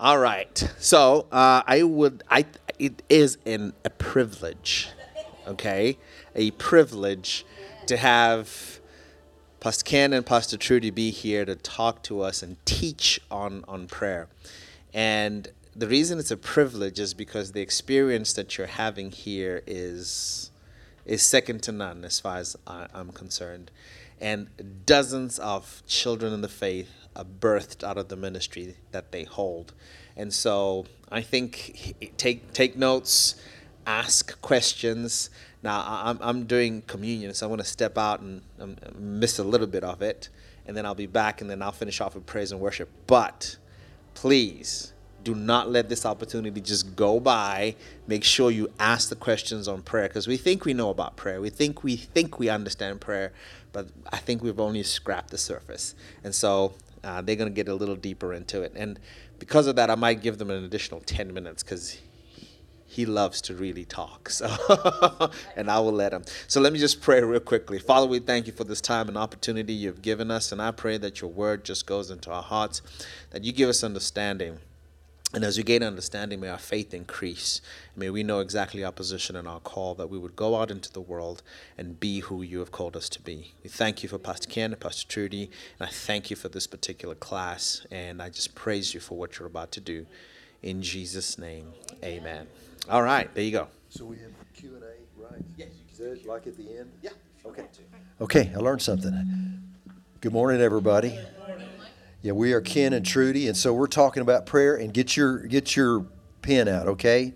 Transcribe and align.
All 0.00 0.18
right. 0.18 0.66
So 0.78 1.26
uh, 1.30 1.62
I 1.66 1.82
would. 1.82 2.24
I. 2.30 2.46
It 2.78 3.02
is 3.10 3.36
an 3.44 3.74
a 3.84 3.90
privilege. 3.90 4.88
Okay, 5.46 5.98
a 6.34 6.52
privilege 6.52 7.44
to 7.84 7.98
have 7.98 8.80
Pastor 9.60 9.84
Ken 9.84 10.14
and 10.14 10.24
Pastor 10.24 10.56
Trudy 10.56 10.88
be 10.88 11.10
here 11.10 11.44
to 11.44 11.54
talk 11.54 12.02
to 12.04 12.22
us 12.22 12.42
and 12.42 12.56
teach 12.64 13.20
on 13.30 13.62
on 13.68 13.88
prayer. 13.88 14.28
And 14.94 15.48
the 15.76 15.86
reason 15.86 16.18
it's 16.18 16.30
a 16.30 16.36
privilege 16.38 16.98
is 16.98 17.12
because 17.12 17.52
the 17.52 17.60
experience 17.60 18.32
that 18.32 18.56
you're 18.56 18.68
having 18.68 19.10
here 19.10 19.62
is 19.66 20.50
is 21.04 21.20
second 21.20 21.62
to 21.64 21.72
none 21.72 22.06
as 22.06 22.18
far 22.20 22.38
as 22.38 22.56
I, 22.66 22.86
I'm 22.94 23.12
concerned. 23.12 23.70
And 24.18 24.82
dozens 24.86 25.38
of 25.38 25.82
children 25.86 26.32
in 26.32 26.40
the 26.40 26.48
faith 26.48 26.99
are 27.16 27.24
birthed 27.24 27.82
out 27.82 27.98
of 27.98 28.08
the 28.08 28.16
ministry 28.16 28.76
that 28.92 29.12
they 29.12 29.24
hold. 29.24 29.72
And 30.16 30.32
so 30.32 30.86
I 31.10 31.22
think 31.22 31.94
take 32.16 32.52
take 32.52 32.76
notes, 32.76 33.40
ask 33.86 34.40
questions. 34.40 35.30
Now 35.62 35.84
I'm 35.86 36.18
I'm 36.20 36.44
doing 36.44 36.82
communion, 36.82 37.34
so 37.34 37.46
I'm 37.46 37.50
going 37.50 37.58
to 37.58 37.64
step 37.64 37.98
out 37.98 38.20
and 38.20 38.42
um, 38.60 38.76
miss 38.98 39.38
a 39.38 39.44
little 39.44 39.66
bit 39.66 39.84
of 39.84 40.02
it, 40.02 40.28
and 40.66 40.76
then 40.76 40.86
I'll 40.86 40.94
be 40.94 41.06
back, 41.06 41.40
and 41.40 41.50
then 41.50 41.62
I'll 41.62 41.72
finish 41.72 42.00
off 42.00 42.14
with 42.14 42.26
praise 42.26 42.52
and 42.52 42.60
worship. 42.60 42.88
But 43.06 43.56
please 44.14 44.92
do 45.22 45.34
not 45.34 45.70
let 45.70 45.88
this 45.88 46.06
opportunity 46.06 46.60
just 46.60 46.96
go 46.96 47.20
by. 47.20 47.74
Make 48.06 48.24
sure 48.24 48.50
you 48.50 48.70
ask 48.78 49.08
the 49.08 49.16
questions 49.16 49.68
on 49.68 49.82
prayer 49.82 50.08
because 50.08 50.26
we 50.26 50.36
think 50.36 50.64
we 50.64 50.74
know 50.74 50.90
about 50.90 51.16
prayer. 51.16 51.40
We 51.40 51.50
think 51.50 51.82
we 51.84 51.96
think 51.96 52.38
we 52.38 52.48
understand 52.48 53.00
prayer, 53.00 53.32
but 53.72 53.88
I 54.12 54.16
think 54.16 54.42
we've 54.42 54.60
only 54.60 54.82
scrapped 54.82 55.30
the 55.30 55.38
surface. 55.38 55.94
And 56.24 56.34
so 56.34 56.74
uh, 57.04 57.22
they're 57.22 57.36
going 57.36 57.50
to 57.50 57.54
get 57.54 57.68
a 57.68 57.74
little 57.74 57.96
deeper 57.96 58.32
into 58.32 58.62
it. 58.62 58.72
And 58.76 58.98
because 59.38 59.66
of 59.66 59.76
that, 59.76 59.90
I 59.90 59.94
might 59.94 60.22
give 60.22 60.38
them 60.38 60.50
an 60.50 60.64
additional 60.64 61.00
10 61.00 61.32
minutes 61.32 61.62
because 61.62 61.98
he 62.90 63.06
loves 63.06 63.40
to 63.42 63.54
really 63.54 63.84
talk. 63.84 64.28
So, 64.30 64.48
and 65.56 65.70
I 65.70 65.78
will 65.78 65.92
let 65.92 66.12
him. 66.12 66.24
So 66.48 66.60
let 66.60 66.72
me 66.72 66.78
just 66.78 67.00
pray 67.00 67.22
real 67.22 67.38
quickly. 67.38 67.78
Father, 67.78 68.06
we 68.06 68.18
thank 68.18 68.46
you 68.46 68.52
for 68.52 68.64
this 68.64 68.80
time 68.80 69.08
and 69.08 69.16
opportunity 69.16 69.72
you've 69.72 70.02
given 70.02 70.30
us, 70.30 70.50
and 70.50 70.60
I 70.60 70.72
pray 70.72 70.98
that 70.98 71.20
your 71.20 71.30
word 71.30 71.64
just 71.64 71.86
goes 71.86 72.10
into 72.10 72.32
our 72.32 72.42
hearts, 72.42 72.82
that 73.30 73.44
you 73.44 73.52
give 73.52 73.68
us 73.68 73.84
understanding 73.84 74.58
and 75.32 75.44
as 75.44 75.56
we 75.56 75.62
gain 75.62 75.82
understanding, 75.82 76.40
may 76.40 76.48
our 76.48 76.58
faith 76.58 76.92
increase. 76.92 77.60
May 77.94 78.10
we 78.10 78.22
know 78.22 78.40
exactly 78.40 78.82
our 78.82 78.92
position 78.92 79.36
and 79.36 79.46
our 79.46 79.60
call, 79.60 79.94
that 79.94 80.10
we 80.10 80.18
would 80.18 80.34
go 80.34 80.56
out 80.56 80.70
into 80.70 80.92
the 80.92 81.00
world 81.00 81.42
and 81.78 82.00
be 82.00 82.20
who 82.20 82.42
you 82.42 82.58
have 82.58 82.72
called 82.72 82.96
us 82.96 83.08
to 83.10 83.22
be. 83.22 83.52
We 83.62 83.70
thank 83.70 84.02
you 84.02 84.08
for 84.08 84.18
Pastor 84.18 84.48
Ken 84.48 84.72
and 84.72 84.80
Pastor 84.80 85.06
Trudy, 85.06 85.50
and 85.78 85.88
I 85.88 85.92
thank 85.92 86.30
you 86.30 86.36
for 86.36 86.48
this 86.48 86.66
particular 86.66 87.14
class, 87.14 87.86
and 87.90 88.20
I 88.20 88.28
just 88.28 88.54
praise 88.54 88.92
you 88.92 89.00
for 89.00 89.16
what 89.16 89.38
you're 89.38 89.48
about 89.48 89.70
to 89.72 89.80
do. 89.80 90.06
In 90.62 90.82
Jesus' 90.82 91.38
name, 91.38 91.72
amen. 92.02 92.46
All 92.88 93.02
right, 93.02 93.32
there 93.34 93.44
you 93.44 93.52
go. 93.52 93.68
So 93.88 94.04
we 94.04 94.16
have 94.18 94.32
Q 94.54 94.74
and 94.74 94.82
A, 94.82 95.22
right? 95.22 95.42
Yes. 95.56 95.68
Is 96.00 96.24
like 96.24 96.46
at 96.46 96.56
the 96.56 96.78
end? 96.78 96.90
Yeah. 97.02 97.10
Okay. 97.44 97.64
Okay, 98.22 98.50
I 98.54 98.58
learned 98.58 98.80
something. 98.80 99.60
Good 100.22 100.32
morning, 100.32 100.62
everybody. 100.62 101.18
Yeah, 102.22 102.32
we 102.32 102.52
are 102.52 102.60
Ken 102.60 102.92
and 102.92 103.04
Trudy, 103.04 103.48
and 103.48 103.56
so 103.56 103.72
we're 103.72 103.86
talking 103.86 104.20
about 104.20 104.44
prayer. 104.44 104.76
And 104.76 104.92
get 104.92 105.16
your 105.16 105.38
get 105.38 105.74
your 105.74 106.04
pen 106.42 106.68
out, 106.68 106.86
okay? 106.86 107.32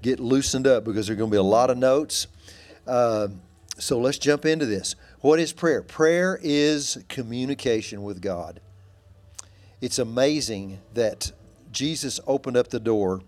Get 0.00 0.20
loosened 0.20 0.64
up 0.64 0.84
because 0.84 1.08
there's 1.08 1.18
going 1.18 1.28
to 1.28 1.34
be 1.34 1.38
a 1.38 1.42
lot 1.42 1.70
of 1.70 1.76
notes. 1.76 2.28
Uh, 2.86 3.28
so 3.78 3.98
let's 3.98 4.16
jump 4.16 4.46
into 4.46 4.64
this. 4.64 4.94
What 5.22 5.40
is 5.40 5.52
prayer? 5.52 5.82
Prayer 5.82 6.38
is 6.40 7.04
communication 7.08 8.04
with 8.04 8.22
God. 8.22 8.60
It's 9.80 9.98
amazing 9.98 10.78
that 10.94 11.32
Jesus 11.72 12.20
opened 12.24 12.56
up 12.56 12.68
the 12.68 12.78
door 12.78 13.22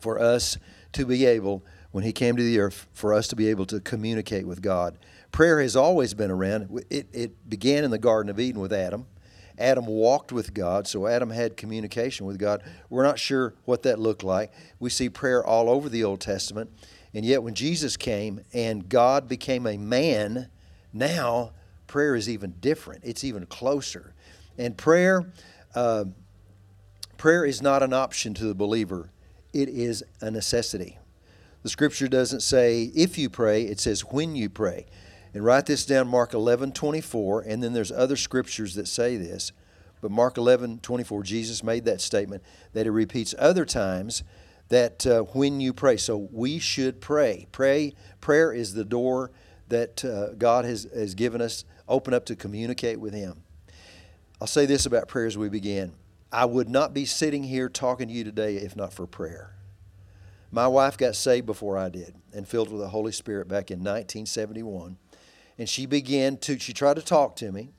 for 0.00 0.18
us 0.18 0.58
to 0.94 1.06
be 1.06 1.24
able, 1.24 1.64
when 1.92 2.02
He 2.02 2.12
came 2.12 2.36
to 2.36 2.42
the 2.42 2.58
earth, 2.58 2.88
for 2.92 3.14
us 3.14 3.28
to 3.28 3.36
be 3.36 3.46
able 3.46 3.66
to 3.66 3.78
communicate 3.78 4.44
with 4.44 4.60
God. 4.60 4.98
Prayer 5.30 5.60
has 5.60 5.76
always 5.76 6.14
been 6.14 6.32
around. 6.32 6.84
It, 6.90 7.06
it 7.12 7.48
began 7.48 7.84
in 7.84 7.92
the 7.92 7.98
Garden 7.98 8.28
of 8.28 8.40
Eden 8.40 8.60
with 8.60 8.72
Adam 8.72 9.06
Adam 9.58 9.86
walked 9.86 10.32
with 10.32 10.52
God, 10.52 10.86
so 10.86 11.06
Adam 11.06 11.30
had 11.30 11.56
communication 11.56 12.26
with 12.26 12.38
God. 12.38 12.62
We're 12.90 13.04
not 13.04 13.18
sure 13.18 13.54
what 13.64 13.82
that 13.84 13.98
looked 13.98 14.22
like. 14.22 14.52
We 14.78 14.90
see 14.90 15.08
prayer 15.08 15.44
all 15.44 15.68
over 15.70 15.88
the 15.88 16.04
Old 16.04 16.20
Testament. 16.20 16.70
And 17.14 17.24
yet, 17.24 17.42
when 17.42 17.54
Jesus 17.54 17.96
came 17.96 18.40
and 18.52 18.88
God 18.88 19.28
became 19.28 19.66
a 19.66 19.78
man, 19.78 20.50
now 20.92 21.52
prayer 21.86 22.14
is 22.14 22.28
even 22.28 22.54
different. 22.60 23.04
It's 23.04 23.24
even 23.24 23.46
closer. 23.46 24.12
And 24.58 24.76
prayer, 24.76 25.32
uh, 25.74 26.04
prayer 27.16 27.44
is 27.44 27.62
not 27.62 27.82
an 27.82 27.92
option 27.92 28.34
to 28.34 28.44
the 28.44 28.54
believer, 28.54 29.10
it 29.52 29.68
is 29.68 30.04
a 30.20 30.30
necessity. 30.30 30.98
The 31.62 31.70
scripture 31.70 32.08
doesn't 32.08 32.40
say 32.40 32.84
if 32.94 33.18
you 33.18 33.30
pray, 33.30 33.62
it 33.62 33.80
says 33.80 34.02
when 34.02 34.36
you 34.36 34.48
pray. 34.48 34.86
And 35.36 35.44
write 35.44 35.66
this 35.66 35.84
down, 35.84 36.08
Mark 36.08 36.32
11, 36.32 36.72
24, 36.72 37.42
and 37.42 37.62
then 37.62 37.74
there's 37.74 37.92
other 37.92 38.16
scriptures 38.16 38.74
that 38.76 38.88
say 38.88 39.18
this. 39.18 39.52
But 40.00 40.10
Mark 40.10 40.38
11, 40.38 40.78
24, 40.78 41.22
Jesus 41.24 41.62
made 41.62 41.84
that 41.84 42.00
statement 42.00 42.42
that 42.72 42.86
he 42.86 42.88
repeats 42.88 43.34
other 43.38 43.66
times 43.66 44.24
that 44.70 45.06
uh, 45.06 45.24
when 45.34 45.60
you 45.60 45.74
pray. 45.74 45.98
So 45.98 46.16
we 46.32 46.58
should 46.58 47.02
pray. 47.02 47.48
Pray. 47.52 47.92
Prayer 48.22 48.50
is 48.50 48.72
the 48.72 48.84
door 48.86 49.30
that 49.68 50.02
uh, 50.06 50.32
God 50.38 50.64
has, 50.64 50.88
has 50.94 51.14
given 51.14 51.42
us, 51.42 51.66
open 51.86 52.14
up 52.14 52.24
to 52.24 52.34
communicate 52.34 52.98
with 52.98 53.12
Him. 53.12 53.42
I'll 54.40 54.46
say 54.46 54.64
this 54.64 54.86
about 54.86 55.06
prayer 55.06 55.26
as 55.26 55.36
we 55.36 55.50
begin. 55.50 55.92
I 56.32 56.46
would 56.46 56.70
not 56.70 56.94
be 56.94 57.04
sitting 57.04 57.42
here 57.42 57.68
talking 57.68 58.08
to 58.08 58.14
you 58.14 58.24
today 58.24 58.56
if 58.56 58.74
not 58.74 58.94
for 58.94 59.06
prayer. 59.06 59.54
My 60.50 60.66
wife 60.66 60.96
got 60.96 61.14
saved 61.14 61.44
before 61.44 61.76
I 61.76 61.90
did 61.90 62.14
and 62.32 62.48
filled 62.48 62.72
with 62.72 62.80
the 62.80 62.88
Holy 62.88 63.12
Spirit 63.12 63.48
back 63.48 63.70
in 63.70 63.80
1971 63.80 64.96
and 65.58 65.68
she 65.68 65.86
began 65.86 66.36
to 66.36 66.58
she 66.58 66.72
tried 66.72 66.96
to 66.96 67.02
talk 67.02 67.36
to 67.36 67.50
me 67.52 67.70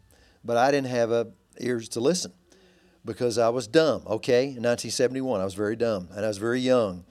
but 0.43 0.57
i 0.57 0.71
didn't 0.71 0.88
have 0.88 1.11
a, 1.11 1.27
ears 1.59 1.89
to 1.89 1.99
listen 1.99 2.31
because 3.05 3.38
i 3.38 3.49
was 3.49 3.67
dumb 3.67 4.01
okay? 4.07 4.43
In 4.43 4.63
1971 4.63 5.41
i 5.41 5.43
was 5.43 5.53
very 5.53 5.75
dumb 5.75 6.09
and 6.15 6.25
i 6.25 6.27
was 6.27 6.38
very 6.38 6.59
young 6.59 7.05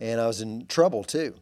and 0.00 0.20
i 0.20 0.26
was 0.26 0.40
in 0.40 0.66
trouble 0.66 1.04
too. 1.04 1.34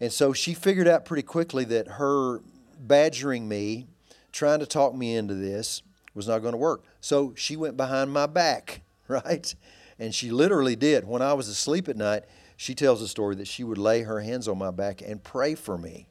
And 0.00 0.12
so 0.12 0.32
she 0.32 0.52
figured 0.52 0.88
out 0.88 1.04
pretty 1.04 1.22
quickly 1.22 1.64
that 1.66 1.86
her 1.86 2.40
badgering 2.76 3.48
me 3.48 3.86
trying 4.32 4.58
to 4.58 4.66
talk 4.66 4.96
me 4.96 5.14
into 5.14 5.34
this 5.34 5.82
was 6.12 6.26
not 6.26 6.40
going 6.40 6.54
to 6.54 6.58
work. 6.58 6.82
So 7.00 7.34
she 7.36 7.54
went 7.54 7.76
behind 7.76 8.12
my 8.12 8.26
back 8.26 8.82
right? 9.08 9.54
And 9.98 10.14
she 10.14 10.30
literally 10.30 10.76
did. 10.76 11.06
When 11.06 11.22
i 11.22 11.32
was 11.32 11.48
asleep 11.48 11.88
at 11.88 11.96
night 11.96 12.24
she 12.56 12.74
tells 12.74 13.02
a 13.02 13.08
story 13.08 13.34
that 13.36 13.48
she 13.48 13.64
would 13.64 13.78
lay 13.78 14.02
her 14.02 14.20
hands 14.20 14.46
on 14.46 14.56
my 14.56 14.70
back 14.70 15.02
and 15.02 15.22
pray 15.22 15.54
for 15.54 15.76
me 15.76 16.06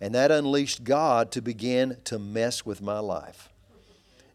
and 0.00 0.14
that 0.14 0.30
unleashed 0.30 0.84
God 0.84 1.30
to 1.32 1.42
begin 1.42 1.96
to 2.04 2.18
mess 2.18 2.64
with 2.64 2.80
my 2.80 2.98
life. 2.98 3.48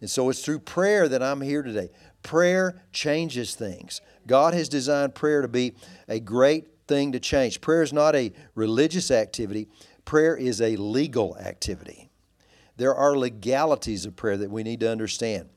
And 0.01 0.09
so 0.09 0.29
it's 0.29 0.43
through 0.43 0.59
prayer 0.59 1.07
that 1.07 1.23
I'm 1.23 1.41
here 1.41 1.63
today. 1.63 1.89
Prayer 2.23 2.81
changes 2.91 3.55
things. 3.55 4.01
God 4.27 4.53
has 4.53 4.67
designed 4.67 5.15
prayer 5.15 5.41
to 5.41 5.47
be 5.47 5.73
a 6.07 6.19
great 6.19 6.67
thing 6.87 7.13
to 7.13 7.19
change. 7.19 7.61
Prayer 7.61 7.81
is 7.81 7.93
not 7.93 8.15
a 8.15 8.33
religious 8.55 9.11
activity, 9.11 9.67
prayer 10.05 10.35
is 10.35 10.61
a 10.61 10.75
legal 10.75 11.37
activity. 11.37 12.09
There 12.75 12.93
are 12.93 13.15
legalities 13.15 14.05
of 14.05 14.15
prayer 14.15 14.35
that 14.37 14.49
we 14.49 14.63
need 14.63 14.79
to 14.81 14.89
understand. 14.89 15.47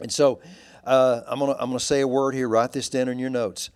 And 0.00 0.10
so 0.10 0.40
uh, 0.84 1.20
I'm 1.26 1.38
going 1.38 1.54
to 1.54 1.60
I'm 1.60 1.68
going 1.68 1.78
to 1.78 1.84
say 1.84 2.00
a 2.00 2.08
word 2.08 2.34
here, 2.34 2.48
write 2.48 2.72
this 2.72 2.88
down 2.88 3.08
in 3.08 3.18
your 3.18 3.30
notes. 3.30 3.70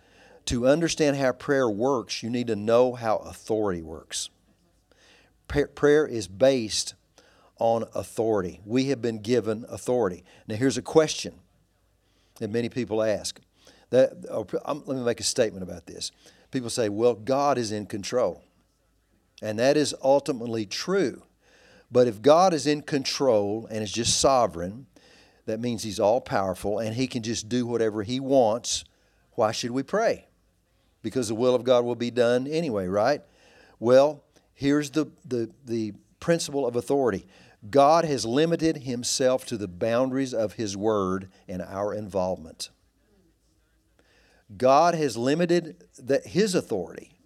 To 0.47 0.67
understand 0.67 1.15
how 1.15 1.31
prayer 1.31 1.69
works, 1.69 2.21
you 2.21 2.29
need 2.29 2.47
to 2.47 2.55
know 2.57 2.93
how 2.95 3.17
authority 3.17 3.81
works 3.81 4.29
prayer 5.47 6.05
is 6.07 6.27
based 6.27 6.95
on 7.57 7.85
authority. 7.93 8.59
We 8.65 8.85
have 8.85 9.01
been 9.01 9.19
given 9.19 9.65
authority. 9.69 10.23
Now, 10.47 10.55
here's 10.55 10.77
a 10.77 10.81
question 10.81 11.35
that 12.39 12.49
many 12.49 12.69
people 12.69 13.03
ask. 13.03 13.39
That, 13.89 14.25
oh, 14.29 14.47
let 14.65 14.97
me 14.97 15.03
make 15.03 15.19
a 15.19 15.23
statement 15.23 15.63
about 15.63 15.85
this. 15.85 16.11
People 16.51 16.69
say, 16.69 16.89
well, 16.89 17.13
God 17.13 17.57
is 17.57 17.71
in 17.71 17.85
control. 17.85 18.43
And 19.41 19.59
that 19.59 19.77
is 19.77 19.93
ultimately 20.03 20.65
true. 20.65 21.23
But 21.91 22.07
if 22.07 22.21
God 22.21 22.53
is 22.53 22.65
in 22.65 22.81
control 22.81 23.67
and 23.69 23.83
is 23.83 23.91
just 23.91 24.19
sovereign, 24.19 24.87
that 25.45 25.59
means 25.59 25.83
He's 25.83 25.99
all 25.99 26.21
powerful 26.21 26.79
and 26.79 26.95
He 26.95 27.05
can 27.05 27.21
just 27.21 27.49
do 27.49 27.67
whatever 27.67 28.03
He 28.03 28.19
wants. 28.19 28.83
Why 29.33 29.51
should 29.51 29.71
we 29.71 29.83
pray? 29.83 30.27
Because 31.01 31.27
the 31.27 31.35
will 31.35 31.53
of 31.53 31.63
God 31.63 31.85
will 31.85 31.95
be 31.95 32.11
done 32.11 32.47
anyway, 32.47 32.87
right? 32.87 33.21
Well, 33.79 34.23
Here's 34.53 34.91
the, 34.91 35.07
the, 35.25 35.51
the 35.65 35.93
principle 36.19 36.65
of 36.65 36.75
authority 36.75 37.25
God 37.69 38.05
has 38.05 38.25
limited 38.25 38.77
himself 38.77 39.45
to 39.45 39.57
the 39.57 39.67
boundaries 39.67 40.33
of 40.33 40.53
his 40.53 40.75
word 40.75 41.29
and 41.47 41.61
our 41.61 41.93
involvement. 41.93 42.69
God 44.55 44.95
has 44.95 45.17
limited 45.17 45.83
the, 45.97 46.21
his 46.25 46.55
authority. 46.55 47.17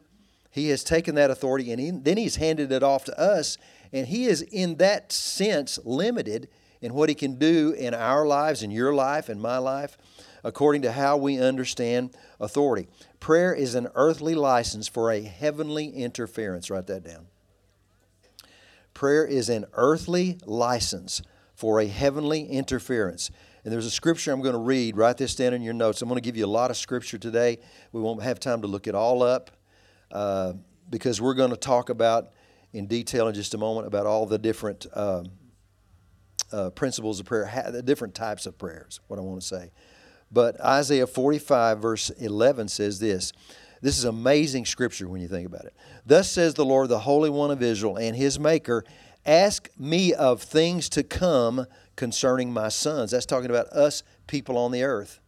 He 0.51 0.69
has 0.69 0.83
taken 0.83 1.15
that 1.15 1.29
authority 1.31 1.71
and 1.71 1.79
he, 1.79 1.91
then 1.91 2.17
he's 2.17 2.37
handed 2.37 2.71
it 2.71 2.83
off 2.83 3.03
to 3.05 3.19
us, 3.19 3.57
and 3.91 4.07
he 4.07 4.25
is, 4.25 4.41
in 4.41 4.77
that 4.77 5.11
sense, 5.11 5.79
limited 5.83 6.49
in 6.81 6.93
what 6.93 7.09
he 7.09 7.15
can 7.15 7.35
do 7.35 7.71
in 7.71 7.93
our 7.93 8.25
lives, 8.25 8.63
in 8.63 8.71
your 8.71 8.93
life, 8.93 9.29
in 9.29 9.39
my 9.39 9.57
life. 9.57 9.97
according 10.43 10.81
to 10.83 10.91
how 10.91 11.17
we 11.17 11.39
understand 11.39 12.15
authority. 12.39 12.87
Prayer 13.19 13.53
is 13.53 13.75
an 13.75 13.87
earthly 13.95 14.35
license 14.35 14.87
for 14.87 15.11
a 15.11 15.21
heavenly 15.21 15.89
interference. 15.89 16.69
Write 16.69 16.87
that 16.87 17.03
down. 17.03 17.27
Prayer 18.93 19.25
is 19.25 19.49
an 19.49 19.65
earthly 19.73 20.39
license 20.45 21.21
for 21.55 21.79
a 21.79 21.87
heavenly 21.87 22.45
interference. 22.45 23.31
And 23.63 23.73
there's 23.73 23.85
a 23.85 23.91
scripture 23.91 24.31
I'm 24.31 24.41
going 24.41 24.53
to 24.53 24.59
read. 24.59 24.95
Write 24.95 25.17
this 25.17 25.35
down 25.35 25.53
in 25.53 25.61
your 25.61 25.73
notes. 25.73 26.01
I'm 26.01 26.07
going 26.07 26.21
to 26.21 26.25
give 26.25 26.37
you 26.37 26.45
a 26.45 26.47
lot 26.47 26.71
of 26.71 26.77
scripture 26.77 27.17
today. 27.17 27.57
We 27.91 28.01
won't 28.01 28.23
have 28.23 28.39
time 28.39 28.61
to 28.61 28.67
look 28.67 28.87
it 28.87 28.95
all 28.95 29.23
up 29.23 29.51
uh, 30.11 30.53
because 30.89 31.19
we're 31.19 31.33
going 31.33 31.49
to 31.49 31.57
talk 31.57 31.89
about 31.89 32.29
in 32.73 32.87
detail 32.87 33.27
in 33.27 33.33
just 33.33 33.53
a 33.53 33.57
moment 33.57 33.87
about 33.87 34.05
all 34.05 34.25
the 34.25 34.37
different 34.37 34.85
uh, 34.93 35.23
uh, 36.51 36.69
principles 36.71 37.19
of 37.19 37.25
prayer, 37.25 37.49
the 37.71 37.81
different 37.81 38.15
types 38.15 38.45
of 38.45 38.57
prayers, 38.57 38.99
what 39.07 39.19
I 39.19 39.21
want 39.21 39.41
to 39.41 39.47
say. 39.47 39.71
But 40.31 40.59
Isaiah 40.61 41.07
45, 41.07 41.79
verse 41.79 42.09
11 42.09 42.67
says 42.67 42.99
this. 42.99 43.31
This 43.81 43.97
is 43.97 44.05
amazing 44.05 44.65
scripture 44.65 45.07
when 45.07 45.21
you 45.21 45.27
think 45.27 45.47
about 45.47 45.65
it. 45.65 45.75
Thus 46.05 46.29
says 46.29 46.55
the 46.55 46.65
Lord, 46.65 46.89
the 46.89 46.99
Holy 46.99 47.29
One 47.29 47.51
of 47.51 47.61
Israel, 47.61 47.97
and 47.97 48.15
his 48.15 48.39
Maker, 48.39 48.83
Ask 49.25 49.69
me 49.77 50.13
of 50.13 50.41
things 50.41 50.87
to 50.89 51.03
come 51.03 51.65
concerning 51.97 52.53
my 52.53 52.69
sons. 52.69 53.11
That's 53.11 53.25
talking 53.25 53.49
about 53.49 53.67
us 53.67 54.03
people 54.25 54.57
on 54.57 54.71
the 54.71 54.83
earth. 54.83 55.19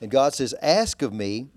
And 0.00 0.08
God 0.08 0.34
says, 0.34 0.54
Ask 0.62 1.02
of 1.02 1.12
me, 1.12 1.48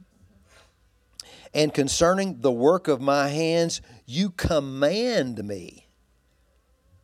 and 1.54 1.72
concerning 1.72 2.42
the 2.42 2.52
work 2.52 2.88
of 2.88 3.00
my 3.00 3.28
hands, 3.28 3.82
you 4.08 4.32
command 4.32 5.44
me. 5.44 5.88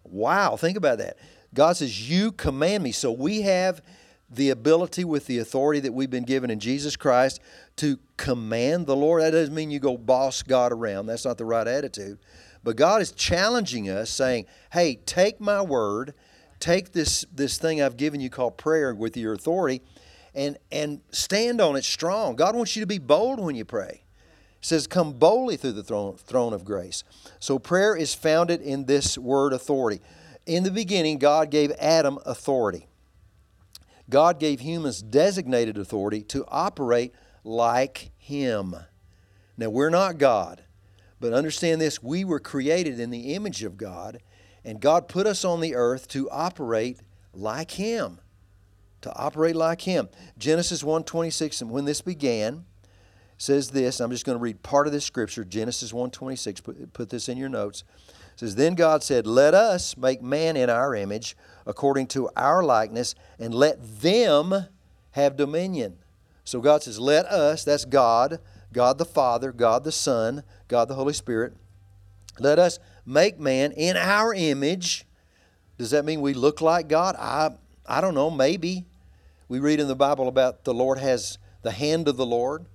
Wow, 0.04 0.56
think 0.58 0.76
about 0.76 0.98
that. 0.98 1.18
God 1.54 1.74
says, 1.74 2.10
You 2.10 2.32
command 2.32 2.84
me. 2.84 2.92
So 2.92 3.12
we 3.12 3.42
have 3.42 3.82
the 4.30 4.50
ability 4.50 5.04
with 5.04 5.26
the 5.26 5.40
authority 5.40 5.80
that 5.80 5.94
we've 5.94 6.10
been 6.10 6.24
given 6.24 6.50
in 6.50 6.60
Jesus 6.60 6.96
Christ 6.96 7.40
to 7.78 8.00
command 8.18 8.86
the 8.86 8.96
Lord. 8.96 9.24
That 9.24 9.32
doesn't 9.32 9.56
mean 9.56 9.72
you 9.72 9.80
go 9.80 9.98
boss 9.98 10.44
God 10.44 10.72
around. 10.72 11.08
That's 11.08 11.26
not 11.26 11.38
the 11.38 11.46
right 11.46 11.68
attitude. 11.68 12.20
But 12.64 12.76
God 12.76 13.02
is 13.02 13.12
challenging 13.12 13.90
us, 13.90 14.10
saying, 14.10 14.46
Hey, 14.72 14.96
take 15.06 15.40
my 15.40 15.62
word, 15.62 16.14
take 16.60 16.92
this, 16.92 17.26
this 17.34 17.58
thing 17.58 17.82
I've 17.82 17.98
given 17.98 18.20
you 18.20 18.30
called 18.30 18.58
prayer 18.58 18.94
with 18.94 19.16
your 19.18 19.34
authority, 19.34 19.82
and, 20.36 20.58
and 20.72 21.02
stand 21.12 21.62
on 21.62 21.76
it 21.76 21.86
strong. 21.86 22.36
God 22.36 22.56
wants 22.56 22.76
you 22.76 22.82
to 22.82 22.88
be 22.88 23.00
bold 23.00 23.40
when 23.40 23.56
you 23.56 23.66
pray. 23.66 24.04
He 24.60 24.66
says, 24.66 24.88
Come 24.88 25.14
boldly 25.14 25.58
through 25.58 25.72
the 25.72 25.84
throne, 25.84 26.18
throne 26.18 26.54
of 26.54 26.66
grace. 26.66 27.04
So 27.40 27.58
prayer 27.58 27.96
is 27.96 28.14
founded 28.14 28.62
in 28.62 28.86
this 28.86 29.18
word 29.18 29.54
authority. 29.54 30.02
In 30.46 30.64
the 30.64 30.72
beginning, 30.72 31.18
God 31.18 31.50
gave 31.50 31.72
Adam 31.80 32.20
authority. 32.26 32.89
God 34.10 34.40
gave 34.40 34.60
humans 34.60 35.02
designated 35.02 35.78
authority 35.78 36.24
to 36.24 36.46
operate 36.48 37.14
like 37.44 38.12
Him. 38.18 38.76
Now, 39.58 39.70
we're 39.70 39.90
not 39.90 40.18
God. 40.18 40.64
But 41.20 41.34
understand 41.34 41.82
this 41.82 42.02
we 42.02 42.24
were 42.24 42.40
created 42.40 43.00
in 43.00 43.10
the 43.10 43.34
image 43.34 43.64
of 43.64 43.78
God, 43.78 44.22
and 44.64 44.80
God 44.80 45.08
put 45.08 45.28
us 45.28 45.44
on 45.44 45.60
the 45.60 45.76
earth 45.76 46.08
to 46.10 46.30
operate 46.30 47.00
like 47.34 47.72
Him. 47.72 48.20
To 49.02 49.14
operate 49.16 49.56
like 49.56 49.82
Him. 49.82 50.10
Genesis 50.38 50.82
1:26, 50.82 51.62
and 51.62 51.72
when 51.72 51.86
this 51.86 52.02
began, 52.02 52.66
says 53.38 53.70
this. 53.70 54.00
I'm 54.00 54.12
just 54.12 54.26
going 54.26 54.38
to 54.38 54.42
read 54.42 54.62
part 54.64 54.86
of 54.86 54.94
this 54.94 55.06
scripture, 55.06 55.44
Genesis 55.44 55.92
1:26. 55.92 56.64
Put, 56.64 56.94
put 56.94 57.10
this 57.10 57.30
in 57.30 57.38
your 57.38 57.50
notes. 57.50 57.84
It 58.40 58.48
says, 58.48 58.56
Then 58.56 58.74
God 58.74 59.04
said, 59.04 59.28
Let 59.28 59.54
us 59.54 59.98
make 59.98 60.22
man 60.22 60.56
in 60.56 60.70
our 60.70 60.96
image, 60.96 61.36
according 61.66 62.08
to 62.08 62.30
our 62.38 62.64
likeness, 62.64 63.14
and 63.38 63.54
let 63.54 64.00
them 64.00 64.68
have 65.12 65.36
dominion. 65.36 65.98
So 66.46 66.62
God 66.62 66.82
says, 66.82 67.02
Let 67.02 67.26
us, 67.26 67.66
that's 67.66 67.84
God, 67.84 68.40
God 68.72 68.98
the 68.98 69.04
Father, 69.04 69.52
God 69.52 69.84
the 69.84 69.92
Son, 69.92 70.44
God 70.70 70.88
the 70.88 70.94
Holy 70.94 71.12
Spirit. 71.12 71.54
Let 72.40 72.60
us 72.60 72.80
make 73.06 73.42
man 73.42 73.74
in 73.74 73.98
our 73.98 74.34
image. 74.34 75.06
Does 75.78 75.92
that 75.92 76.06
mean 76.06 76.22
we 76.22 76.34
look 76.34 76.62
like 76.62 76.88
God? 76.88 77.18
I, 77.20 77.50
I 77.86 78.00
don't 78.00 78.16
know, 78.16 78.32
maybe. 78.32 78.86
We 79.50 79.60
read 79.60 79.82
in 79.82 79.90
the 79.90 79.96
Bible 79.96 80.30
about 80.30 80.64
the 80.64 80.74
Lord 80.74 80.98
has 81.00 81.40
the 81.62 81.72
hand 81.72 82.08
of 82.08 82.16
the 82.16 82.26
Lord. 82.26 82.68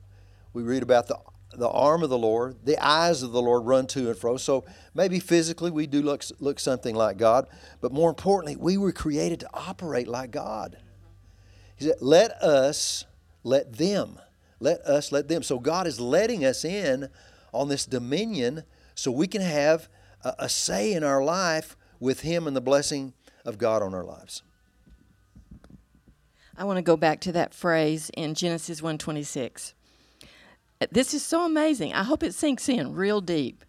We 0.53 0.63
read 0.63 0.83
about 0.83 1.07
the, 1.07 1.19
the 1.57 1.69
arm 1.69 2.03
of 2.03 2.11
the 2.11 2.19
Lord. 2.19 2.57
The 2.65 2.79
eyes 2.85 3.23
of 3.23 3.33
the 3.33 3.43
Lord 3.43 3.65
run 3.65 3.87
to 3.89 4.09
and 4.09 4.19
fro. 4.19 4.37
So 4.37 4.65
maybe 4.95 5.21
physically 5.21 5.71
we 5.71 5.87
do 5.87 6.03
look, 6.03 6.25
look 6.41 6.59
something 6.59 6.95
like 6.95 7.17
God. 7.17 7.49
But 7.81 7.93
more 7.93 8.09
importantly, 8.09 8.57
we 8.57 8.77
were 8.77 8.93
created 8.93 9.41
to 9.41 9.51
operate 9.55 10.09
like 10.09 10.31
God. 10.31 10.79
He 11.77 11.87
said, 11.87 11.97
let 12.01 12.31
us, 12.43 13.05
let 13.43 13.75
them 13.75 14.19
let 14.65 14.81
us 14.81 15.13
let 15.13 15.29
them. 15.29 15.43
So 15.43 15.59
God 15.59 15.87
is 15.87 16.01
letting 16.01 16.45
us 16.45 16.65
in 16.65 17.09
on 17.53 17.69
this 17.69 17.87
dominion 17.87 18.65
so 18.95 19.11
we 19.11 19.27
can 19.27 19.43
have 19.43 19.89
a, 20.25 20.35
a 20.41 20.49
say 20.49 20.93
in 20.93 21.05
our 21.05 21.23
life 21.23 21.77
with 22.01 22.21
Him 22.21 22.47
and 22.47 22.57
the 22.57 22.61
blessing 22.61 23.13
of 23.45 23.59
God 23.59 23.83
on 23.83 23.95
our 23.95 24.03
lives. 24.03 24.43
I 26.57 26.65
want 26.65 26.79
to 26.79 26.83
go 26.83 26.97
back 26.97 27.21
to 27.21 27.33
that 27.33 27.53
phrase 27.53 28.11
in 28.17 28.35
Genesis 28.35 28.81
1:26. 28.81 29.74
This 30.91 31.15
is 31.15 31.25
so 31.25 31.45
amazing. 31.45 31.93
I 31.93 32.03
hope 32.03 32.23
it 32.23 32.35
sinks 32.35 32.69
in 32.69 32.95
real 32.95 33.21
deep. 33.21 33.65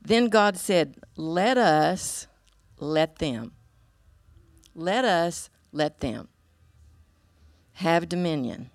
Then 0.00 0.28
God 0.28 0.56
said, 0.56 0.96
"Let 1.16 1.58
us 1.58 2.26
let 2.78 3.16
them. 3.16 3.52
Let 4.74 5.04
us 5.04 5.50
let 5.72 6.00
them 6.00 6.28
have 7.74 8.08
dominion." 8.08 8.70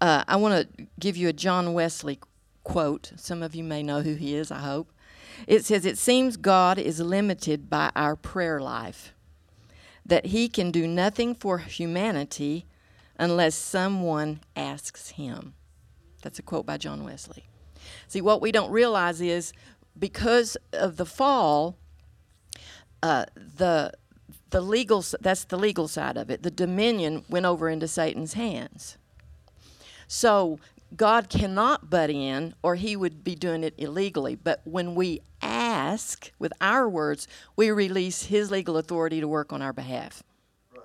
Uh, 0.00 0.24
I 0.26 0.36
want 0.36 0.76
to 0.76 0.86
give 0.98 1.16
you 1.16 1.28
a 1.28 1.32
John 1.32 1.74
Wesley 1.74 2.18
quote. 2.64 3.12
Some 3.16 3.42
of 3.42 3.54
you 3.54 3.64
may 3.64 3.82
know 3.82 4.02
who 4.02 4.14
he 4.14 4.34
is, 4.34 4.50
I 4.50 4.58
hope. 4.58 4.92
It 5.46 5.64
says, 5.64 5.84
It 5.84 5.98
seems 5.98 6.36
God 6.36 6.78
is 6.78 7.00
limited 7.00 7.70
by 7.70 7.90
our 7.94 8.16
prayer 8.16 8.60
life, 8.60 9.14
that 10.04 10.26
he 10.26 10.48
can 10.48 10.70
do 10.70 10.86
nothing 10.86 11.34
for 11.34 11.58
humanity 11.58 12.66
unless 13.18 13.54
someone 13.54 14.40
asks 14.56 15.10
him. 15.10 15.54
That's 16.22 16.38
a 16.38 16.42
quote 16.42 16.64
by 16.66 16.78
John 16.78 17.04
Wesley. 17.04 17.44
See, 18.08 18.20
what 18.20 18.40
we 18.40 18.52
don't 18.52 18.70
realize 18.70 19.20
is 19.20 19.52
because 19.98 20.56
of 20.72 20.96
the 20.96 21.06
fall, 21.06 21.76
uh, 23.02 23.26
the 23.36 23.92
the 24.50 24.60
legal 24.60 25.04
that's 25.20 25.44
the 25.44 25.58
legal 25.58 25.88
side 25.88 26.16
of 26.16 26.30
it. 26.30 26.42
The 26.42 26.50
dominion 26.50 27.24
went 27.28 27.46
over 27.46 27.68
into 27.68 27.88
Satan's 27.88 28.34
hands. 28.34 28.98
So 30.06 30.58
God 30.94 31.28
cannot 31.30 31.88
butt 31.88 32.10
in 32.10 32.54
or 32.62 32.74
he 32.74 32.96
would 32.96 33.24
be 33.24 33.34
doing 33.34 33.64
it 33.64 33.74
illegally. 33.78 34.36
But 34.36 34.60
when 34.64 34.94
we 34.94 35.20
ask 35.40 36.30
with 36.38 36.52
our 36.60 36.88
words, 36.88 37.26
we 37.56 37.70
release 37.70 38.24
his 38.24 38.50
legal 38.50 38.76
authority 38.76 39.20
to 39.20 39.26
work 39.28 39.52
on 39.52 39.62
our 39.62 39.72
behalf. 39.72 40.22
Right. 40.74 40.84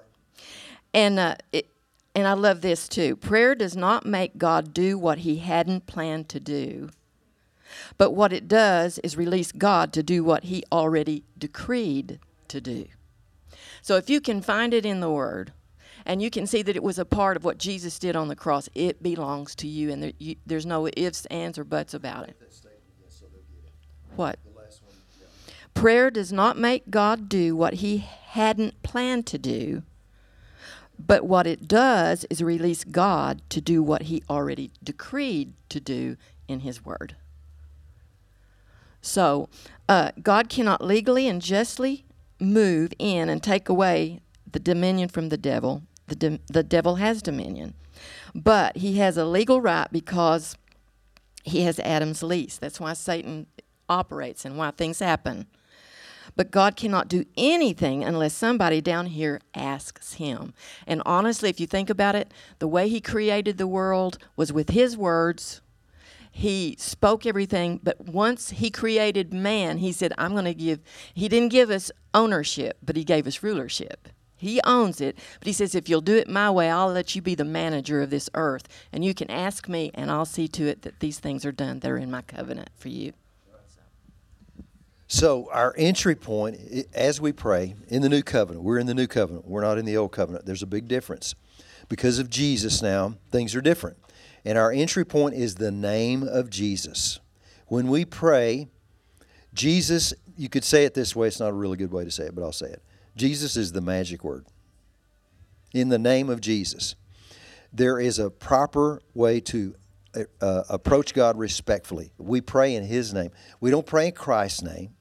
And 0.94 1.20
uh, 1.20 1.36
it, 1.52 1.70
and 2.18 2.28
I 2.28 2.34
love 2.34 2.62
this 2.62 2.88
too. 2.88 3.16
Prayer 3.16 3.54
does 3.54 3.78
not 3.78 4.04
make 4.04 4.40
God 4.40 4.74
do 4.74 4.98
what 4.98 5.20
he 5.20 5.38
hadn't 5.38 5.86
planned 5.86 6.30
to 6.30 6.40
do. 6.40 6.90
But 8.00 8.10
what 8.10 8.34
it 8.34 8.48
does 8.48 8.98
is 9.04 9.16
release 9.16 9.52
God 9.52 9.94
to 9.94 10.02
do 10.02 10.24
what 10.24 10.46
he 10.46 10.64
already 10.72 11.26
decreed 11.38 12.18
to 12.48 12.60
do. 12.60 12.88
So 13.84 13.98
if 13.98 14.10
you 14.10 14.20
can 14.20 14.42
find 14.42 14.74
it 14.74 14.84
in 14.84 15.00
the 15.00 15.12
word, 15.12 15.54
and 16.08 16.20
you 16.20 16.32
can 16.32 16.48
see 16.48 16.64
that 16.64 16.76
it 16.76 16.82
was 16.82 16.98
a 16.98 17.06
part 17.06 17.38
of 17.38 17.46
what 17.46 17.60
Jesus 17.60 18.00
did 18.00 18.16
on 18.16 18.30
the 18.30 18.36
cross. 18.36 18.68
It 18.74 19.04
belongs 19.04 19.54
to 19.56 19.68
you, 19.68 19.92
and 19.92 20.02
there, 20.02 20.14
you, 20.18 20.38
there's 20.44 20.66
no 20.66 20.90
ifs, 20.98 21.28
ands, 21.28 21.60
or 21.60 21.66
buts 21.66 21.94
about 21.94 22.30
it. 22.30 22.36
What? 24.16 24.40
Prayer 25.76 26.10
does 26.10 26.34
not 26.34 26.58
make 26.58 26.90
God 26.90 27.30
do 27.30 27.56
what 27.56 27.76
he 27.76 27.98
hadn't 27.98 28.82
planned 28.82 29.28
to 29.28 29.38
do, 29.38 29.84
but 31.00 31.26
what 31.26 31.48
it 31.48 31.68
does 31.68 32.26
is 32.30 32.42
release 32.42 32.84
God 32.84 33.42
to 33.50 33.62
do 33.62 33.84
what 33.84 34.04
he 34.04 34.24
already 34.30 34.72
decreed 34.84 35.54
to 35.70 35.80
do 35.80 36.18
in 36.48 36.62
his 36.62 36.84
word. 36.84 37.16
So, 39.02 39.50
uh, 39.88 40.12
God 40.22 40.50
cannot 40.50 40.84
legally 40.84 41.28
and 41.28 41.42
justly 41.42 42.06
move 42.40 42.92
in 43.00 43.30
and 43.30 43.42
take 43.42 43.70
away 43.70 44.22
the 44.52 44.60
dominion 44.60 45.10
from 45.10 45.30
the 45.30 45.38
devil 45.38 45.84
the, 46.08 46.16
de- 46.16 46.40
the 46.48 46.64
devil 46.64 46.96
has 46.96 47.22
dominion. 47.22 47.74
But 48.34 48.78
he 48.78 48.98
has 48.98 49.18
a 49.18 49.26
legal 49.26 49.62
right 49.62 49.88
because 49.92 50.56
he 51.44 51.62
has 51.64 51.80
Adam's 51.80 52.24
lease. 52.24 52.58
That's 52.58 52.80
why 52.80 52.94
Satan 52.94 53.48
operates 53.90 54.46
and 54.46 54.58
why 54.58 54.72
things 54.72 55.00
happen. 55.00 55.48
But 56.38 56.52
God 56.52 56.76
cannot 56.76 57.10
do 57.10 57.26
anything 57.36 58.04
unless 58.04 58.34
somebody 58.34 58.80
down 58.80 59.08
here 59.08 59.42
asks 59.56 60.14
him. 60.14 60.54
And 60.86 61.02
honestly, 61.06 61.50
if 61.50 61.60
you 61.60 61.66
think 61.66 61.90
about 61.90 62.16
it, 62.16 62.32
the 62.60 62.68
way 62.68 62.88
he 62.88 63.02
created 63.02 63.58
the 63.58 63.68
world 63.68 64.20
was 64.36 64.54
with 64.54 64.70
his 64.70 64.96
words. 64.96 65.62
He 66.32 66.76
spoke 66.80 67.26
everything, 67.26 67.80
but 67.82 68.06
once 68.06 68.52
he 68.52 68.70
created 68.70 69.34
man, 69.34 69.80
he 69.80 69.92
said, 69.92 70.14
I'm 70.20 70.34
going 70.34 70.46
to 70.46 70.54
give, 70.54 70.80
he 71.12 71.28
didn't 71.28 71.50
give 71.50 71.72
us 71.72 71.92
ownership, 72.14 72.78
but 72.84 72.96
he 72.96 73.04
gave 73.04 73.26
us 73.26 73.42
rulership. 73.42 74.08
He 74.36 74.62
owns 74.64 75.02
it. 75.02 75.18
But 75.40 75.48
he 75.48 75.54
says, 75.54 75.74
if 75.74 75.90
you'll 75.90 76.02
do 76.02 76.16
it 76.16 76.30
my 76.30 76.52
way, 76.52 76.70
I'll 76.70 76.92
let 76.92 77.16
you 77.16 77.24
be 77.24 77.34
the 77.34 77.44
manager 77.44 78.04
of 78.04 78.12
this 78.12 78.30
earth. 78.36 78.68
And 78.94 79.04
you 79.04 79.16
can 79.16 79.32
ask 79.32 79.68
me, 79.68 79.90
and 79.96 80.12
I'll 80.12 80.26
see 80.26 80.48
to 80.50 80.68
it 80.68 80.84
that 80.84 81.00
these 81.00 81.18
things 81.18 81.44
are 81.44 81.52
done. 81.52 81.80
They're 81.80 81.98
in 81.98 82.12
my 82.12 82.22
covenant 82.22 82.70
for 82.78 82.90
you. 82.90 83.14
So, 85.10 85.50
our 85.54 85.74
entry 85.78 86.16
point 86.16 86.60
as 86.94 87.22
we 87.22 87.32
pray 87.32 87.76
in 87.88 88.02
the 88.02 88.10
new 88.10 88.22
covenant, 88.22 88.66
we're 88.66 88.78
in 88.78 88.88
the 88.88 88.94
new 88.94 89.08
covenant. 89.08 89.48
We're 89.48 89.62
not 89.62 89.78
in 89.78 89.86
the 89.86 89.96
old 89.96 90.12
covenant. 90.12 90.46
There's 90.46 90.64
a 90.64 90.68
big 90.68 90.90
difference. 90.90 91.34
Because 91.88 92.20
of 92.20 92.30
Jesus 92.30 92.82
now, 92.82 93.16
things 93.32 93.56
are 93.56 93.62
different. 93.62 93.98
And 94.44 94.58
our 94.58 94.72
entry 94.72 95.06
point 95.06 95.36
is 95.36 95.56
the 95.56 95.72
name 95.72 96.24
of 96.24 96.50
Jesus. 96.50 97.20
When 97.68 97.88
we 97.88 98.04
pray, 98.04 98.68
Jesus, 99.54 100.14
you 100.36 100.50
could 100.50 100.66
say 100.66 100.84
it 100.84 100.94
this 100.94 101.16
way. 101.16 101.28
It's 101.28 101.40
not 101.40 101.50
a 101.50 101.54
really 101.54 101.78
good 101.78 101.92
way 101.92 102.04
to 102.04 102.12
say 102.12 102.26
it, 102.26 102.36
but 102.36 102.44
I'll 102.44 102.52
say 102.52 102.68
it. 102.68 102.82
Jesus 103.16 103.56
is 103.56 103.72
the 103.72 103.82
magic 103.82 104.26
word. 104.26 104.46
In 105.74 105.88
the 105.88 105.98
name 105.98 106.30
of 106.30 106.42
Jesus. 106.42 106.96
There 107.72 108.00
is 108.00 108.20
a 108.20 108.30
proper 108.30 109.02
way 109.14 109.40
to 109.42 109.76
uh, 110.42 110.64
approach 110.70 111.14
God 111.14 111.38
respectfully. 111.38 112.12
We 112.18 112.42
pray 112.42 112.76
in 112.76 112.84
His 112.84 113.14
name. 113.14 113.32
We 113.60 113.72
don't 113.72 113.86
pray 113.86 114.08
in 114.08 114.14
Christ's 114.14 114.64
name. 114.64 114.97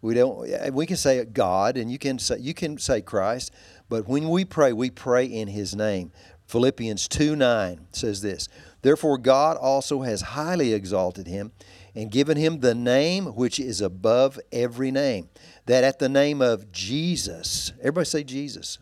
We 0.00 0.14
don't. 0.14 0.72
We 0.72 0.86
can 0.86 0.96
say 0.96 1.24
God, 1.24 1.76
and 1.76 1.90
you 1.90 1.98
can 1.98 2.18
say 2.18 2.38
you 2.38 2.54
can 2.54 2.78
say 2.78 3.00
Christ, 3.00 3.52
but 3.88 4.06
when 4.06 4.28
we 4.28 4.44
pray, 4.44 4.72
we 4.72 4.90
pray 4.90 5.24
in 5.24 5.48
His 5.48 5.74
name. 5.74 6.12
Philippians 6.46 7.08
two 7.08 7.36
nine 7.36 7.86
says 7.92 8.22
this. 8.22 8.48
Therefore, 8.82 9.18
God 9.18 9.56
also 9.56 10.02
has 10.02 10.20
highly 10.20 10.72
exalted 10.72 11.26
him 11.26 11.52
and 11.94 12.10
given 12.10 12.36
him 12.36 12.60
the 12.60 12.74
name 12.74 13.26
which 13.26 13.58
is 13.58 13.80
above 13.80 14.38
every 14.52 14.90
name, 14.90 15.28
that 15.66 15.84
at 15.84 15.98
the 15.98 16.08
name 16.08 16.40
of 16.40 16.70
Jesus, 16.70 17.72
everybody 17.80 18.06
say 18.06 18.24
Jesus. 18.24 18.78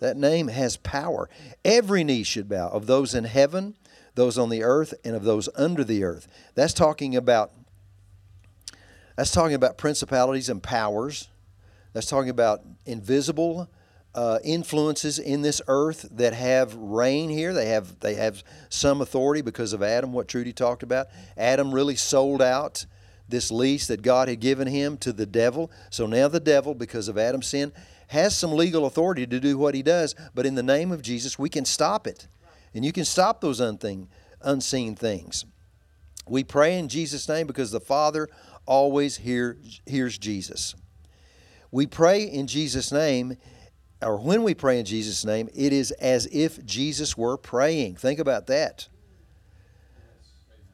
That 0.00 0.16
name 0.16 0.48
has 0.48 0.76
power. 0.76 1.28
Every 1.64 2.04
knee 2.04 2.22
should 2.22 2.48
bow 2.48 2.68
of 2.68 2.86
those 2.86 3.14
in 3.14 3.24
heaven, 3.24 3.74
those 4.14 4.38
on 4.38 4.48
the 4.48 4.62
earth, 4.62 4.94
and 5.04 5.14
of 5.14 5.24
those 5.24 5.48
under 5.56 5.84
the 5.84 6.04
earth. 6.04 6.26
That's 6.54 6.72
talking 6.72 7.14
about 7.14 7.52
that's 9.18 9.32
talking 9.32 9.56
about 9.56 9.76
principalities 9.78 10.48
and 10.48 10.62
powers. 10.62 11.26
That's 11.92 12.06
talking 12.06 12.30
about 12.30 12.62
invisible 12.86 13.68
uh, 14.14 14.38
influences 14.44 15.18
in 15.18 15.42
this 15.42 15.60
earth 15.66 16.08
that 16.12 16.34
have 16.34 16.72
reign 16.76 17.28
here. 17.28 17.52
They 17.52 17.66
have 17.66 17.98
they 17.98 18.14
have 18.14 18.44
some 18.68 19.00
authority 19.00 19.42
because 19.42 19.72
of 19.72 19.82
Adam. 19.82 20.12
What 20.12 20.28
Trudy 20.28 20.52
talked 20.52 20.84
about. 20.84 21.08
Adam 21.36 21.74
really 21.74 21.96
sold 21.96 22.40
out 22.40 22.86
this 23.28 23.50
lease 23.50 23.88
that 23.88 24.02
God 24.02 24.28
had 24.28 24.38
given 24.38 24.68
him 24.68 24.96
to 24.98 25.12
the 25.12 25.26
devil. 25.26 25.68
So 25.90 26.06
now 26.06 26.28
the 26.28 26.38
devil, 26.38 26.72
because 26.72 27.08
of 27.08 27.18
Adam's 27.18 27.48
sin, 27.48 27.72
has 28.06 28.38
some 28.38 28.52
legal 28.52 28.86
authority 28.86 29.26
to 29.26 29.40
do 29.40 29.58
what 29.58 29.74
he 29.74 29.82
does. 29.82 30.14
But 30.32 30.46
in 30.46 30.54
the 30.54 30.62
name 30.62 30.92
of 30.92 31.02
Jesus, 31.02 31.36
we 31.36 31.48
can 31.48 31.64
stop 31.64 32.06
it, 32.06 32.28
and 32.72 32.84
you 32.84 32.92
can 32.92 33.04
stop 33.04 33.40
those 33.40 33.60
unthing, 33.60 34.06
unseen 34.42 34.94
things. 34.94 35.44
We 36.28 36.44
pray 36.44 36.78
in 36.78 36.88
Jesus' 36.88 37.28
name 37.28 37.46
because 37.46 37.70
the 37.70 37.80
Father 37.80 38.28
always 38.68 39.16
hear, 39.16 39.56
hears 39.86 40.18
Jesus. 40.18 40.74
We 41.72 41.86
pray 41.86 42.22
in 42.22 42.46
Jesus' 42.46 42.92
name, 42.92 43.36
or 44.00 44.16
when 44.18 44.42
we 44.42 44.54
pray 44.54 44.78
in 44.78 44.84
Jesus' 44.84 45.24
name, 45.24 45.48
it 45.54 45.72
is 45.72 45.90
as 45.92 46.26
if 46.30 46.64
Jesus 46.64 47.16
were 47.16 47.36
praying. 47.36 47.96
Think 47.96 48.20
about 48.20 48.46
that. 48.46 48.88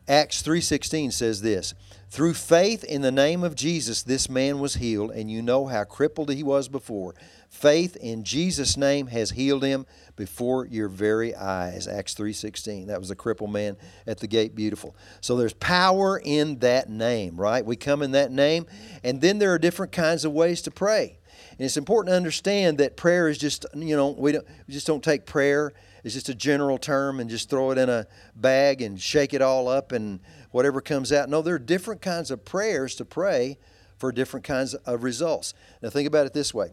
Acts 0.07 0.43
3:16 0.43 1.13
says 1.13 1.41
this, 1.41 1.73
"Through 2.11 2.35
faith 2.35 2.85
in 2.85 3.03
the 3.03 3.13
name 3.13 3.43
of 3.43 3.55
Jesus 3.55 4.03
this 4.03 4.29
man 4.29 4.59
was 4.59 4.75
healed, 4.75 5.11
and 5.11 5.31
you 5.31 5.43
know 5.43 5.67
how 5.67 5.85
crippled 5.85 6.31
he 6.31 6.43
was 6.43 6.69
before. 6.69 7.15
Faith 7.49 7.97
in 7.97 8.25
Jesus' 8.25 8.77
name 8.77 9.07
has 9.09 9.31
healed 9.31 9.63
him 9.63 9.87
before 10.17 10.67
your 10.67 10.89
very 10.89 11.35
eyes. 11.35 11.87
Acts 11.87 12.15
3:16. 12.15 12.89
That 12.89 12.99
was 12.99 13.11
a 13.11 13.17
crippled 13.17 13.53
man 13.53 13.77
at 14.07 14.19
the 14.19 14.27
gate 14.27 14.55
beautiful. 14.55 14.97
So 15.21 15.37
there's 15.37 15.55
power 15.55 16.21
in 16.23 16.59
that 16.59 16.89
name, 16.89 17.37
right? 17.37 17.65
We 17.65 17.77
come 17.77 18.03
in 18.03 18.11
that 18.13 18.33
name, 18.33 18.67
and 19.03 19.21
then 19.21 19.39
there 19.39 19.53
are 19.53 19.59
different 19.59 19.93
kinds 19.93 20.25
of 20.25 20.33
ways 20.33 20.63
to 20.63 20.71
pray. 20.71 21.19
And 21.53 21.61
it's 21.61 21.77
important 21.77 22.13
to 22.13 22.17
understand 22.17 22.79
that 22.79 22.97
prayer 22.97 23.29
is 23.29 23.39
just, 23.39 23.67
you 23.75 23.97
know, 23.97 24.11
we, 24.11 24.33
don't, 24.33 24.47
we 24.67 24.75
just 24.75 24.87
don't 24.87 25.05
take 25.05 25.25
prayer 25.25 25.73
as 26.05 26.15
just 26.15 26.29
a 26.29 26.35
general 26.35 26.79
term 26.79 27.21
and 27.21 27.31
just 27.31 27.49
throw 27.49 27.71
it 27.71 27.79
in 27.79 27.89
a 27.89 28.07
bag 28.37 28.83
and 28.83 29.01
shake 29.01 29.33
it 29.33 29.43
all 29.43 29.69
up 29.69 29.93
and 29.93 30.21
whatever 30.51 30.81
comes 30.81 31.13
out. 31.13 31.29
No, 31.29 31.43
there 31.43 31.55
are 31.55 31.59
different 31.59 32.03
kinds 32.03 32.31
of 32.31 32.45
prayers 32.45 32.95
to 32.97 33.05
pray 33.05 33.59
for 33.99 34.13
different 34.13 34.45
kinds 34.45 34.75
of 34.75 35.03
results. 35.03 35.55
Now 35.83 35.91
think 35.91 36.07
about 36.07 36.27
it 36.27 36.33
this 36.33 36.53
way 36.53 36.73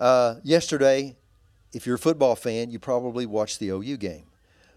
uh, 0.00 0.36
yesterday, 0.42 1.16
if 1.72 1.86
you're 1.86 1.96
a 1.96 1.98
football 1.98 2.34
fan, 2.34 2.70
you 2.70 2.78
probably 2.78 3.26
watched 3.26 3.60
the 3.60 3.68
OU 3.68 3.98
game. 3.98 4.24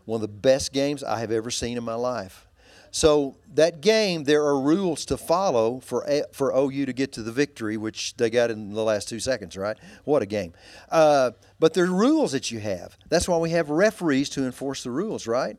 One 0.05 0.17
of 0.17 0.21
the 0.21 0.27
best 0.27 0.73
games 0.73 1.03
I 1.03 1.19
have 1.19 1.31
ever 1.31 1.49
seen 1.49 1.77
in 1.77 1.83
my 1.83 1.95
life. 1.95 2.47
So 2.95 3.35
that 3.55 3.81
game, 3.81 4.23
there 4.23 4.43
are 4.43 4.57
rules 4.59 5.03
to 5.05 5.17
follow 5.17 5.79
for 5.79 6.07
for 6.31 6.55
OU 6.55 6.85
to 6.85 6.93
get 6.93 7.11
to 7.13 7.23
the 7.23 7.31
victory, 7.31 7.75
which 7.75 8.15
they 8.17 8.29
got 8.29 8.51
in 8.51 8.71
the 8.71 8.83
last 8.83 9.09
two 9.09 9.19
seconds. 9.19 9.57
Right? 9.57 9.77
What 10.05 10.21
a 10.21 10.27
game! 10.27 10.53
Uh, 10.91 11.31
but 11.59 11.73
there 11.73 11.85
are 11.85 11.91
rules 11.91 12.31
that 12.33 12.51
you 12.51 12.59
have. 12.59 12.95
That's 13.09 13.27
why 13.27 13.37
we 13.37 13.49
have 13.49 13.69
referees 13.69 14.29
to 14.29 14.45
enforce 14.45 14.83
the 14.83 14.91
rules, 14.91 15.25
right? 15.25 15.57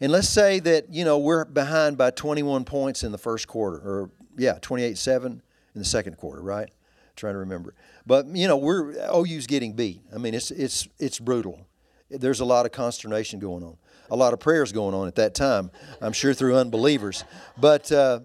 And 0.00 0.12
let's 0.12 0.28
say 0.28 0.60
that 0.60 0.92
you 0.92 1.04
know 1.04 1.18
we're 1.18 1.46
behind 1.46 1.96
by 1.96 2.10
21 2.10 2.66
points 2.66 3.02
in 3.02 3.12
the 3.12 3.18
first 3.18 3.48
quarter, 3.48 3.78
or 3.78 4.10
yeah, 4.36 4.58
28-7 4.60 5.24
in 5.24 5.40
the 5.74 5.84
second 5.84 6.18
quarter, 6.18 6.42
right? 6.42 6.70
trying 7.18 7.34
to 7.34 7.38
remember. 7.38 7.74
But 8.06 8.26
you 8.28 8.46
know, 8.48 8.56
we're 8.56 8.94
OU's 9.12 9.46
getting 9.46 9.74
beat. 9.74 10.00
I 10.14 10.18
mean, 10.18 10.34
it's 10.34 10.50
it's 10.50 10.88
it's 10.98 11.18
brutal. 11.18 11.66
There's 12.10 12.40
a 12.40 12.44
lot 12.44 12.64
of 12.64 12.72
consternation 12.72 13.38
going 13.38 13.62
on, 13.62 13.76
a 14.10 14.16
lot 14.16 14.32
of 14.32 14.40
prayers 14.40 14.72
going 14.72 14.94
on 14.94 15.08
at 15.08 15.16
that 15.16 15.34
time. 15.34 15.70
I'm 16.00 16.12
sure 16.12 16.34
through 16.34 16.56
unbelievers. 16.56 17.24
But 17.56 17.90
uh, 17.92 18.20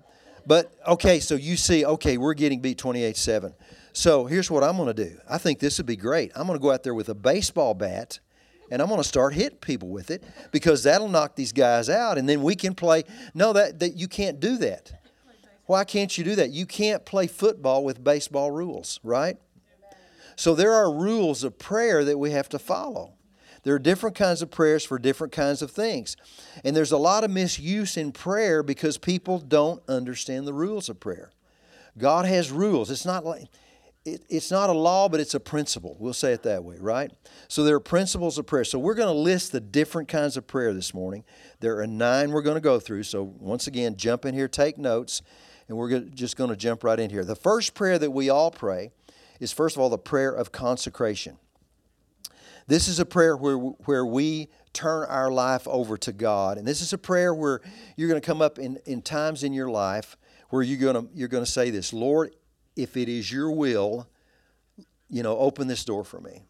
but 0.45 0.73
okay, 0.87 1.19
so 1.19 1.35
you 1.35 1.55
see, 1.55 1.85
okay, 1.85 2.17
we're 2.17 2.33
getting 2.33 2.59
beat 2.59 2.77
28-7. 2.77 3.53
So 3.93 4.25
here's 4.25 4.51
what 4.51 4.63
I'm 4.63 4.75
going 4.75 4.93
to 4.93 5.05
do. 5.09 5.17
I 5.29 5.37
think 5.37 5.59
this 5.59 5.77
would 5.77 5.85
be 5.85 5.95
great. 5.95 6.31
I'm 6.35 6.47
going 6.47 6.59
to 6.59 6.61
go 6.61 6.71
out 6.71 6.83
there 6.83 6.93
with 6.93 7.07
a 7.09 7.15
baseball 7.15 7.73
bat 7.73 8.19
and 8.71 8.81
I'm 8.81 8.87
going 8.87 8.99
to 8.99 9.07
start 9.07 9.33
hitting 9.33 9.59
people 9.59 9.89
with 9.89 10.09
it 10.09 10.23
because 10.51 10.83
that'll 10.83 11.07
knock 11.07 11.35
these 11.35 11.51
guys 11.51 11.89
out, 11.89 12.17
and 12.17 12.27
then 12.27 12.41
we 12.41 12.55
can 12.55 12.73
play. 12.73 13.03
No, 13.35 13.53
that, 13.53 13.79
that 13.79 13.95
you 13.95 14.07
can't 14.07 14.39
do 14.39 14.57
that. 14.57 14.91
Why 15.65 15.83
can't 15.83 16.17
you 16.17 16.23
do 16.23 16.35
that? 16.35 16.49
You 16.49 16.65
can't 16.65 17.05
play 17.05 17.27
football 17.27 17.83
with 17.83 18.03
baseball 18.03 18.49
rules, 18.51 18.99
right? 19.03 19.37
So 20.35 20.55
there 20.55 20.73
are 20.73 20.91
rules 20.91 21.43
of 21.43 21.59
prayer 21.59 22.03
that 22.03 22.17
we 22.17 22.31
have 22.31 22.49
to 22.49 22.59
follow. 22.59 23.13
There 23.63 23.73
are 23.75 23.79
different 23.79 24.15
kinds 24.15 24.41
of 24.41 24.51
prayers 24.51 24.83
for 24.83 24.99
different 24.99 25.33
kinds 25.33 25.61
of 25.61 25.71
things. 25.71 26.17
And 26.63 26.75
there's 26.75 26.91
a 26.91 26.97
lot 26.97 27.23
of 27.23 27.31
misuse 27.31 27.97
in 27.97 28.11
prayer 28.11 28.61
because 28.61 28.97
people 28.97 29.39
don't 29.39 29.81
understand 29.87 30.45
the 30.45 30.53
rules 30.53 30.89
of 30.89 30.99
prayer. 30.99 31.31
God 31.97 32.25
has 32.25 32.51
rules. 32.51 32.91
It's 32.91 33.05
not 33.05 33.25
like 33.25 33.43
it, 34.05 34.25
it's 34.29 34.51
not 34.51 34.69
a 34.69 34.73
law, 34.73 35.07
but 35.07 35.21
it's 35.21 35.33
a 35.33 35.39
principle. 35.39 35.95
We'll 35.97 36.13
say 36.13 36.33
it 36.33 36.43
that 36.43 36.63
way, 36.63 36.75
right? 36.79 37.11
So 37.47 37.63
there 37.63 37.75
are 37.75 37.79
principles 37.79 38.37
of 38.37 38.45
prayer. 38.45 38.65
So 38.65 38.77
we're 38.77 38.95
going 38.95 39.13
to 39.13 39.19
list 39.19 39.53
the 39.53 39.61
different 39.61 40.09
kinds 40.09 40.35
of 40.35 40.45
prayer 40.45 40.73
this 40.73 40.93
morning. 40.93 41.23
There 41.61 41.79
are 41.79 41.87
nine 41.87 42.31
we're 42.31 42.41
going 42.41 42.55
to 42.55 42.61
go 42.61 42.79
through. 42.79 43.03
So 43.03 43.23
once 43.23 43.67
again, 43.67 43.95
jump 43.95 44.25
in 44.25 44.33
here, 44.33 44.49
take 44.49 44.77
notes 44.77 45.21
and 45.67 45.77
we're 45.77 46.01
just 46.01 46.35
going 46.35 46.49
to 46.49 46.55
jump 46.55 46.83
right 46.83 46.99
in 46.99 47.09
here. 47.09 47.23
The 47.23 47.35
first 47.35 47.73
prayer 47.73 47.97
that 47.97 48.11
we 48.11 48.29
all 48.29 48.51
pray 48.51 48.91
is, 49.39 49.51
first 49.51 49.75
of 49.75 49.81
all, 49.81 49.89
the 49.89 49.97
prayer 49.97 50.31
of 50.31 50.51
consecration. 50.51 51.37
This 52.67 52.87
is 52.87 52.99
a 52.99 53.05
prayer 53.05 53.35
where, 53.35 53.57
where 53.57 54.05
we 54.05 54.49
turn 54.73 55.07
our 55.07 55.31
life 55.31 55.67
over 55.67 55.97
to 55.97 56.11
God. 56.11 56.57
And 56.57 56.67
this 56.67 56.81
is 56.81 56.93
a 56.93 56.97
prayer 56.97 57.33
where 57.33 57.61
you're 57.95 58.09
going 58.09 58.19
to 58.19 58.25
come 58.25 58.41
up 58.41 58.57
in, 58.57 58.77
in 58.85 59.01
times 59.01 59.43
in 59.43 59.53
your 59.53 59.69
life 59.69 60.17
where 60.49 60.61
you're 60.61 60.79
going 60.79 61.07
to, 61.07 61.13
you're 61.13 61.27
going 61.27 61.45
to 61.45 61.51
say 61.51 61.69
this 61.69 61.93
Lord, 61.93 62.35
if 62.75 62.97
it 62.97 63.09
is 63.09 63.31
your 63.31 63.51
will, 63.51 64.07
you 65.09 65.23
know, 65.23 65.37
open 65.37 65.67
this 65.67 65.85
door 65.85 66.03
for 66.03 66.19
me. 66.19 66.43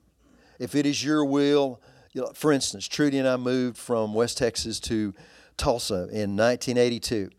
If 0.60 0.76
it 0.76 0.86
is 0.86 1.04
your 1.04 1.26
will, 1.26 1.82
you 2.14 2.22
know, 2.22 2.32
for 2.34 2.52
instance, 2.52 2.88
Trudy 2.88 3.18
and 3.18 3.28
I 3.28 3.38
moved 3.38 3.78
from 3.78 4.14
West 4.14 4.38
Texas 4.38 4.80
to 4.82 5.14
Tulsa 5.58 6.08
in 6.12 6.38
1982. 6.38 7.30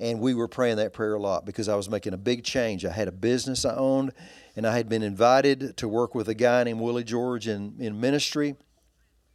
And 0.00 0.20
we 0.20 0.34
were 0.34 0.48
praying 0.48 0.76
that 0.76 0.92
prayer 0.92 1.14
a 1.14 1.20
lot 1.20 1.44
because 1.44 1.68
I 1.68 1.76
was 1.76 1.88
making 1.88 2.14
a 2.14 2.18
big 2.18 2.42
change. 2.42 2.84
I 2.84 2.90
had 2.90 3.06
a 3.06 3.12
business 3.12 3.64
I 3.64 3.76
owned, 3.76 4.12
and 4.56 4.66
I 4.66 4.76
had 4.76 4.88
been 4.88 5.02
invited 5.02 5.76
to 5.78 5.88
work 5.88 6.14
with 6.14 6.28
a 6.28 6.34
guy 6.34 6.64
named 6.64 6.80
Willie 6.80 7.04
George 7.04 7.48
in, 7.48 7.76
in 7.78 8.00
ministry. 8.00 8.56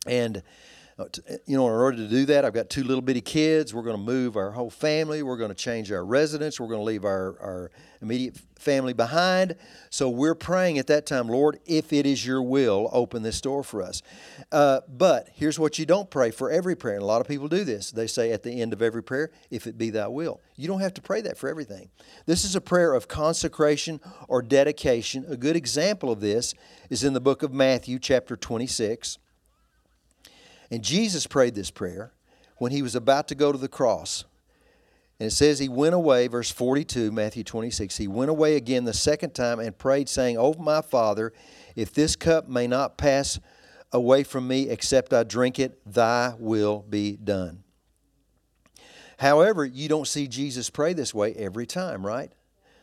And 0.05 0.43
you 1.45 1.55
know, 1.55 1.67
in 1.67 1.73
order 1.73 1.97
to 1.97 2.07
do 2.07 2.25
that, 2.25 2.43
I've 2.43 2.55
got 2.55 2.71
two 2.71 2.83
little 2.83 3.03
bitty 3.03 3.21
kids. 3.21 3.71
We're 3.71 3.83
going 3.83 3.97
to 3.97 4.01
move 4.01 4.35
our 4.35 4.51
whole 4.51 4.71
family. 4.71 5.21
We're 5.21 5.37
going 5.37 5.49
to 5.49 5.55
change 5.55 5.91
our 5.91 6.03
residence. 6.03 6.59
We're 6.59 6.67
going 6.67 6.79
to 6.79 6.85
leave 6.85 7.05
our, 7.05 7.37
our 7.39 7.71
immediate 8.01 8.39
family 8.55 8.93
behind. 8.93 9.55
So 9.91 10.09
we're 10.09 10.33
praying 10.33 10.79
at 10.79 10.87
that 10.87 11.05
time, 11.05 11.27
Lord, 11.27 11.59
if 11.67 11.93
it 11.93 12.07
is 12.07 12.25
your 12.25 12.41
will, 12.41 12.89
open 12.91 13.21
this 13.21 13.39
door 13.41 13.63
for 13.63 13.83
us. 13.83 14.01
Uh, 14.51 14.81
but 14.87 15.29
here's 15.33 15.59
what 15.59 15.77
you 15.77 15.85
don't 15.85 16.09
pray 16.09 16.31
for 16.31 16.49
every 16.49 16.75
prayer. 16.75 16.95
And 16.95 17.03
a 17.03 17.07
lot 17.07 17.21
of 17.21 17.27
people 17.27 17.47
do 17.47 17.63
this. 17.63 17.91
They 17.91 18.07
say 18.07 18.31
at 18.31 18.41
the 18.41 18.59
end 18.59 18.73
of 18.73 18.81
every 18.81 19.03
prayer, 19.03 19.29
if 19.51 19.67
it 19.67 19.77
be 19.77 19.91
thy 19.91 20.07
will. 20.07 20.41
You 20.55 20.67
don't 20.67 20.81
have 20.81 20.95
to 20.95 21.01
pray 21.01 21.21
that 21.21 21.37
for 21.37 21.47
everything. 21.47 21.89
This 22.25 22.43
is 22.43 22.55
a 22.55 22.61
prayer 22.61 22.95
of 22.95 23.07
consecration 23.07 23.99
or 24.27 24.41
dedication. 24.41 25.25
A 25.29 25.37
good 25.37 25.55
example 25.55 26.11
of 26.11 26.21
this 26.21 26.55
is 26.89 27.03
in 27.03 27.13
the 27.13 27.21
book 27.21 27.43
of 27.43 27.53
Matthew, 27.53 27.99
chapter 27.99 28.35
26. 28.35 29.19
And 30.69 30.83
Jesus 30.83 31.27
prayed 31.27 31.55
this 31.55 31.71
prayer 31.71 32.13
when 32.57 32.71
he 32.71 32.81
was 32.81 32.95
about 32.95 33.27
to 33.29 33.35
go 33.35 33.51
to 33.51 33.57
the 33.57 33.67
cross. 33.67 34.25
And 35.19 35.27
it 35.27 35.31
says 35.31 35.57
he 35.59 35.69
went 35.69 35.95
away, 35.95 36.27
verse 36.27 36.51
42, 36.51 37.11
Matthew 37.11 37.43
26. 37.43 37.97
He 37.97 38.07
went 38.07 38.29
away 38.29 38.55
again 38.55 38.83
the 38.83 38.93
second 38.93 39.33
time 39.33 39.59
and 39.59 39.77
prayed, 39.77 40.09
saying, 40.09 40.37
Oh, 40.37 40.53
my 40.53 40.81
Father, 40.81 41.33
if 41.75 41.93
this 41.93 42.15
cup 42.15 42.47
may 42.47 42.67
not 42.67 42.97
pass 42.97 43.39
away 43.91 44.23
from 44.23 44.47
me 44.47 44.69
except 44.69 45.13
I 45.13 45.23
drink 45.23 45.57
it, 45.59 45.79
thy 45.85 46.35
will 46.37 46.85
be 46.87 47.17
done. 47.17 47.63
However, 49.17 49.65
you 49.65 49.89
don't 49.89 50.07
see 50.07 50.27
Jesus 50.27 50.69
pray 50.69 50.93
this 50.93 51.13
way 51.13 51.33
every 51.33 51.65
time, 51.65 52.05
right? 52.05 52.31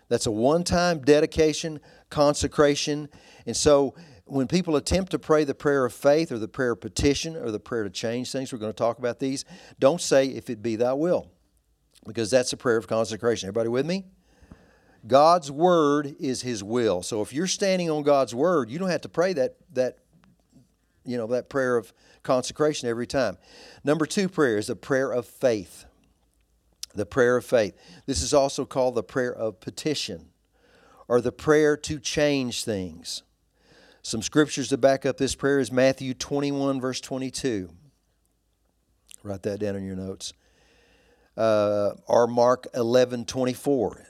That's 0.09 0.27
a 0.27 0.33
one 0.33 0.65
time 0.65 0.99
dedication, 1.01 1.81
consecration. 2.11 3.09
And 3.47 3.57
so 3.57 3.95
when 4.27 4.49
people 4.49 4.77
attempt 4.77 5.11
to 5.11 5.19
pray 5.19 5.45
the 5.45 5.55
prayer 5.55 5.85
of 5.85 5.93
faith 5.93 6.33
or 6.33 6.39
the 6.39 6.49
prayer 6.49 6.73
of 6.73 6.81
petition 6.81 7.37
or 7.37 7.51
the 7.51 7.61
prayer 7.61 7.85
to 7.85 7.91
change 7.91 8.33
things, 8.33 8.53
we're 8.53 8.59
going 8.59 8.73
to 8.73 8.77
talk 8.77 8.99
about 8.99 9.19
these, 9.19 9.45
don't 9.79 10.01
say, 10.01 10.27
if 10.27 10.49
it 10.49 10.63
be 10.63 10.77
thy 10.77 10.95
will, 10.95 11.31
because 12.07 12.31
that's 12.31 12.53
a 12.53 12.57
prayer 12.57 12.77
of 12.77 12.87
consecration. 12.87 13.49
Everybody 13.49 13.69
with 13.69 13.87
me? 13.87 14.07
God's 15.07 15.51
word 15.51 16.17
is 16.19 16.43
his 16.43 16.65
will. 16.65 17.03
So 17.03 17.21
if 17.21 17.33
you're 17.33 17.47
standing 17.47 17.91
on 17.91 18.03
God's 18.03 18.35
word, 18.35 18.71
you 18.71 18.79
don't 18.79 18.89
have 18.89 19.03
to 19.03 19.09
pray 19.09 19.35
that 19.35 19.57
that 19.75 19.99
you 21.05 21.19
know 21.19 21.27
that 21.27 21.51
prayer 21.51 21.77
of 21.77 21.93
consecration 22.23 22.89
every 22.89 23.07
time. 23.07 23.37
Number 23.85 24.07
2 24.07 24.31
prayer 24.31 24.57
is 24.57 24.71
a 24.71 24.77
prayer 24.77 25.11
of 25.13 25.27
faith. 25.27 25.85
The 26.95 27.05
prayer 27.05 27.37
of 27.37 27.45
faith. 27.45 27.77
This 28.07 28.23
is 28.23 28.33
also 28.33 28.65
called 28.65 28.95
the 28.95 29.03
prayer 29.03 29.35
of 29.35 29.61
petition 29.61 30.31
or 31.07 31.21
the 31.21 31.33
prayer 31.33 31.77
to 31.77 31.99
change 31.99 32.65
things. 32.65 33.25
Some 34.05 34.21
scriptures 34.21 34.69
to 34.69 34.77
back 34.77 35.07
up 35.07 35.17
this 35.17 35.35
prayer 35.35 35.61
is 35.61 35.73
Matthew 35.73 36.13
21, 36.13 36.79
verse 36.79 37.01
22. 37.01 37.71
Write 39.23 39.43
that 39.45 39.61
down 39.61 39.77
in 39.77 39.87
your 39.87 39.97
notes. 39.97 40.35
Uh, 41.39 41.93
or 42.07 42.27
Mark 42.27 42.67
11, 42.75 43.25
24. 43.25 44.07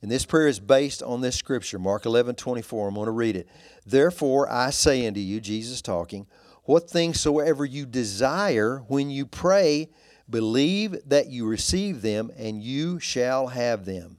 And 0.00 0.08
this 0.08 0.24
prayer 0.24 0.46
is 0.46 0.60
based 0.60 1.02
on 1.02 1.22
this 1.22 1.34
scripture, 1.34 1.80
Mark 1.80 2.06
11, 2.06 2.36
24. 2.36 2.86
I'm 2.86 2.94
going 2.94 3.06
to 3.06 3.10
read 3.10 3.34
it. 3.34 3.48
Therefore, 3.84 4.48
I 4.48 4.70
say 4.70 5.08
unto 5.08 5.18
you, 5.18 5.40
Jesus 5.40 5.82
talking, 5.82 6.28
what 6.62 6.88
things 6.88 7.18
soever 7.18 7.64
you 7.64 7.84
desire 7.84 8.84
when 8.86 9.10
you 9.10 9.26
pray, 9.26 9.90
believe 10.30 10.96
that 11.04 11.26
you 11.26 11.48
receive 11.48 12.00
them, 12.00 12.30
and 12.38 12.62
you 12.62 13.00
shall 13.00 13.48
have 13.48 13.86
them. 13.86 14.18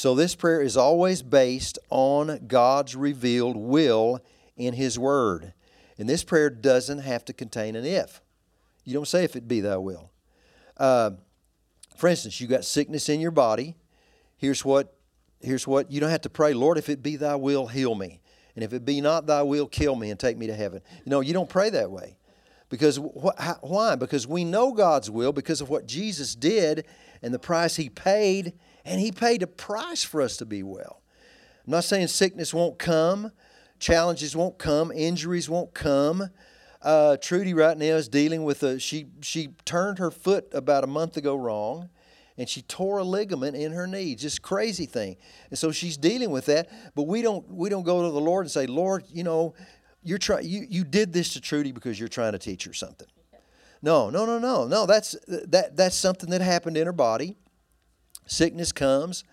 So 0.00 0.14
this 0.14 0.34
prayer 0.34 0.62
is 0.62 0.78
always 0.78 1.20
based 1.20 1.78
on 1.90 2.46
God's 2.46 2.96
revealed 2.96 3.54
will 3.54 4.24
in 4.56 4.72
His 4.72 4.98
Word. 4.98 5.52
And 5.98 6.08
this 6.08 6.24
prayer 6.24 6.48
doesn't 6.48 7.00
have 7.00 7.22
to 7.26 7.34
contain 7.34 7.76
an 7.76 7.84
if. 7.84 8.22
You 8.86 8.94
don't 8.94 9.06
say 9.06 9.24
if 9.24 9.36
it 9.36 9.46
be 9.46 9.60
thy 9.60 9.76
will. 9.76 10.10
Uh, 10.78 11.10
for 11.98 12.08
instance, 12.08 12.40
you 12.40 12.46
got 12.46 12.64
sickness 12.64 13.10
in 13.10 13.20
your 13.20 13.30
body. 13.30 13.76
Here's 14.38 14.64
what, 14.64 14.96
here's 15.42 15.66
what 15.66 15.90
you 15.90 16.00
don't 16.00 16.08
have 16.08 16.22
to 16.22 16.30
pray, 16.30 16.54
Lord, 16.54 16.78
if 16.78 16.88
it 16.88 17.02
be 17.02 17.16
thy 17.16 17.34
will, 17.34 17.66
heal 17.66 17.94
me. 17.94 18.22
And 18.54 18.64
if 18.64 18.72
it 18.72 18.86
be 18.86 19.02
not 19.02 19.26
thy 19.26 19.42
will, 19.42 19.66
kill 19.66 19.96
me 19.96 20.08
and 20.08 20.18
take 20.18 20.38
me 20.38 20.46
to 20.46 20.54
heaven. 20.54 20.80
No, 21.04 21.20
you 21.20 21.34
don't 21.34 21.50
pray 21.50 21.68
that 21.68 21.90
way. 21.90 22.16
Because 22.70 22.96
wh- 22.96 23.62
why? 23.62 23.96
Because 23.96 24.26
we 24.26 24.46
know 24.46 24.72
God's 24.72 25.10
will 25.10 25.32
because 25.32 25.60
of 25.60 25.68
what 25.68 25.86
Jesus 25.86 26.34
did 26.34 26.86
and 27.20 27.34
the 27.34 27.38
price 27.38 27.76
he 27.76 27.90
paid 27.90 28.54
and 28.84 29.00
He 29.00 29.12
paid 29.12 29.42
a 29.42 29.46
price 29.46 30.02
for 30.02 30.20
us 30.20 30.36
to 30.38 30.46
be 30.46 30.62
well. 30.62 31.00
I'm 31.66 31.72
not 31.72 31.84
saying 31.84 32.08
sickness 32.08 32.52
won't 32.54 32.78
come, 32.78 33.32
challenges 33.78 34.34
won't 34.34 34.58
come, 34.58 34.90
injuries 34.92 35.48
won't 35.48 35.74
come. 35.74 36.30
Uh, 36.82 37.16
Trudy 37.18 37.52
right 37.52 37.76
now 37.76 37.96
is 37.96 38.08
dealing 38.08 38.44
with 38.44 38.62
a 38.62 38.80
she 38.80 39.06
she 39.20 39.48
turned 39.64 39.98
her 39.98 40.10
foot 40.10 40.48
about 40.52 40.82
a 40.82 40.86
month 40.86 41.16
ago 41.16 41.36
wrong, 41.36 41.90
and 42.38 42.48
she 42.48 42.62
tore 42.62 42.98
a 42.98 43.04
ligament 43.04 43.54
in 43.54 43.72
her 43.72 43.86
knee. 43.86 44.14
Just 44.14 44.40
crazy 44.40 44.86
thing. 44.86 45.16
And 45.50 45.58
so 45.58 45.72
she's 45.72 45.98
dealing 45.98 46.30
with 46.30 46.46
that. 46.46 46.70
But 46.94 47.02
we 47.02 47.20
don't 47.20 47.46
we 47.50 47.68
don't 47.68 47.82
go 47.82 48.02
to 48.02 48.10
the 48.10 48.20
Lord 48.20 48.46
and 48.46 48.50
say, 48.50 48.66
Lord, 48.66 49.04
you 49.12 49.22
know, 49.22 49.54
you're 50.02 50.18
trying 50.18 50.48
you 50.48 50.66
you 50.68 50.84
did 50.84 51.12
this 51.12 51.34
to 51.34 51.40
Trudy 51.40 51.70
because 51.70 52.00
you're 52.00 52.08
trying 52.08 52.32
to 52.32 52.38
teach 52.38 52.64
her 52.64 52.72
something. 52.72 53.08
No, 53.82 54.08
no, 54.08 54.24
no, 54.24 54.38
no, 54.38 54.66
no. 54.66 54.86
That's 54.86 55.14
that 55.28 55.76
that's 55.76 55.96
something 55.96 56.30
that 56.30 56.40
happened 56.40 56.78
in 56.78 56.86
her 56.86 56.92
body 56.92 57.36
sickness 58.30 58.72
comes, 58.72 59.24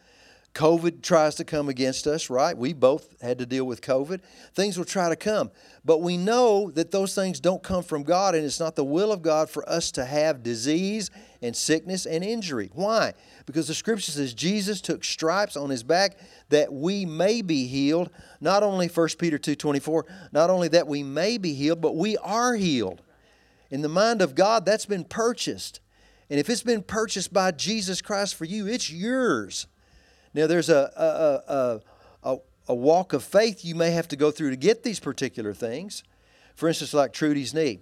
COVID 0.57 1.03
tries 1.03 1.35
to 1.35 1.43
come 1.43 1.69
against 1.69 2.07
us, 2.07 2.31
right? 2.31 2.57
We 2.57 2.73
both 2.73 3.21
had 3.21 3.37
to 3.37 3.45
deal 3.45 3.65
with 3.65 3.79
COVID. 3.81 4.21
Things 4.55 4.75
will 4.75 4.85
try 4.85 5.07
to 5.07 5.15
come. 5.15 5.51
But 5.85 6.01
we 6.01 6.17
know 6.17 6.71
that 6.71 6.89
those 6.89 7.13
things 7.13 7.39
don't 7.39 7.61
come 7.61 7.83
from 7.83 8.01
God, 8.01 8.33
and 8.33 8.43
it's 8.43 8.59
not 8.59 8.75
the 8.75 8.83
will 8.83 9.11
of 9.11 9.21
God 9.21 9.51
for 9.51 9.67
us 9.69 9.91
to 9.91 10.05
have 10.05 10.41
disease 10.41 11.11
and 11.43 11.55
sickness 11.55 12.07
and 12.07 12.23
injury. 12.23 12.71
Why? 12.73 13.13
Because 13.45 13.67
the 13.67 13.75
scripture 13.75 14.11
says 14.11 14.33
Jesus 14.33 14.81
took 14.81 15.03
stripes 15.03 15.55
on 15.55 15.69
his 15.69 15.83
back 15.83 16.17
that 16.49 16.73
we 16.73 17.05
may 17.05 17.43
be 17.43 17.67
healed. 17.67 18.09
Not 18.41 18.63
only 18.63 18.87
1 18.87 19.19
Peter 19.19 19.37
2:24, 19.37 20.05
not 20.31 20.49
only 20.49 20.69
that 20.69 20.87
we 20.87 21.03
may 21.03 21.37
be 21.37 21.53
healed, 21.53 21.81
but 21.81 21.95
we 21.95 22.17
are 22.17 22.55
healed. 22.55 23.03
In 23.69 23.83
the 23.83 23.89
mind 23.89 24.23
of 24.23 24.33
God, 24.33 24.65
that's 24.65 24.87
been 24.87 25.03
purchased. 25.03 25.81
And 26.29 26.39
if 26.39 26.49
it's 26.49 26.63
been 26.63 26.83
purchased 26.83 27.31
by 27.31 27.51
Jesus 27.51 28.01
Christ 28.01 28.35
for 28.35 28.45
you, 28.45 28.67
it's 28.67 28.91
yours. 28.91 29.67
Now, 30.33 30.47
there's 30.47 30.69
a, 30.69 30.91
a, 30.95 31.53
a, 31.53 31.81
a, 32.31 32.37
a 32.67 32.75
walk 32.75 33.13
of 33.13 33.23
faith 33.23 33.63
you 33.63 33.75
may 33.75 33.91
have 33.91 34.07
to 34.09 34.15
go 34.15 34.29
through 34.31 34.49
to 34.49 34.57
get 34.57 34.83
these 34.83 34.99
particular 34.99 35.53
things. 35.53 36.03
For 36.55 36.67
instance, 36.67 36.93
like 36.93 37.13
Trudy's 37.13 37.53
knee. 37.53 37.79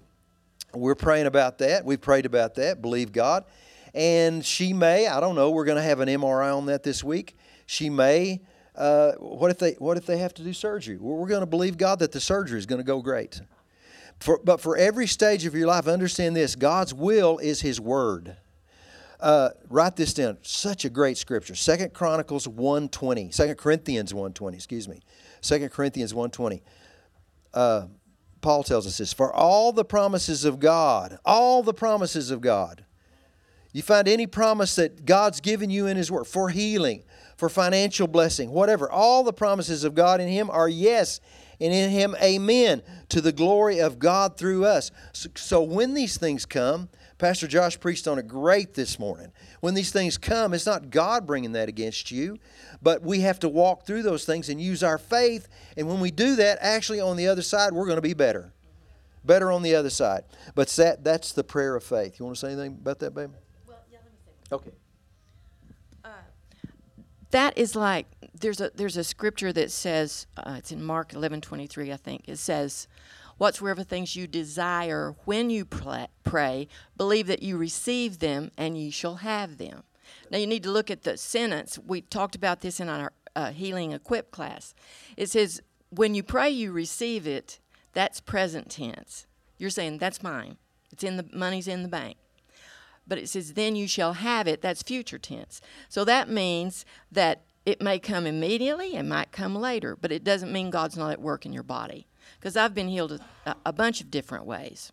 We're 0.73 0.95
praying 0.95 1.25
about 1.25 1.59
that. 1.59 1.85
We've 1.85 2.01
prayed 2.01 2.25
about 2.25 2.55
that, 2.55 2.81
believe 2.81 3.11
God. 3.11 3.45
And 3.93 4.45
she 4.45 4.73
may, 4.73 5.07
I 5.07 5.21
don't 5.21 5.35
know, 5.35 5.51
we're 5.51 5.65
going 5.65 5.77
to 5.77 5.83
have 5.83 6.01
an 6.01 6.09
MRI 6.09 6.55
on 6.55 6.65
that 6.65 6.83
this 6.83 7.03
week. 7.03 7.37
She 7.65 7.89
may, 7.89 8.41
uh, 8.75 9.13
what, 9.13 9.51
if 9.51 9.57
they, 9.57 9.71
what 9.73 9.95
if 9.95 10.05
they 10.05 10.17
have 10.17 10.33
to 10.35 10.43
do 10.43 10.51
surgery? 10.53 10.97
Well, 10.99 11.15
we're 11.15 11.29
going 11.29 11.41
to 11.41 11.45
believe 11.45 11.77
God 11.77 11.99
that 11.99 12.11
the 12.11 12.19
surgery 12.19 12.59
is 12.59 12.65
going 12.65 12.79
to 12.79 12.85
go 12.85 13.01
great. 13.01 13.41
For, 14.19 14.39
but 14.43 14.61
for 14.61 14.77
every 14.77 15.07
stage 15.07 15.45
of 15.45 15.53
your 15.55 15.67
life, 15.67 15.87
understand 15.87 16.35
this 16.35 16.55
God's 16.55 16.93
will 16.93 17.37
is 17.39 17.61
His 17.61 17.79
Word. 17.79 18.37
Uh, 19.19 19.49
write 19.69 19.95
this 19.95 20.13
down. 20.13 20.37
Such 20.41 20.85
a 20.85 20.89
great 20.89 21.17
scripture. 21.17 21.55
Second 21.55 21.93
Chronicles 21.93 22.47
1.20. 22.47 23.33
Second 23.33 23.57
Corinthians 23.57 24.13
1.20, 24.13 24.53
excuse 24.53 24.87
me. 24.87 25.01
Second 25.41 25.71
Corinthians 25.71 26.13
1.20. 26.13 26.61
Uh, 27.53 27.87
Paul 28.41 28.63
tells 28.63 28.85
us 28.85 28.97
this. 28.97 29.13
For 29.13 29.33
all 29.33 29.71
the 29.71 29.85
promises 29.85 30.45
of 30.45 30.59
God, 30.59 31.17
all 31.25 31.63
the 31.63 31.73
promises 31.73 32.29
of 32.29 32.41
God, 32.41 32.85
you 33.71 33.81
find 33.81 34.07
any 34.07 34.27
promise 34.27 34.75
that 34.75 35.05
God's 35.05 35.41
given 35.41 35.69
you 35.69 35.87
in 35.87 35.97
His 35.97 36.11
Word 36.11 36.25
for 36.25 36.49
healing, 36.49 37.03
for 37.37 37.49
financial 37.49 38.07
blessing, 38.07 38.51
whatever, 38.51 38.89
all 38.89 39.23
the 39.23 39.33
promises 39.33 39.83
of 39.83 39.95
God 39.95 40.21
in 40.21 40.27
Him 40.27 40.49
are 40.49 40.69
yes 40.69 41.19
and 41.59 41.73
in 41.73 41.89
him 41.89 42.15
amen 42.21 42.81
to 43.09 43.21
the 43.21 43.31
glory 43.31 43.79
of 43.79 43.99
God 43.99 44.37
through 44.37 44.65
us. 44.65 44.91
So, 45.13 45.29
so, 45.35 45.61
when 45.61 45.93
these 45.93 46.17
things 46.17 46.45
come, 46.45 46.89
Pastor 47.17 47.47
Josh 47.47 47.79
preached 47.79 48.07
on 48.07 48.19
it 48.19 48.27
great 48.27 48.73
this 48.73 48.99
morning. 48.99 49.31
When 49.61 49.73
these 49.73 49.91
things 49.91 50.17
come, 50.17 50.53
it's 50.53 50.65
not 50.65 50.89
God 50.89 51.25
bringing 51.25 51.53
that 51.53 51.69
against 51.69 52.11
you, 52.11 52.37
but 52.81 53.03
we 53.03 53.21
have 53.21 53.39
to 53.39 53.49
walk 53.49 53.85
through 53.85 54.03
those 54.03 54.25
things 54.25 54.49
and 54.49 54.61
use 54.61 54.83
our 54.83 54.97
faith. 54.97 55.47
And 55.77 55.87
when 55.87 56.01
we 56.01 56.11
do 56.11 56.35
that, 56.35 56.57
actually 56.61 56.99
on 56.99 57.15
the 57.15 57.27
other 57.27 57.41
side, 57.41 57.73
we're 57.73 57.85
going 57.85 57.97
to 57.97 58.01
be 58.01 58.13
better. 58.13 58.51
Better 59.23 59.51
on 59.51 59.63
the 59.63 59.75
other 59.75 59.89
side. 59.89 60.23
But 60.55 60.67
that, 60.69 61.03
that's 61.03 61.31
the 61.31 61.43
prayer 61.43 61.75
of 61.75 61.83
faith. 61.83 62.19
You 62.19 62.25
want 62.25 62.37
to 62.37 62.41
say 62.41 62.51
anything 62.51 62.73
about 62.73 62.99
that, 62.99 63.15
baby? 63.15 63.31
Well, 63.65 63.77
yeah, 63.91 63.99
let 64.03 64.11
me 64.11 64.19
say. 64.25 64.55
Okay. 64.55 64.71
That 67.35 67.57
is 67.57 67.75
like 67.75 68.07
there's 68.33 68.61
a 68.61 68.71
there's 68.75 68.95
a 68.95 69.03
scripture 69.03 69.51
that 69.51 69.69
says 69.69 70.25
uh, 70.37 70.55
it's 70.57 70.71
in 70.71 70.81
Mark 70.81 71.11
11:23 71.11 71.91
I 71.91 71.97
think 71.97 72.29
it 72.29 72.37
says 72.37 72.87
whatsoever 73.37 73.83
things 73.83 74.15
you 74.15 74.25
desire 74.25 75.17
when 75.25 75.49
you 75.49 75.65
pray 75.65 76.69
believe 76.95 77.27
that 77.27 77.43
you 77.43 77.57
receive 77.57 78.19
them 78.19 78.51
and 78.57 78.77
you 78.77 78.89
shall 78.89 79.15
have 79.15 79.57
them. 79.57 79.83
Now 80.31 80.37
you 80.37 80.47
need 80.47 80.63
to 80.63 80.71
look 80.71 80.89
at 80.89 81.03
the 81.03 81.17
sentence. 81.17 81.77
We 81.77 81.99
talked 81.99 82.35
about 82.35 82.61
this 82.61 82.79
in 82.79 82.87
our 82.87 83.11
uh, 83.35 83.51
healing 83.51 83.91
equip 83.91 84.31
class. 84.31 84.73
It 85.17 85.29
says 85.29 85.61
when 85.89 86.15
you 86.15 86.23
pray 86.23 86.49
you 86.49 86.71
receive 86.71 87.27
it. 87.27 87.59
That's 87.91 88.21
present 88.21 88.69
tense. 88.69 89.25
You're 89.57 89.69
saying, 89.71 89.97
That's 89.97 90.23
mine. 90.23 90.55
It's 90.93 91.03
in 91.03 91.17
the 91.17 91.27
money's 91.33 91.67
in 91.67 91.83
the 91.83 91.89
bank. 91.89 92.15
But 93.07 93.17
it 93.17 93.29
says, 93.29 93.53
Then 93.53 93.75
you 93.75 93.87
shall 93.87 94.13
have 94.13 94.47
it. 94.47 94.61
That's 94.61 94.81
future 94.81 95.19
tense. 95.19 95.61
So 95.89 96.03
that 96.05 96.29
means 96.29 96.85
that 97.11 97.43
it 97.65 97.81
may 97.81 97.97
come 97.97 98.27
immediately, 98.27 98.95
it 98.95 99.03
might 99.03 99.31
come 99.31 99.55
later, 99.55 99.95
but 99.95 100.11
it 100.11 100.23
doesn't 100.23 100.51
mean 100.51 100.69
God's 100.69 100.97
not 100.97 101.11
at 101.11 101.21
work 101.21 101.45
in 101.45 101.53
your 101.53 101.63
body. 101.63 102.07
Because 102.39 102.55
I've 102.55 102.75
been 102.75 102.89
healed 102.89 103.19
a, 103.45 103.55
a 103.65 103.73
bunch 103.73 104.01
of 104.01 104.11
different 104.11 104.45
ways. 104.45 104.91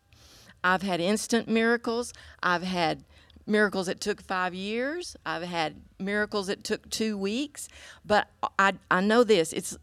I've 0.65 0.83
had 0.83 1.01
instant 1.01 1.49
miracles. 1.49 2.13
I've 2.43 2.63
had 2.63 3.05
miracles 3.47 3.87
that 3.87 4.01
took 4.01 4.23
five 4.23 4.55
years. 4.55 5.17
I've 5.27 5.43
had 5.43 5.83
miracles 5.99 6.47
that 6.47 6.65
took 6.65 6.89
two 6.89 7.19
weeks. 7.19 7.69
But 8.05 8.29
I, 8.59 8.75
I 8.91 9.01
know 9.01 9.25
this. 9.25 9.53
It's 9.53 9.77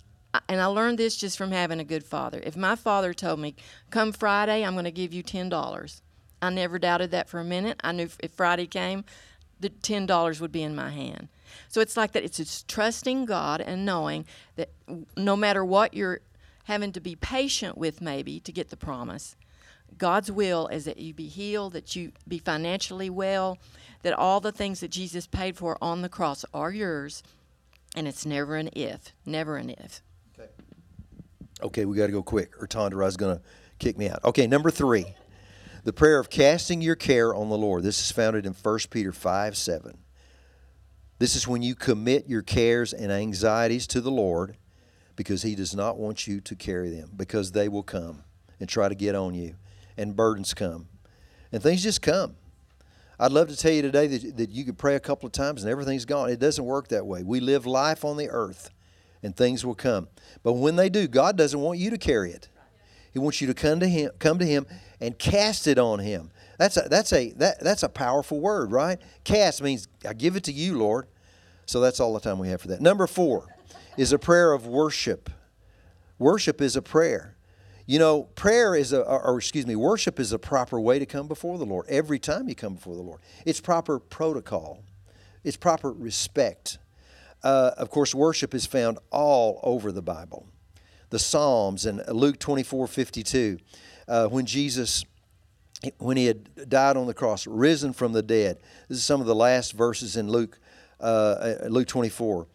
and 0.47 0.61
I 0.61 0.65
learned 0.65 0.99
this 0.99 1.15
just 1.15 1.37
from 1.37 1.51
having 1.51 1.79
a 1.79 1.83
good 1.83 2.03
father. 2.03 2.39
If 2.43 2.55
my 2.55 2.75
father 2.75 3.13
told 3.13 3.39
me, 3.39 3.55
"Come 3.89 4.11
Friday, 4.11 4.63
I'm 4.63 4.73
going 4.73 4.85
to 4.85 4.91
give 4.91 5.11
you 5.11 5.23
ten 5.23 5.49
dollars," 5.49 6.03
I 6.41 6.49
never 6.49 6.79
doubted 6.79 7.11
that 7.11 7.29
for 7.29 7.39
a 7.39 7.43
minute. 7.43 7.79
I 7.83 7.91
knew 7.91 8.09
if 8.19 8.31
Friday 8.31 8.67
came, 8.67 9.05
the 9.59 9.69
ten 9.69 10.05
dollars 10.05 10.39
would 10.39 10.51
be 10.51 10.63
in 10.63 10.75
my 10.75 10.89
hand. 10.89 11.27
So 11.67 11.81
it's 11.81 11.97
like 11.97 12.13
that. 12.13 12.23
It's 12.23 12.37
just 12.37 12.67
trusting 12.67 13.25
God 13.25 13.61
and 13.61 13.85
knowing 13.85 14.25
that 14.55 14.69
no 15.17 15.35
matter 15.35 15.65
what 15.65 15.93
you're 15.93 16.21
having 16.65 16.91
to 16.93 16.99
be 16.99 17.15
patient 17.15 17.77
with, 17.77 18.01
maybe 18.01 18.39
to 18.41 18.51
get 18.51 18.69
the 18.69 18.77
promise, 18.77 19.35
God's 19.97 20.31
will 20.31 20.67
is 20.67 20.85
that 20.85 20.97
you 20.97 21.13
be 21.13 21.27
healed, 21.27 21.73
that 21.73 21.95
you 21.95 22.11
be 22.27 22.37
financially 22.37 23.09
well, 23.09 23.57
that 24.03 24.13
all 24.13 24.39
the 24.39 24.51
things 24.51 24.79
that 24.79 24.89
Jesus 24.89 25.27
paid 25.27 25.57
for 25.57 25.77
on 25.81 26.01
the 26.01 26.09
cross 26.09 26.45
are 26.53 26.71
yours, 26.71 27.23
and 27.95 28.07
it's 28.07 28.25
never 28.25 28.55
an 28.55 28.69
if, 28.73 29.13
never 29.25 29.57
an 29.57 29.71
if. 29.71 30.01
Okay, 30.37 30.49
okay 31.63 31.85
we 31.85 31.97
got 31.97 32.05
to 32.05 32.11
go 32.11 32.23
quick, 32.23 32.51
or 32.61 32.67
is 33.07 33.17
going 33.17 33.37
to 33.37 33.41
kick 33.79 33.97
me 33.97 34.07
out. 34.09 34.23
Okay, 34.23 34.47
number 34.47 34.69
three, 34.69 35.05
the 35.83 35.93
prayer 35.93 36.19
of 36.19 36.29
casting 36.29 36.81
your 36.81 36.95
care 36.95 37.33
on 37.33 37.49
the 37.49 37.57
Lord. 37.57 37.83
This 37.83 38.01
is 38.01 38.11
founded 38.11 38.45
in 38.45 38.53
1 38.53 38.79
Peter 38.89 39.11
5 39.11 39.57
7. 39.57 39.97
This 41.19 41.35
is 41.35 41.47
when 41.47 41.61
you 41.61 41.75
commit 41.75 42.27
your 42.27 42.41
cares 42.41 42.93
and 42.93 43.11
anxieties 43.11 43.87
to 43.87 44.01
the 44.01 44.11
Lord 44.11 44.55
because 45.15 45.41
He 45.41 45.53
does 45.53 45.75
not 45.75 45.97
want 45.97 46.27
you 46.27 46.39
to 46.41 46.55
carry 46.55 46.89
them, 46.89 47.11
because 47.15 47.51
they 47.51 47.67
will 47.67 47.83
come 47.83 48.23
and 48.59 48.69
try 48.69 48.87
to 48.87 48.95
get 48.95 49.15
on 49.15 49.33
you 49.33 49.55
and 49.97 50.15
burdens 50.15 50.53
come. 50.53 50.87
And 51.51 51.61
things 51.61 51.83
just 51.83 52.01
come. 52.01 52.35
I'd 53.19 53.33
love 53.33 53.49
to 53.49 53.57
tell 53.57 53.73
you 53.73 53.81
today 53.81 54.07
that, 54.07 54.37
that 54.37 54.49
you 54.51 54.63
could 54.63 54.77
pray 54.77 54.95
a 54.95 54.99
couple 54.99 55.27
of 55.27 55.33
times 55.33 55.61
and 55.61 55.69
everything's 55.69 56.05
gone. 56.05 56.29
It 56.29 56.39
doesn't 56.39 56.63
work 56.63 56.87
that 56.87 57.05
way. 57.05 57.23
We 57.23 57.41
live 57.41 57.65
life 57.65 58.05
on 58.05 58.15
the 58.15 58.29
earth 58.29 58.69
and 59.21 59.35
things 59.35 59.65
will 59.65 59.75
come. 59.75 60.07
But 60.41 60.53
when 60.53 60.77
they 60.77 60.87
do, 60.89 61.05
God 61.05 61.37
doesn't 61.37 61.59
want 61.59 61.79
you 61.79 61.89
to 61.89 61.97
carry 61.97 62.31
it. 62.31 62.47
He 63.11 63.19
wants 63.19 63.41
you 63.41 63.47
to 63.47 63.53
come 63.53 63.79
to 63.79 63.87
him, 63.87 64.11
come 64.19 64.39
to 64.39 64.45
him 64.45 64.65
and 64.99 65.17
cast 65.17 65.67
it 65.67 65.77
on 65.77 65.99
him. 65.99 66.31
That's 66.57 66.77
a, 66.77 66.87
that's 66.89 67.13
a 67.13 67.31
that, 67.33 67.59
that's 67.61 67.83
a 67.83 67.89
powerful 67.89 68.39
word, 68.39 68.71
right? 68.71 68.99
Cast 69.23 69.63
means 69.63 69.87
I 70.07 70.13
give 70.13 70.35
it 70.35 70.43
to 70.45 70.51
you, 70.51 70.77
Lord. 70.77 71.07
So 71.65 71.79
that's 71.79 71.99
all 71.99 72.13
the 72.13 72.19
time 72.19 72.39
we 72.39 72.49
have 72.49 72.61
for 72.61 72.67
that. 72.69 72.81
Number 72.81 73.05
4 73.07 73.45
is 73.95 74.11
a 74.11 74.19
prayer 74.19 74.53
of 74.53 74.65
worship. 74.65 75.29
Worship 76.17 76.61
is 76.61 76.75
a 76.75 76.81
prayer. 76.81 77.35
You 77.85 77.97
know, 77.97 78.23
prayer 78.23 78.75
is 78.75 78.93
a, 78.93 79.01
or 79.01 79.37
excuse 79.37 79.65
me, 79.65 79.75
worship 79.75 80.19
is 80.19 80.31
a 80.31 80.39
proper 80.39 80.79
way 80.79 80.99
to 80.99 81.05
come 81.05 81.27
before 81.27 81.57
the 81.57 81.65
Lord 81.65 81.87
every 81.87 82.19
time 82.19 82.47
you 82.47 82.55
come 82.55 82.75
before 82.75 82.95
the 82.95 83.01
Lord. 83.01 83.19
It's 83.45 83.59
proper 83.59 83.99
protocol, 83.99 84.83
it's 85.43 85.57
proper 85.57 85.91
respect. 85.91 86.77
Uh, 87.41 87.71
of 87.77 87.89
course, 87.89 88.13
worship 88.13 88.53
is 88.53 88.65
found 88.65 88.99
all 89.11 89.59
over 89.63 89.91
the 89.91 90.01
Bible. 90.01 90.45
The 91.09 91.19
Psalms 91.19 91.85
and 91.85 92.01
Luke 92.07 92.39
24 92.39 92.87
52, 92.87 93.57
uh, 94.07 94.27
when 94.27 94.45
Jesus 94.45 95.05
when 95.97 96.17
he 96.17 96.25
had 96.25 96.69
died 96.69 96.97
on 96.97 97.07
the 97.07 97.13
cross, 97.13 97.47
risen 97.47 97.93
from 97.93 98.11
the 98.11 98.21
dead. 98.21 98.57
This 98.89 98.97
is 98.97 99.03
some 99.05 99.21
of 99.21 99.27
the 99.27 99.35
last 99.35 99.71
verses 99.71 100.17
in 100.17 100.29
Luke, 100.29 100.59
uh, 100.99 101.55
Luke 101.69 101.87
24 101.87 102.47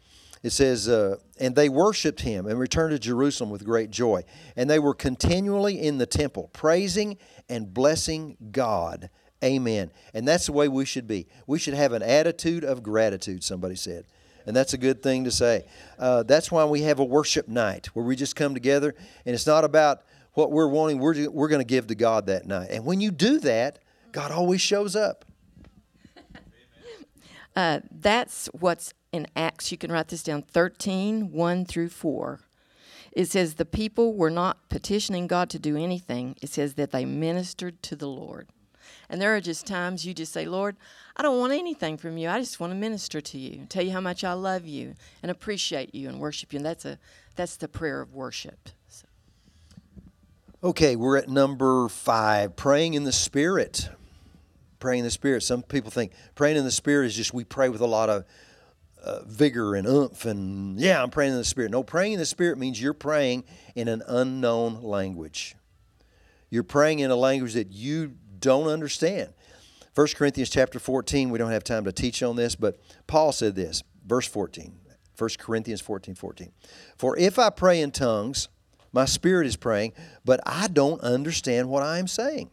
it 0.45 0.53
says, 0.53 0.89
uh, 0.91 1.17
And 1.41 1.57
they 1.57 1.71
worshiped 1.71 2.21
him 2.21 2.47
and 2.47 2.59
returned 2.59 2.93
to 2.93 2.99
Jerusalem 2.99 3.49
with 3.49 3.65
great 3.65 3.91
joy. 3.91 4.25
And 4.55 4.69
they 4.69 4.79
were 4.79 4.95
continually 4.95 5.81
in 5.81 5.97
the 5.97 6.05
temple, 6.07 6.51
praising 6.53 7.17
and 7.49 7.73
blessing 7.73 8.37
God. 8.53 9.09
Amen. 9.43 9.91
And 10.13 10.29
that's 10.29 10.47
the 10.47 10.53
way 10.53 10.69
we 10.69 10.85
should 10.85 11.09
be. 11.09 11.27
We 11.47 11.59
should 11.59 11.73
have 11.73 11.93
an 11.93 12.03
attitude 12.03 12.63
of 12.63 12.83
gratitude, 12.83 13.43
somebody 13.43 13.75
said. 13.75 14.05
And 14.47 14.55
that's 14.55 14.75
a 14.75 14.79
good 14.79 15.03
thing 15.03 15.25
to 15.25 15.31
say. 15.31 15.65
Uh, 15.99 16.23
that's 16.23 16.51
why 16.51 16.65
we 16.65 16.83
have 16.83 16.99
a 16.99 17.05
worship 17.05 17.49
night 17.49 17.87
where 17.95 18.05
we 18.05 18.17
just 18.17 18.37
come 18.37 18.55
together, 18.55 18.95
and 19.25 19.35
it's 19.35 19.47
not 19.47 19.65
about 19.65 20.03
what 20.35 20.51
we're 20.51 20.69
wanting, 20.69 20.99
we're, 20.99 21.31
we're 21.31 21.49
going 21.49 21.61
to 21.61 21.65
give 21.65 21.87
to 21.87 21.95
God 21.95 22.27
that 22.27 22.47
night. 22.47 22.69
And 22.71 22.85
when 22.85 23.01
you 23.01 23.11
do 23.11 23.39
that, 23.41 23.79
God 24.13 24.31
always 24.31 24.61
shows 24.61 24.97
up. 24.97 25.25
Uh, 27.57 27.79
that's 27.89 28.47
what's 28.47 28.93
in 29.15 29.29
Acts, 29.37 29.71
you 29.71 29.79
can 29.79 29.93
write 29.93 30.09
this 30.09 30.25
down 30.25 30.43
13, 30.43 31.31
1 31.31 31.65
through 31.67 31.89
4. 31.89 32.41
It 33.13 33.27
says, 33.27 33.55
The 33.55 33.65
people 33.65 34.13
were 34.13 34.29
not 34.29 34.69
petitioning 34.69 35.29
God 35.29 35.49
to 35.51 35.61
do 35.61 35.77
anything. 35.77 36.35
It 36.43 36.51
says 36.51 36.75
that 36.75 36.91
they 36.91 37.05
ministered 37.05 37.81
to 37.85 37.95
the 37.95 38.09
Lord. 38.09 38.49
And 39.15 39.23
there 39.23 39.37
are 39.37 39.41
just 39.41 39.65
times 39.65 40.05
you 40.05 40.13
just 40.13 40.33
say, 40.33 40.45
Lord, 40.45 40.75
I 41.17 41.23
don't 41.23 41.39
want 41.39 41.53
anything 41.53 41.97
from 41.99 42.19
you. 42.19 42.29
I 42.29 42.41
just 42.41 42.59
want 42.59 42.73
to 42.73 42.75
minister 42.75 43.21
to 43.21 43.39
you, 43.39 43.65
tell 43.69 43.85
you 43.85 43.93
how 43.93 44.01
much 44.01 44.25
I 44.25 44.33
love 44.33 44.67
you 44.67 44.97
and 45.23 45.31
appreciate 45.31 45.95
you 45.95 46.09
and 46.09 46.19
worship 46.19 46.53
you. 46.53 46.57
And 46.57 46.67
that's 46.67 46.85
a 46.85 46.99
that's 47.37 47.55
the 47.55 47.69
prayer 47.69 48.01
of 48.01 48.13
worship. 48.13 48.71
So. 48.89 49.07
Okay, 50.65 50.97
we're 50.97 51.17
at 51.17 51.29
number 51.29 51.89
five, 51.89 52.57
praying 52.57 52.95
in 52.95 53.05
the 53.05 53.13
Spirit. 53.13 53.89
Praying 54.81 54.99
in 54.99 55.05
the 55.05 55.13
Spirit. 55.13 55.45
Some 55.45 55.63
people 55.63 55.93
think 55.93 56.11
praying 56.35 56.57
in 56.57 56.65
the 56.65 56.73
Spirit 56.73 57.07
is 57.07 57.15
just 57.15 57.33
we 57.33 57.45
pray 57.45 57.69
with 57.69 57.83
a 57.83 57.87
lot 57.87 58.11
of 58.11 58.25
uh, 59.01 59.21
vigor 59.27 59.77
and 59.77 59.87
oomph 59.87 60.25
and 60.25 60.77
yeah, 60.81 61.01
I'm 61.01 61.11
praying 61.11 61.31
in 61.31 61.39
the 61.39 61.45
Spirit. 61.45 61.71
No, 61.71 61.85
praying 61.85 62.15
in 62.15 62.19
the 62.19 62.27
Spirit 62.27 62.59
means 62.59 62.83
you're 62.83 62.93
praying 62.93 63.45
in 63.77 63.87
an 63.87 64.03
unknown 64.09 64.83
language. 64.83 65.55
You're 66.51 66.65
praying 66.65 66.99
in 66.99 67.13
a 67.13 67.17
language 67.17 67.55
that 67.55 67.71
you 67.71 68.15
don't 68.45 68.69
understand. 68.69 69.33
1 69.95 70.07
Corinthians 70.17 70.51
chapter 70.51 70.79
14, 70.79 71.31
we 71.31 71.39
don't 71.39 71.51
have 71.51 71.65
time 71.65 71.85
to 71.85 71.93
teach 71.93 72.23
on 72.23 72.37
this, 72.37 72.55
but 72.55 72.79
Paul 73.07 73.33
said 73.33 73.55
this, 73.55 73.83
verse 74.07 74.27
14. 74.27 74.73
1 75.17 75.31
Corinthians 75.39 75.81
14, 75.81 76.15
14. 76.15 76.53
For 76.97 77.17
if 77.17 77.39
I 77.39 77.51
pray 77.51 77.81
in 77.81 77.91
tongues, 77.91 78.49
my 78.93 79.05
spirit 79.05 79.47
is 79.47 79.57
praying, 79.57 79.93
but 80.25 80.41
I 80.45 80.69
don't 80.69 81.01
understand 81.01 81.69
what 81.69 81.83
I 81.83 81.99
am 81.99 82.09
saying. 82.09 82.51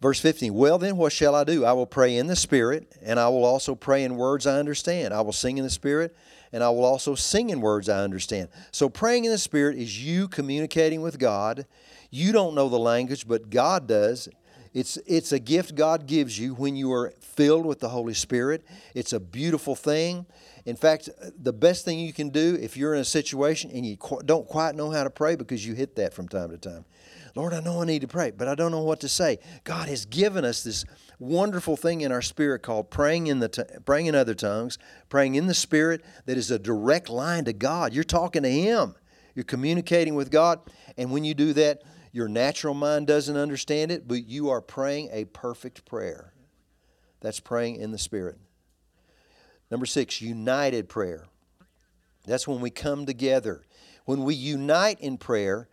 Verse 0.00 0.20
15, 0.20 0.54
well 0.54 0.78
then, 0.78 0.96
what 0.96 1.12
shall 1.12 1.34
I 1.34 1.42
do? 1.42 1.64
I 1.64 1.72
will 1.72 1.86
pray 1.86 2.16
in 2.16 2.28
the 2.28 2.36
Spirit, 2.36 2.96
and 3.02 3.18
I 3.18 3.28
will 3.30 3.44
also 3.44 3.74
pray 3.74 4.04
in 4.04 4.16
words 4.16 4.46
I 4.46 4.60
understand. 4.60 5.12
I 5.12 5.22
will 5.22 5.32
sing 5.32 5.58
in 5.58 5.64
the 5.64 5.70
Spirit, 5.70 6.16
and 6.52 6.62
I 6.62 6.68
will 6.70 6.84
also 6.84 7.16
sing 7.16 7.50
in 7.50 7.60
words 7.60 7.88
I 7.88 8.04
understand. 8.04 8.48
So, 8.70 8.88
praying 8.88 9.24
in 9.24 9.32
the 9.32 9.38
Spirit 9.38 9.76
is 9.76 10.04
you 10.04 10.28
communicating 10.28 11.00
with 11.00 11.18
God. 11.18 11.66
You 12.10 12.32
don't 12.32 12.54
know 12.54 12.68
the 12.68 12.78
language, 12.78 13.28
but 13.28 13.50
God 13.50 13.86
does. 13.86 14.28
It's, 14.74 14.98
it's 15.06 15.32
a 15.32 15.38
gift 15.38 15.74
God 15.74 16.06
gives 16.06 16.38
you 16.38 16.54
when 16.54 16.76
you 16.76 16.92
are 16.92 17.12
filled 17.20 17.66
with 17.66 17.80
the 17.80 17.88
Holy 17.88 18.14
Spirit. 18.14 18.64
It's 18.94 19.12
a 19.12 19.20
beautiful 19.20 19.74
thing. 19.74 20.26
In 20.66 20.76
fact, 20.76 21.08
the 21.40 21.52
best 21.52 21.84
thing 21.84 21.98
you 21.98 22.12
can 22.12 22.28
do 22.28 22.56
if 22.60 22.76
you're 22.76 22.94
in 22.94 23.00
a 23.00 23.04
situation 23.04 23.70
and 23.70 23.86
you 23.86 23.96
don't 24.24 24.46
quite 24.46 24.74
know 24.74 24.90
how 24.90 25.04
to 25.04 25.10
pray 25.10 25.36
because 25.36 25.66
you 25.66 25.74
hit 25.74 25.96
that 25.96 26.12
from 26.12 26.28
time 26.28 26.50
to 26.50 26.58
time 26.58 26.84
Lord, 27.38 27.52
I 27.52 27.60
know 27.60 27.82
I 27.82 27.84
need 27.84 28.00
to 28.00 28.08
pray, 28.08 28.32
but 28.32 28.48
I 28.48 28.56
don't 28.56 28.72
know 28.72 28.82
what 28.82 28.98
to 29.00 29.08
say. 29.08 29.38
God 29.62 29.88
has 29.88 30.06
given 30.06 30.44
us 30.44 30.64
this 30.64 30.84
wonderful 31.20 31.76
thing 31.76 32.00
in 32.00 32.10
our 32.10 32.20
spirit 32.20 32.62
called 32.62 32.90
praying 32.90 33.28
in 33.28 33.38
the 33.38 33.48
t- 33.48 33.62
praying 33.84 34.06
in 34.06 34.16
other 34.16 34.34
tongues, 34.34 34.76
praying 35.08 35.36
in 35.36 35.46
the 35.46 35.54
spirit 35.54 36.04
that 36.26 36.36
is 36.36 36.50
a 36.50 36.58
direct 36.58 37.08
line 37.08 37.44
to 37.44 37.52
God. 37.52 37.92
You're 37.92 38.02
talking 38.02 38.42
to 38.42 38.50
him. 38.50 38.96
You're 39.36 39.44
communicating 39.44 40.16
with 40.16 40.32
God, 40.32 40.58
and 40.96 41.12
when 41.12 41.22
you 41.22 41.32
do 41.32 41.52
that, 41.52 41.82
your 42.12 42.28
natural 42.28 42.74
mind 42.74 43.06
doesn't 43.06 43.36
understand 43.36 43.90
it, 43.90 44.08
but 44.08 44.26
you 44.26 44.50
are 44.50 44.60
praying 44.60 45.10
a 45.12 45.24
perfect 45.26 45.84
prayer. 45.84 46.32
That's 47.20 47.40
praying 47.40 47.76
in 47.76 47.90
the 47.90 47.98
spirit. 47.98 48.38
Number 49.70 49.86
6, 49.86 50.22
united 50.22 50.88
prayer. 50.88 51.26
That's 52.26 52.48
when 52.48 52.60
we 52.60 52.70
come 52.70 53.06
together. 53.06 53.64
When 54.04 54.24
we 54.24 54.34
unite 54.34 55.00
in 55.00 55.18
prayer, 55.18 55.68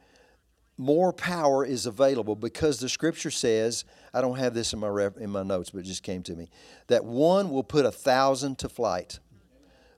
more 0.78 1.14
power 1.14 1.66
is 1.66 1.86
available 1.86 2.36
because 2.36 2.80
the 2.80 2.90
scripture 2.90 3.32
says 3.32 3.86
i 4.14 4.20
don't 4.20 4.38
have 4.38 4.54
this 4.54 4.74
in 4.74 4.80
my 4.80 4.88
ref, 4.88 5.16
in 5.18 5.30
my 5.30 5.44
notes 5.44 5.70
but 5.70 5.80
it 5.80 5.86
just 5.86 6.04
came 6.04 6.22
to 6.22 6.36
me 6.36 6.50
that 6.88 7.06
one 7.06 7.50
will 7.50 7.64
put 7.64 7.86
a 7.86 7.92
thousand 7.92 8.58
to 8.58 8.68
flight 8.68 9.20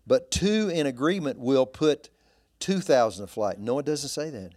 but 0.06 0.30
two 0.30 0.70
in 0.70 0.86
agreement 0.86 1.40
will 1.40 1.66
put 1.66 2.10
2000 2.60 3.26
to 3.26 3.32
flight 3.32 3.60
no 3.60 3.80
it 3.80 3.88
doesn't 3.88 4.10
say 4.10 4.30
that 4.30 4.52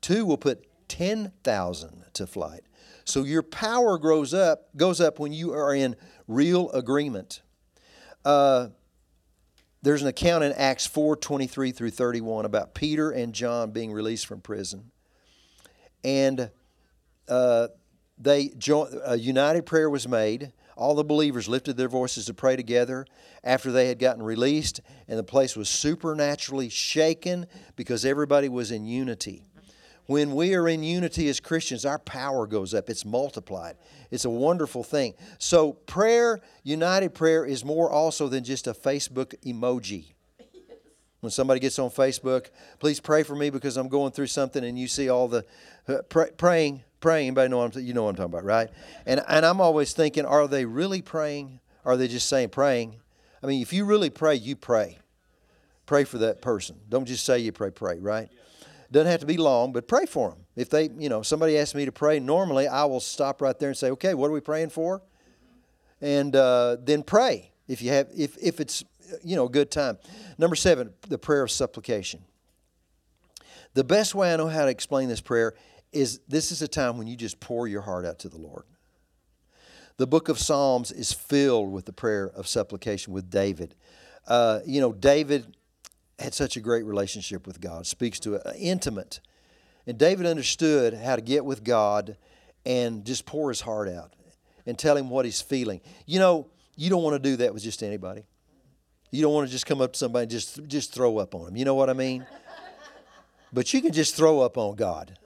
two 0.00 0.24
will 0.24 0.36
put 0.36 0.66
10000 0.88 2.04
to 2.12 2.26
flight 2.26 2.62
so 3.04 3.24
your 3.24 3.42
power 3.42 3.98
grows 3.98 4.32
up 4.34 4.68
goes 4.76 5.00
up 5.00 5.18
when 5.18 5.32
you 5.32 5.52
are 5.52 5.74
in 5.74 5.96
real 6.26 6.70
agreement 6.70 7.42
uh, 8.24 8.68
there's 9.82 10.02
an 10.02 10.08
account 10.08 10.42
in 10.42 10.52
acts 10.52 10.86
4 10.86 11.16
23 11.16 11.72
through 11.72 11.90
31 11.90 12.44
about 12.44 12.74
peter 12.74 13.10
and 13.10 13.32
john 13.32 13.70
being 13.70 13.92
released 13.92 14.26
from 14.26 14.40
prison 14.40 14.90
and 16.04 16.50
uh, 17.28 17.68
they 18.18 18.48
joined, 18.56 18.98
a 19.04 19.18
united 19.18 19.66
prayer 19.66 19.90
was 19.90 20.08
made. 20.08 20.52
All 20.76 20.94
the 20.94 21.04
believers 21.04 21.48
lifted 21.48 21.76
their 21.76 21.88
voices 21.88 22.26
to 22.26 22.34
pray 22.34 22.56
together 22.56 23.06
after 23.42 23.72
they 23.72 23.88
had 23.88 23.98
gotten 23.98 24.22
released, 24.22 24.80
and 25.08 25.18
the 25.18 25.24
place 25.24 25.56
was 25.56 25.68
supernaturally 25.68 26.68
shaken 26.68 27.46
because 27.76 28.04
everybody 28.04 28.48
was 28.48 28.70
in 28.70 28.84
unity. 28.84 29.42
When 30.06 30.34
we 30.34 30.54
are 30.54 30.68
in 30.68 30.82
unity 30.82 31.28
as 31.28 31.40
Christians, 31.40 31.84
our 31.84 31.98
power 31.98 32.46
goes 32.46 32.74
up. 32.74 32.88
It's 32.88 33.04
multiplied. 33.04 33.76
It's 34.10 34.24
a 34.24 34.30
wonderful 34.30 34.84
thing. 34.84 35.14
So, 35.38 35.72
prayer, 35.72 36.40
united 36.62 37.14
prayer, 37.14 37.44
is 37.44 37.64
more 37.64 37.90
also 37.90 38.28
than 38.28 38.44
just 38.44 38.66
a 38.66 38.72
Facebook 38.72 39.34
emoji. 39.44 40.12
When 41.20 41.30
somebody 41.32 41.58
gets 41.58 41.78
on 41.78 41.90
Facebook, 41.90 42.50
please 42.78 43.00
pray 43.00 43.24
for 43.24 43.34
me 43.34 43.50
because 43.50 43.76
I'm 43.76 43.88
going 43.88 44.12
through 44.12 44.28
something, 44.28 44.62
and 44.62 44.78
you 44.78 44.86
see 44.86 45.08
all 45.08 45.26
the 45.26 45.44
uh, 45.88 46.02
pray, 46.08 46.30
praying, 46.36 46.84
praying. 47.00 47.28
Anybody 47.28 47.48
know 47.48 47.58
what 47.58 47.76
I'm, 47.76 47.82
you 47.82 47.94
know 47.94 48.04
what 48.04 48.10
I'm 48.10 48.16
talking 48.16 48.34
about, 48.34 48.44
right? 48.44 48.68
And 49.06 49.20
and 49.26 49.44
I'm 49.44 49.60
always 49.60 49.92
thinking, 49.92 50.24
are 50.24 50.46
they 50.46 50.66
really 50.66 51.02
praying? 51.02 51.58
Are 51.84 51.96
they 51.96 52.06
just 52.06 52.28
saying 52.28 52.50
praying? 52.50 52.96
I 53.42 53.46
mean, 53.46 53.60
if 53.60 53.72
you 53.72 53.86
really 53.86 54.10
pray, 54.10 54.36
you 54.36 54.54
pray. 54.54 54.98
Pray 55.86 56.04
for 56.04 56.18
that 56.18 56.42
person. 56.42 56.76
Don't 56.88 57.06
just 57.06 57.24
say 57.24 57.38
you 57.38 57.52
pray, 57.52 57.70
pray, 57.70 57.98
right? 57.98 58.28
Doesn't 58.90 59.10
have 59.10 59.20
to 59.20 59.26
be 59.26 59.36
long, 59.36 59.72
but 59.72 59.88
pray 59.88 60.06
for 60.06 60.30
them. 60.30 60.40
If 60.54 60.70
they, 60.70 60.90
you 60.98 61.08
know, 61.08 61.22
somebody 61.22 61.58
asks 61.58 61.74
me 61.74 61.84
to 61.84 61.92
pray, 61.92 62.20
normally 62.20 62.68
I 62.68 62.84
will 62.84 63.00
stop 63.00 63.42
right 63.42 63.58
there 63.58 63.70
and 63.70 63.76
say, 63.76 63.90
okay, 63.90 64.14
what 64.14 64.28
are 64.28 64.32
we 64.32 64.40
praying 64.40 64.70
for? 64.70 65.02
And 66.00 66.36
uh, 66.36 66.76
then 66.80 67.02
pray 67.02 67.50
if 67.68 67.82
you 67.82 67.90
have, 67.90 68.08
if 68.16 68.36
if 68.38 68.60
it's, 68.60 68.84
you 69.24 69.36
know, 69.36 69.46
a 69.46 69.50
good 69.50 69.70
time. 69.70 69.98
Number 70.38 70.56
seven, 70.56 70.92
the 71.08 71.18
prayer 71.18 71.42
of 71.42 71.50
supplication. 71.50 72.22
The 73.74 73.84
best 73.84 74.14
way 74.14 74.32
I 74.32 74.36
know 74.36 74.48
how 74.48 74.64
to 74.64 74.70
explain 74.70 75.08
this 75.08 75.20
prayer 75.20 75.54
is 75.92 76.20
this 76.28 76.52
is 76.52 76.62
a 76.62 76.68
time 76.68 76.98
when 76.98 77.06
you 77.06 77.16
just 77.16 77.40
pour 77.40 77.66
your 77.66 77.82
heart 77.82 78.04
out 78.04 78.18
to 78.20 78.28
the 78.28 78.38
Lord. 78.38 78.64
The 79.98 80.06
book 80.06 80.28
of 80.28 80.38
Psalms 80.38 80.92
is 80.92 81.12
filled 81.12 81.72
with 81.72 81.86
the 81.86 81.92
prayer 81.92 82.26
of 82.26 82.46
supplication 82.46 83.12
with 83.12 83.30
David. 83.30 83.74
Uh, 84.26 84.60
you 84.66 84.80
know, 84.80 84.92
David 84.92 85.56
had 86.18 86.34
such 86.34 86.56
a 86.56 86.60
great 86.60 86.84
relationship 86.84 87.46
with 87.46 87.60
God, 87.60 87.86
speaks 87.86 88.18
to 88.20 88.34
it, 88.34 88.42
intimate. 88.58 89.20
And 89.86 89.98
David 89.98 90.26
understood 90.26 90.94
how 90.94 91.16
to 91.16 91.22
get 91.22 91.44
with 91.44 91.62
God 91.62 92.16
and 92.64 93.04
just 93.04 93.26
pour 93.26 93.50
his 93.50 93.60
heart 93.60 93.88
out 93.88 94.14
and 94.66 94.78
tell 94.78 94.96
him 94.96 95.10
what 95.10 95.24
he's 95.24 95.40
feeling. 95.40 95.80
You 96.06 96.18
know, 96.18 96.48
you 96.74 96.90
don't 96.90 97.02
want 97.02 97.14
to 97.14 97.30
do 97.30 97.36
that 97.36 97.54
with 97.54 97.62
just 97.62 97.82
anybody. 97.82 98.24
You 99.10 99.22
don't 99.22 99.32
want 99.32 99.46
to 99.46 99.52
just 99.52 99.66
come 99.66 99.80
up 99.80 99.92
to 99.92 99.98
somebody 99.98 100.24
and 100.24 100.30
just, 100.30 100.66
just 100.66 100.92
throw 100.92 101.18
up 101.18 101.34
on 101.34 101.46
them. 101.46 101.56
You 101.56 101.64
know 101.64 101.74
what 101.74 101.88
I 101.88 101.92
mean? 101.92 102.26
but 103.52 103.72
you 103.72 103.80
can 103.80 103.92
just 103.92 104.16
throw 104.16 104.40
up 104.40 104.58
on 104.58 104.74
God. 104.74 105.18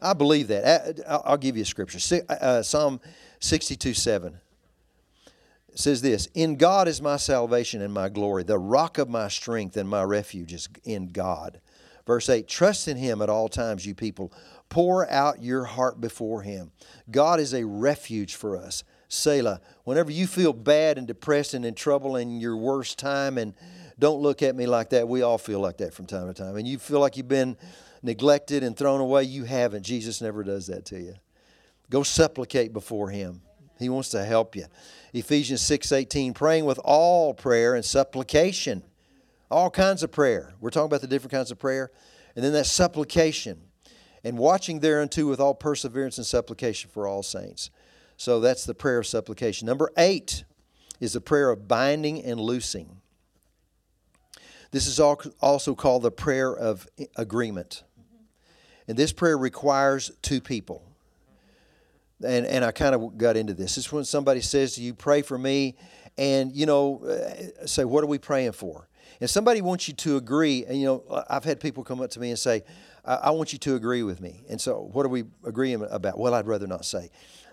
I 0.00 0.12
believe 0.12 0.48
that. 0.48 1.00
I'll 1.08 1.36
give 1.38 1.56
you 1.56 1.62
a 1.62 1.66
scripture. 1.66 2.22
Uh, 2.28 2.62
Psalm 2.62 3.00
62 3.40 3.94
7 3.94 4.38
says 5.78 6.02
this 6.02 6.28
In 6.34 6.56
God 6.56 6.88
is 6.88 7.00
my 7.00 7.16
salvation 7.16 7.82
and 7.82 7.92
my 7.92 8.08
glory, 8.08 8.42
the 8.42 8.58
rock 8.58 8.98
of 8.98 9.08
my 9.08 9.28
strength 9.28 9.76
and 9.76 9.88
my 9.88 10.02
refuge 10.02 10.52
is 10.52 10.68
in 10.84 11.08
God. 11.08 11.60
Verse 12.06 12.28
8 12.28 12.48
Trust 12.48 12.88
in 12.88 12.96
Him 12.96 13.20
at 13.22 13.28
all 13.28 13.48
times, 13.48 13.86
you 13.86 13.94
people. 13.94 14.32
Pour 14.68 15.08
out 15.10 15.42
your 15.42 15.64
heart 15.64 16.00
before 16.00 16.42
Him. 16.42 16.72
God 17.10 17.38
is 17.38 17.54
a 17.54 17.64
refuge 17.64 18.34
for 18.34 18.56
us. 18.56 18.82
Selah. 19.08 19.60
Whenever 19.84 20.10
you 20.10 20.26
feel 20.26 20.52
bad 20.52 20.98
and 20.98 21.06
depressed 21.06 21.54
and 21.54 21.64
in 21.64 21.74
trouble 21.74 22.16
in 22.16 22.40
your 22.40 22.56
worst 22.56 22.98
time, 22.98 23.38
and 23.38 23.54
don't 23.98 24.20
look 24.20 24.42
at 24.42 24.56
me 24.56 24.66
like 24.66 24.90
that. 24.90 25.08
We 25.08 25.22
all 25.22 25.38
feel 25.38 25.60
like 25.60 25.78
that 25.78 25.94
from 25.94 26.06
time 26.06 26.26
to 26.26 26.34
time. 26.34 26.56
And 26.56 26.66
you 26.66 26.78
feel 26.78 27.00
like 27.00 27.16
you've 27.16 27.28
been 27.28 27.56
neglected 28.02 28.62
and 28.62 28.76
thrown 28.76 29.00
away. 29.00 29.24
You 29.24 29.44
haven't. 29.44 29.82
Jesus 29.82 30.20
never 30.20 30.42
does 30.42 30.66
that 30.66 30.84
to 30.86 31.00
you. 31.00 31.14
Go 31.88 32.02
supplicate 32.02 32.72
before 32.72 33.10
Him. 33.10 33.42
He 33.78 33.88
wants 33.88 34.08
to 34.10 34.24
help 34.24 34.56
you. 34.56 34.66
Ephesians 35.12 35.60
6:18 35.62 36.34
praying 36.34 36.64
with 36.64 36.78
all 36.84 37.34
prayer 37.34 37.74
and 37.74 37.84
supplication. 37.84 38.82
All 39.50 39.70
kinds 39.70 40.02
of 40.02 40.10
prayer. 40.10 40.54
We're 40.60 40.70
talking 40.70 40.86
about 40.86 41.02
the 41.02 41.06
different 41.06 41.32
kinds 41.32 41.50
of 41.50 41.58
prayer. 41.58 41.90
And 42.34 42.44
then 42.44 42.52
that 42.52 42.66
supplication 42.66 43.62
and 44.24 44.38
watching 44.38 44.80
thereunto 44.80 45.26
with 45.28 45.40
all 45.40 45.54
perseverance 45.54 46.18
and 46.18 46.26
supplication 46.26 46.90
for 46.90 47.06
all 47.06 47.22
saints. 47.22 47.70
So 48.16 48.40
that's 48.40 48.64
the 48.64 48.74
prayer 48.74 48.98
of 48.98 49.06
supplication. 49.06 49.66
Number 49.66 49.92
8 49.96 50.44
is 51.00 51.12
the 51.12 51.20
prayer 51.20 51.50
of 51.50 51.68
binding 51.68 52.24
and 52.24 52.40
loosing. 52.40 53.00
This 54.72 54.86
is 54.86 54.98
also 54.98 55.74
called 55.74 56.02
the 56.02 56.10
prayer 56.10 56.52
of 56.54 56.88
agreement. 57.14 57.84
And 58.88 58.96
this 58.96 59.12
prayer 59.12 59.38
requires 59.38 60.10
two 60.22 60.40
people 60.40 60.82
and 62.24 62.46
and 62.46 62.64
I 62.64 62.72
kind 62.72 62.94
of 62.94 63.18
got 63.18 63.36
into 63.36 63.54
this. 63.54 63.76
Is 63.78 63.90
when 63.92 64.04
somebody 64.04 64.40
says 64.40 64.74
to 64.76 64.82
you, 64.82 64.94
"Pray 64.94 65.22
for 65.22 65.38
me," 65.38 65.76
and 66.16 66.54
you 66.54 66.66
know, 66.66 67.04
uh, 67.04 67.66
say, 67.66 67.84
"What 67.84 68.04
are 68.04 68.08
we 68.08 68.18
praying 68.18 68.52
for?" 68.52 68.88
And 69.20 69.30
somebody 69.30 69.60
wants 69.60 69.88
you 69.88 69.94
to 69.94 70.16
agree. 70.16 70.64
And 70.66 70.78
you 70.78 70.86
know, 70.86 71.24
I've 71.28 71.44
had 71.44 71.60
people 71.60 71.84
come 71.84 72.00
up 72.00 72.10
to 72.10 72.20
me 72.20 72.30
and 72.30 72.38
say, 72.38 72.64
I, 73.04 73.14
I 73.14 73.30
want 73.30 73.52
you 73.52 73.58
to 73.60 73.74
agree 73.76 74.02
with 74.02 74.20
me." 74.20 74.44
And 74.48 74.60
so, 74.60 74.88
what 74.92 75.06
are 75.06 75.10
we 75.10 75.24
agreeing 75.44 75.86
about? 75.90 76.18
Well, 76.18 76.34
I'd 76.34 76.46
rather 76.46 76.66
not 76.66 76.84
say. 76.84 77.10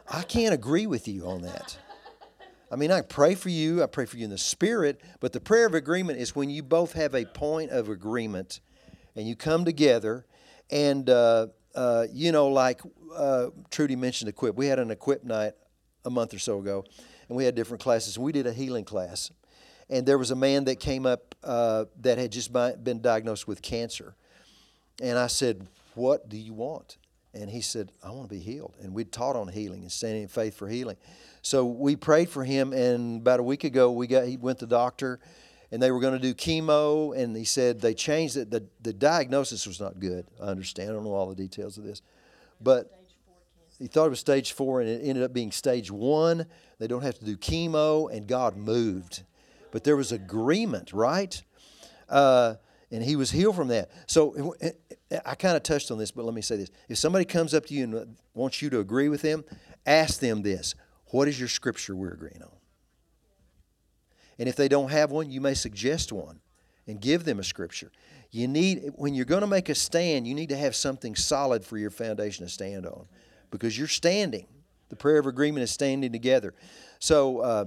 I 0.09 0.23
can't 0.23 0.53
agree 0.53 0.87
with 0.87 1.07
you 1.07 1.27
on 1.27 1.41
that. 1.43 1.77
I 2.71 2.75
mean, 2.75 2.91
I 2.91 3.01
pray 3.01 3.35
for 3.35 3.49
you. 3.49 3.83
I 3.83 3.85
pray 3.85 4.05
for 4.05 4.17
you 4.17 4.23
in 4.23 4.31
the 4.31 4.37
spirit, 4.37 4.99
but 5.19 5.31
the 5.31 5.39
prayer 5.39 5.67
of 5.67 5.75
agreement 5.75 6.19
is 6.19 6.35
when 6.35 6.49
you 6.49 6.63
both 6.63 6.93
have 6.93 7.13
a 7.13 7.23
point 7.23 7.69
of 7.69 7.87
agreement, 7.87 8.61
and 9.15 9.27
you 9.27 9.35
come 9.35 9.63
together, 9.63 10.25
and 10.71 11.09
uh, 11.09 11.47
uh, 11.75 12.07
you 12.11 12.31
know, 12.31 12.47
like 12.47 12.81
uh, 13.15 13.47
Trudy 13.71 13.95
mentioned 13.95 14.29
equip. 14.29 14.55
We 14.55 14.67
had 14.67 14.79
an 14.79 14.91
equip 14.91 15.23
night 15.23 15.53
a 16.05 16.09
month 16.09 16.33
or 16.33 16.39
so 16.39 16.59
ago, 16.59 16.85
and 17.27 17.37
we 17.37 17.45
had 17.45 17.55
different 17.55 17.81
classes. 17.81 18.17
And 18.17 18.25
we 18.25 18.31
did 18.31 18.47
a 18.47 18.53
healing 18.53 18.85
class, 18.85 19.31
and 19.89 20.05
there 20.05 20.17
was 20.17 20.31
a 20.31 20.35
man 20.35 20.65
that 20.65 20.79
came 20.79 21.05
up 21.05 21.35
uh, 21.43 21.85
that 22.01 22.17
had 22.17 22.31
just 22.31 22.51
been 22.53 23.01
diagnosed 23.01 23.47
with 23.47 23.61
cancer, 23.61 24.15
and 25.01 25.17
I 25.17 25.27
said, 25.27 25.67
"What 25.95 26.29
do 26.29 26.37
you 26.37 26.53
want?" 26.53 26.97
And 27.33 27.49
he 27.49 27.61
said, 27.61 27.91
"I 28.03 28.11
want 28.11 28.29
to 28.29 28.35
be 28.35 28.41
healed." 28.41 28.75
And 28.81 28.93
we 28.93 29.03
taught 29.05 29.35
on 29.35 29.47
healing 29.47 29.81
and 29.81 29.91
standing 29.91 30.23
in 30.23 30.27
faith 30.27 30.55
for 30.55 30.67
healing. 30.67 30.97
So 31.41 31.65
we 31.65 31.95
prayed 31.95 32.29
for 32.29 32.43
him, 32.43 32.71
and 32.73 33.21
about 33.21 33.39
a 33.39 33.43
week 33.43 33.63
ago, 33.63 33.91
we 33.91 34.07
got 34.07 34.27
he 34.27 34.37
went 34.37 34.59
to 34.59 34.65
the 34.65 34.75
doctor 34.75 35.19
and 35.73 35.81
they 35.81 35.91
were 35.91 35.99
going 35.99 36.13
to 36.13 36.19
do 36.19 36.33
chemo 36.33 37.17
and 37.17 37.35
he 37.35 37.43
said 37.43 37.81
they 37.81 37.93
changed 37.93 38.37
it. 38.37 38.49
The, 38.49 38.63
the 38.81 38.93
diagnosis 38.93 39.67
was 39.67 39.81
not 39.81 39.99
good 39.99 40.25
i 40.41 40.45
understand 40.45 40.89
i 40.89 40.93
don't 40.93 41.03
know 41.03 41.13
all 41.13 41.27
the 41.27 41.35
details 41.35 41.77
of 41.77 41.83
this 41.83 42.01
but 42.61 43.03
he 43.79 43.87
thought 43.87 44.05
it 44.05 44.11
was 44.11 44.19
stage 44.19 44.53
four 44.53 44.81
and 44.81 44.89
it 44.89 45.01
ended 45.03 45.23
up 45.23 45.33
being 45.33 45.51
stage 45.51 45.91
one. 45.91 46.45
They 46.79 46.87
don't 46.87 47.01
have 47.01 47.17
to 47.19 47.25
do 47.25 47.35
chemo 47.35 48.09
and 48.15 48.27
god 48.27 48.55
moved. 48.55 49.23
But 49.71 49.83
there 49.83 49.97
was 49.97 50.11
agreement 50.11 50.93
right? 50.93 51.41
Uh, 52.07 52.55
and 52.91 53.03
he 53.03 53.15
was 53.15 53.31
healed 53.31 53.55
from 53.55 53.69
that. 53.69 53.89
So 54.07 54.53
eh, 54.61 54.69
eh, 54.69 54.95
eh, 55.11 55.19
i 55.25 55.35
kind 55.35 55.57
of 55.57 55.63
touched 55.63 55.91
on 55.91 55.97
this 55.97 56.11
but 56.11 56.23
let 56.25 56.33
me 56.33 56.41
say 56.41 56.55
this. 56.55 56.71
If 56.87 56.97
somebody 56.97 57.25
comes 57.25 57.53
up 57.53 57.65
to 57.65 57.73
you 57.73 57.83
and 57.83 57.95
uh, 57.95 58.05
wants 58.33 58.61
you 58.61 58.69
to 58.69 58.79
agree 58.79 59.09
with 59.09 59.21
them 59.21 59.43
ask 59.85 60.19
them 60.21 60.43
this. 60.43 60.75
What 61.07 61.27
is 61.27 61.37
your 61.37 61.49
scripture 61.49 61.93
we're 61.95 62.13
agreeing 62.13 62.41
on 62.41 62.52
and 64.39 64.49
if 64.49 64.55
they 64.55 64.67
don't 64.67 64.91
have 64.91 65.11
one, 65.11 65.29
you 65.29 65.41
may 65.41 65.53
suggest 65.53 66.11
one 66.11 66.39
and 66.87 66.99
give 66.99 67.23
them 67.23 67.39
a 67.39 67.43
scripture. 67.43 67.91
You 68.31 68.47
need 68.47 68.91
when 68.95 69.13
you're 69.13 69.25
going 69.25 69.41
to 69.41 69.47
make 69.47 69.69
a 69.69 69.75
stand, 69.75 70.27
you 70.27 70.33
need 70.33 70.49
to 70.49 70.57
have 70.57 70.75
something 70.75 71.15
solid 71.15 71.63
for 71.63 71.77
your 71.77 71.91
foundation 71.91 72.45
to 72.45 72.51
stand 72.51 72.85
on 72.85 73.05
because 73.51 73.77
you're 73.77 73.87
standing. 73.87 74.47
The 74.89 74.95
prayer 74.95 75.19
of 75.19 75.27
agreement 75.27 75.63
is 75.63 75.71
standing 75.71 76.11
together. 76.11 76.53
So 76.99 77.39
uh, 77.39 77.65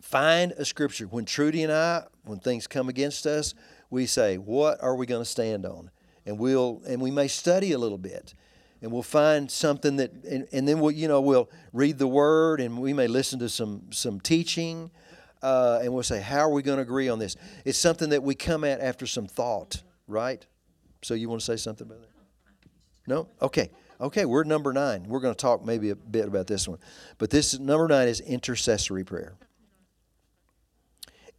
find 0.00 0.52
a 0.52 0.64
scripture. 0.64 1.06
When 1.06 1.24
Trudy 1.24 1.62
and 1.62 1.72
I, 1.72 2.04
when 2.24 2.38
things 2.38 2.66
come 2.66 2.88
against 2.88 3.26
us, 3.26 3.54
we 3.90 4.06
say, 4.06 4.38
"What 4.38 4.82
are 4.82 4.94
we 4.94 5.06
going 5.06 5.22
to 5.22 5.28
stand 5.28 5.66
on?" 5.66 5.90
And 6.24 6.38
we'll 6.38 6.80
and 6.86 7.00
we 7.00 7.10
may 7.10 7.26
study 7.26 7.72
a 7.72 7.78
little 7.78 7.98
bit 7.98 8.34
and 8.82 8.90
we'll 8.90 9.02
find 9.02 9.50
something 9.50 9.96
that 9.96 10.12
and, 10.24 10.46
and, 10.52 10.66
then 10.66 10.80
we'll 10.80 10.90
you 10.90 11.08
know 11.08 11.20
we'll 11.20 11.48
read 11.72 11.98
the 11.98 12.06
word 12.06 12.60
and 12.60 12.78
we 12.78 12.92
may 12.92 13.06
listen 13.06 13.38
to 13.38 13.48
some 13.48 13.82
some 13.90 14.20
teaching 14.20 14.90
uh, 15.42 15.80
and 15.82 15.92
we'll 15.92 16.02
say, 16.02 16.20
How 16.20 16.40
are 16.40 16.50
we 16.50 16.62
going 16.62 16.76
to 16.76 16.82
agree 16.82 17.08
on 17.08 17.18
this? 17.18 17.36
It's 17.64 17.78
something 17.78 18.10
that 18.10 18.22
we 18.22 18.34
come 18.34 18.64
at 18.64 18.80
after 18.80 19.06
some 19.06 19.26
thought, 19.26 19.82
right? 20.06 20.44
So 21.02 21.14
you 21.14 21.28
want 21.28 21.40
to 21.40 21.44
say 21.44 21.56
something 21.56 21.86
about 21.86 22.00
that? 22.00 22.08
No? 23.06 23.28
Okay. 23.40 23.70
Okay, 24.00 24.24
we're 24.24 24.42
number 24.42 24.72
nine. 24.72 25.04
We're 25.06 25.20
going 25.20 25.34
to 25.34 25.40
talk 25.40 25.64
maybe 25.64 25.90
a 25.90 25.94
bit 25.94 26.26
about 26.26 26.48
this 26.48 26.66
one. 26.66 26.78
But 27.18 27.30
this 27.30 27.54
is 27.54 27.60
number 27.60 27.86
nine 27.86 28.08
is 28.08 28.20
intercessory 28.20 29.04
prayer. 29.04 29.34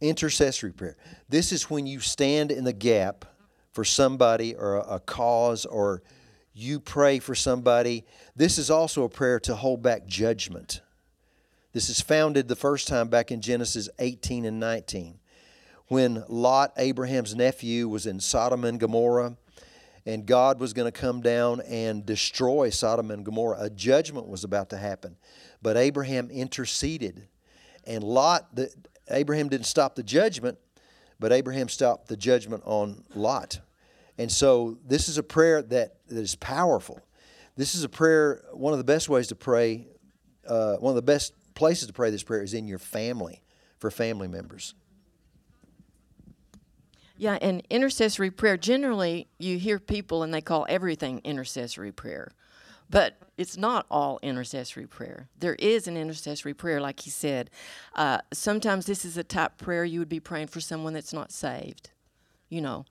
Intercessory 0.00 0.72
prayer. 0.72 0.96
This 1.28 1.52
is 1.52 1.68
when 1.68 1.86
you 1.86 2.00
stand 2.00 2.50
in 2.50 2.64
the 2.64 2.72
gap 2.72 3.26
for 3.72 3.84
somebody 3.84 4.54
or 4.54 4.76
a, 4.76 4.94
a 4.94 5.00
cause 5.00 5.66
or 5.66 6.02
you 6.54 6.80
pray 6.80 7.18
for 7.18 7.34
somebody. 7.34 8.04
This 8.34 8.56
is 8.58 8.70
also 8.70 9.04
a 9.04 9.08
prayer 9.10 9.40
to 9.40 9.54
hold 9.54 9.82
back 9.82 10.06
judgment. 10.06 10.80
This 11.74 11.88
is 11.88 12.00
founded 12.00 12.46
the 12.46 12.54
first 12.54 12.86
time 12.86 13.08
back 13.08 13.32
in 13.32 13.40
Genesis 13.40 13.88
18 13.98 14.44
and 14.44 14.60
19 14.60 15.18
when 15.88 16.22
Lot, 16.28 16.72
Abraham's 16.76 17.34
nephew, 17.34 17.88
was 17.88 18.06
in 18.06 18.20
Sodom 18.20 18.64
and 18.64 18.78
Gomorrah. 18.78 19.36
and 20.06 20.24
God 20.24 20.60
was 20.60 20.72
going 20.72 20.90
to 20.90 20.96
come 20.96 21.20
down 21.20 21.62
and 21.62 22.06
destroy 22.06 22.70
Sodom 22.70 23.10
and 23.10 23.24
Gomorrah. 23.24 23.56
A 23.58 23.70
judgment 23.70 24.28
was 24.28 24.44
about 24.44 24.70
to 24.70 24.76
happen. 24.76 25.16
But 25.62 25.76
Abraham 25.76 26.30
interceded. 26.30 27.26
And 27.84 28.04
Lot, 28.04 28.54
the, 28.54 28.72
Abraham 29.10 29.48
didn't 29.48 29.66
stop 29.66 29.96
the 29.96 30.04
judgment, 30.04 30.58
but 31.18 31.32
Abraham 31.32 31.68
stopped 31.68 32.06
the 32.06 32.16
judgment 32.16 32.62
on 32.66 33.02
Lot. 33.16 33.58
And 34.16 34.30
so 34.30 34.78
this 34.86 35.08
is 35.08 35.18
a 35.18 35.24
prayer 35.24 35.60
that, 35.60 35.96
that 36.06 36.20
is 36.20 36.36
powerful. 36.36 37.00
This 37.56 37.74
is 37.74 37.82
a 37.82 37.88
prayer, 37.88 38.44
one 38.52 38.72
of 38.72 38.78
the 38.78 38.84
best 38.84 39.08
ways 39.08 39.26
to 39.28 39.34
pray, 39.34 39.88
uh, 40.46 40.76
one 40.76 40.90
of 40.90 40.96
the 40.96 41.02
best 41.02 41.32
places 41.54 41.86
to 41.86 41.92
pray 41.92 42.10
this 42.10 42.22
prayer 42.22 42.42
is 42.42 42.54
in 42.54 42.66
your 42.66 42.78
family, 42.78 43.42
for 43.78 43.90
family 43.90 44.28
members. 44.28 44.74
Yeah, 47.16 47.38
and 47.40 47.62
intercessory 47.70 48.30
prayer, 48.30 48.56
generally 48.56 49.28
you 49.38 49.58
hear 49.58 49.78
people 49.78 50.22
and 50.22 50.34
they 50.34 50.40
call 50.40 50.66
everything 50.68 51.20
intercessory 51.22 51.92
prayer. 51.92 52.32
But 52.90 53.16
it's 53.38 53.56
not 53.56 53.86
all 53.90 54.18
intercessory 54.22 54.86
prayer. 54.86 55.28
There 55.38 55.54
is 55.54 55.86
an 55.86 55.96
intercessory 55.96 56.54
prayer, 56.54 56.80
like 56.80 57.00
he 57.00 57.10
said. 57.10 57.50
Uh, 57.94 58.18
sometimes 58.32 58.86
this 58.86 59.04
is 59.04 59.16
a 59.16 59.24
type 59.24 59.58
prayer 59.58 59.84
you 59.84 60.00
would 60.00 60.08
be 60.08 60.20
praying 60.20 60.48
for 60.48 60.60
someone 60.60 60.92
that's 60.92 61.12
not 61.12 61.32
saved. 61.32 61.90
You 62.48 62.60
know, 62.60 62.84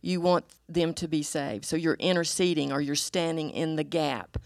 you 0.00 0.20
want 0.20 0.44
them 0.68 0.92
to 0.94 1.08
be 1.08 1.22
saved. 1.22 1.64
So 1.64 1.76
you're 1.76 1.94
interceding 1.94 2.72
or 2.72 2.80
you're 2.80 2.94
standing 2.94 3.50
in 3.50 3.76
the 3.76 3.84
gap 3.84 4.38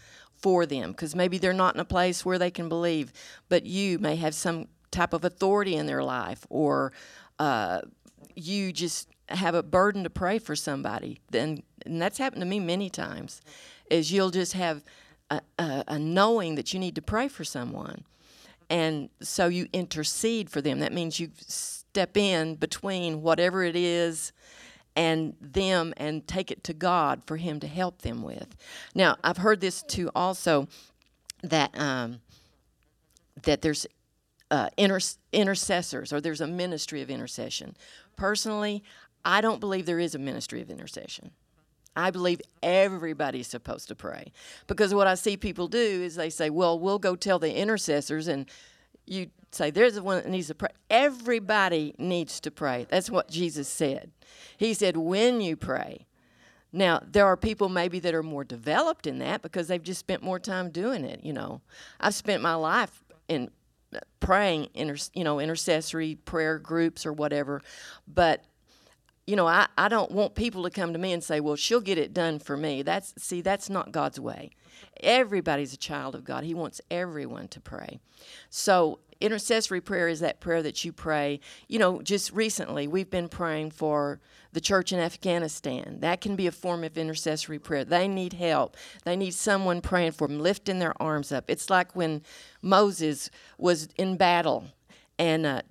for 0.43 0.65
them 0.65 0.91
because 0.91 1.15
maybe 1.15 1.37
they're 1.37 1.53
not 1.53 1.73
in 1.73 1.79
a 1.79 1.85
place 1.85 2.25
where 2.25 2.37
they 2.37 2.51
can 2.51 2.67
believe, 2.67 3.13
but 3.47 3.65
you 3.65 3.97
may 3.97 4.17
have 4.17 4.35
some 4.35 4.67
type 4.91 5.13
of 5.13 5.23
authority 5.23 5.75
in 5.75 5.85
their 5.85 6.03
life 6.03 6.45
or 6.49 6.91
uh, 7.39 7.79
you 8.35 8.73
just 8.73 9.07
have 9.29 9.55
a 9.55 9.63
burden 9.63 10.03
to 10.03 10.09
pray 10.09 10.37
for 10.37 10.53
somebody. 10.53 11.21
Then, 11.31 11.63
and 11.85 12.01
that's 12.01 12.17
happened 12.17 12.41
to 12.41 12.45
me 12.45 12.59
many 12.59 12.89
times, 12.89 13.41
is 13.89 14.11
you'll 14.11 14.31
just 14.31 14.51
have 14.51 14.83
a, 15.29 15.39
a, 15.57 15.83
a 15.87 15.99
knowing 15.99 16.55
that 16.55 16.73
you 16.73 16.79
need 16.79 16.95
to 16.95 17.01
pray 17.01 17.29
for 17.29 17.45
someone. 17.45 18.03
And 18.69 19.09
so 19.21 19.47
you 19.47 19.67
intercede 19.71 20.49
for 20.49 20.59
them. 20.59 20.79
That 20.79 20.91
means 20.91 21.21
you 21.21 21.29
step 21.37 22.17
in 22.17 22.55
between 22.55 23.21
whatever 23.21 23.63
it 23.63 23.77
is 23.77 24.33
and 24.95 25.35
them 25.41 25.93
and 25.97 26.27
take 26.27 26.51
it 26.51 26.63
to 26.65 26.73
God 26.73 27.23
for 27.25 27.37
Him 27.37 27.59
to 27.59 27.67
help 27.67 28.01
them 28.01 28.23
with. 28.23 28.55
Now, 28.93 29.17
I've 29.23 29.37
heard 29.37 29.61
this 29.61 29.81
too 29.81 30.11
also 30.15 30.67
that 31.41 31.77
um, 31.79 32.21
that 33.43 33.61
there's 33.61 33.85
uh, 34.51 34.69
inter- 34.77 34.99
intercessors 35.31 36.13
or 36.13 36.21
there's 36.21 36.41
a 36.41 36.47
ministry 36.47 37.01
of 37.01 37.09
intercession. 37.09 37.75
Personally, 38.15 38.83
I 39.25 39.41
don't 39.41 39.59
believe 39.59 39.85
there 39.85 39.99
is 39.99 40.15
a 40.15 40.19
ministry 40.19 40.61
of 40.61 40.69
intercession. 40.69 41.31
I 41.95 42.11
believe 42.11 42.41
everybody's 42.61 43.47
supposed 43.47 43.87
to 43.87 43.95
pray. 43.95 44.31
Because 44.67 44.93
what 44.93 45.07
I 45.07 45.15
see 45.15 45.37
people 45.37 45.67
do 45.67 45.77
is 45.79 46.15
they 46.15 46.29
say, 46.29 46.49
well, 46.49 46.79
we'll 46.79 46.99
go 46.99 47.15
tell 47.15 47.39
the 47.39 47.55
intercessors, 47.55 48.27
and 48.27 48.47
you 49.05 49.29
say, 49.53 49.71
there's 49.71 49.95
the 49.95 50.03
one 50.03 50.17
that 50.17 50.29
needs 50.29 50.47
to 50.47 50.55
pray. 50.55 50.69
Everybody 50.89 51.93
needs 51.97 52.39
to 52.41 52.51
pray. 52.51 52.87
That's 52.89 53.09
what 53.09 53.29
Jesus 53.29 53.67
said. 53.67 54.11
He 54.57 54.73
said, 54.73 54.97
when 54.97 55.41
you 55.41 55.55
pray. 55.55 56.07
Now, 56.71 57.01
there 57.05 57.27
are 57.27 57.37
people 57.37 57.69
maybe 57.69 57.99
that 57.99 58.15
are 58.15 58.23
more 58.23 58.43
developed 58.43 59.05
in 59.05 59.19
that 59.19 59.43
because 59.43 59.67
they've 59.67 59.83
just 59.83 59.99
spent 59.99 60.23
more 60.23 60.39
time 60.39 60.71
doing 60.71 61.05
it, 61.05 61.23
you 61.23 61.31
know. 61.31 61.61
I've 61.99 62.15
spent 62.15 62.41
my 62.41 62.55
life 62.55 63.03
in 63.27 63.51
praying, 64.19 64.69
inter, 64.73 64.95
you 65.13 65.23
know, 65.23 65.39
intercessory 65.39 66.15
prayer 66.15 66.57
groups 66.57 67.05
or 67.05 67.13
whatever, 67.13 67.61
but 68.07 68.43
you 69.25 69.35
know, 69.37 69.47
I, 69.47 69.67
I 69.77 69.87
don't 69.87 70.11
want 70.11 70.35
people 70.35 70.63
to 70.63 70.69
come 70.69 70.91
to 70.93 70.99
me 70.99 71.13
and 71.13 71.23
say, 71.23 71.39
well, 71.39 71.55
she'll 71.55 71.79
get 71.79 71.97
it 71.97 72.13
done 72.13 72.39
for 72.39 72.57
me. 72.57 72.81
That's 72.81 73.13
see, 73.17 73.41
that's 73.41 73.69
not 73.69 73.91
God's 73.91 74.19
way. 74.19 74.49
Everybody's 75.01 75.73
a 75.73 75.77
child 75.77 76.15
of 76.15 76.25
God. 76.25 76.43
He 76.43 76.53
wants 76.53 76.81
everyone 76.91 77.47
to 77.49 77.61
pray. 77.61 77.99
So 78.49 78.99
intercessory 79.23 79.81
prayer 79.81 80.07
is 80.07 80.19
that 80.19 80.39
prayer 80.39 80.61
that 80.61 80.83
you 80.83 80.91
pray. 80.91 81.39
You 81.67 81.79
know, 81.79 82.01
just 82.01 82.31
recently 82.33 82.87
we've 82.87 83.09
been 83.09 83.29
praying 83.29 83.71
for 83.71 84.19
the 84.51 84.61
church 84.61 84.91
in 84.91 84.99
Afghanistan. 84.99 85.97
That 86.01 86.21
can 86.21 86.35
be 86.35 86.45
a 86.45 86.51
form 86.51 86.83
of 86.83 86.97
intercessory 86.97 87.57
prayer. 87.57 87.85
They 87.85 88.07
need 88.07 88.33
help. 88.33 88.77
They 89.05 89.15
need 89.15 89.33
someone 89.33 89.81
praying 89.81 90.11
for 90.11 90.27
them, 90.27 90.39
lifting 90.39 90.79
their 90.79 90.93
arms 91.01 91.31
up. 91.31 91.45
It's 91.47 91.69
like 91.69 91.95
when 91.95 92.21
Moses 92.61 93.31
was 93.57 93.87
in 93.97 94.17
battle 94.17 94.65
and 95.17 95.45
uh, 95.45 95.61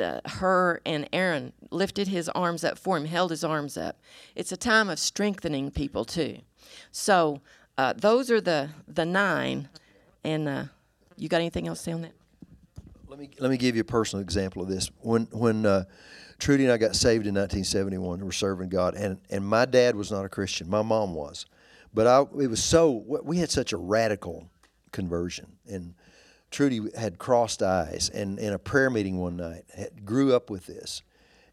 uh, 0.00 0.20
Hur 0.26 0.80
and 0.86 1.08
Aaron 1.12 1.52
lifted 1.70 2.08
his 2.08 2.28
arms 2.30 2.64
up 2.64 2.78
for 2.78 2.96
him, 2.96 3.04
held 3.04 3.30
his 3.30 3.44
arms 3.44 3.76
up. 3.76 4.00
It's 4.34 4.52
a 4.52 4.56
time 4.56 4.88
of 4.88 4.98
strengthening 4.98 5.70
people 5.70 6.04
too. 6.06 6.38
So 6.90 7.42
uh, 7.76 7.92
those 7.92 8.30
are 8.30 8.40
the 8.40 8.70
the 8.88 9.04
nine. 9.04 9.68
And 10.24 10.48
uh, 10.48 10.64
you 11.16 11.28
got 11.28 11.40
anything 11.40 11.68
else 11.68 11.80
to 11.80 11.84
say 11.84 11.92
on 11.92 12.02
that? 12.02 12.12
Let 13.12 13.18
me 13.18 13.28
let 13.40 13.50
me 13.50 13.58
give 13.58 13.74
you 13.74 13.82
a 13.82 13.84
personal 13.84 14.22
example 14.22 14.62
of 14.62 14.70
this. 14.70 14.90
When 15.00 15.28
when 15.32 15.66
uh, 15.66 15.84
Trudy 16.38 16.64
and 16.64 16.72
I 16.72 16.78
got 16.78 16.96
saved 16.96 17.26
in 17.26 17.34
1971, 17.34 18.20
we 18.20 18.24
were 18.24 18.32
serving 18.32 18.70
God, 18.70 18.94
and 18.94 19.18
and 19.28 19.46
my 19.46 19.66
dad 19.66 19.96
was 19.96 20.10
not 20.10 20.24
a 20.24 20.30
Christian. 20.30 20.70
My 20.70 20.80
mom 20.80 21.12
was, 21.12 21.44
but 21.92 22.06
I 22.06 22.22
it 22.22 22.46
was 22.48 22.64
so 22.64 23.04
we 23.22 23.36
had 23.36 23.50
such 23.50 23.74
a 23.74 23.76
radical 23.76 24.48
conversion 24.92 25.58
and 25.68 25.92
Trudy 26.50 26.80
had 26.96 27.18
crossed 27.18 27.62
eyes, 27.62 28.08
and 28.08 28.38
in 28.38 28.54
a 28.54 28.58
prayer 28.58 28.88
meeting 28.88 29.18
one 29.18 29.36
night, 29.36 29.64
had, 29.76 30.06
grew 30.06 30.34
up 30.34 30.48
with 30.48 30.64
this, 30.64 31.02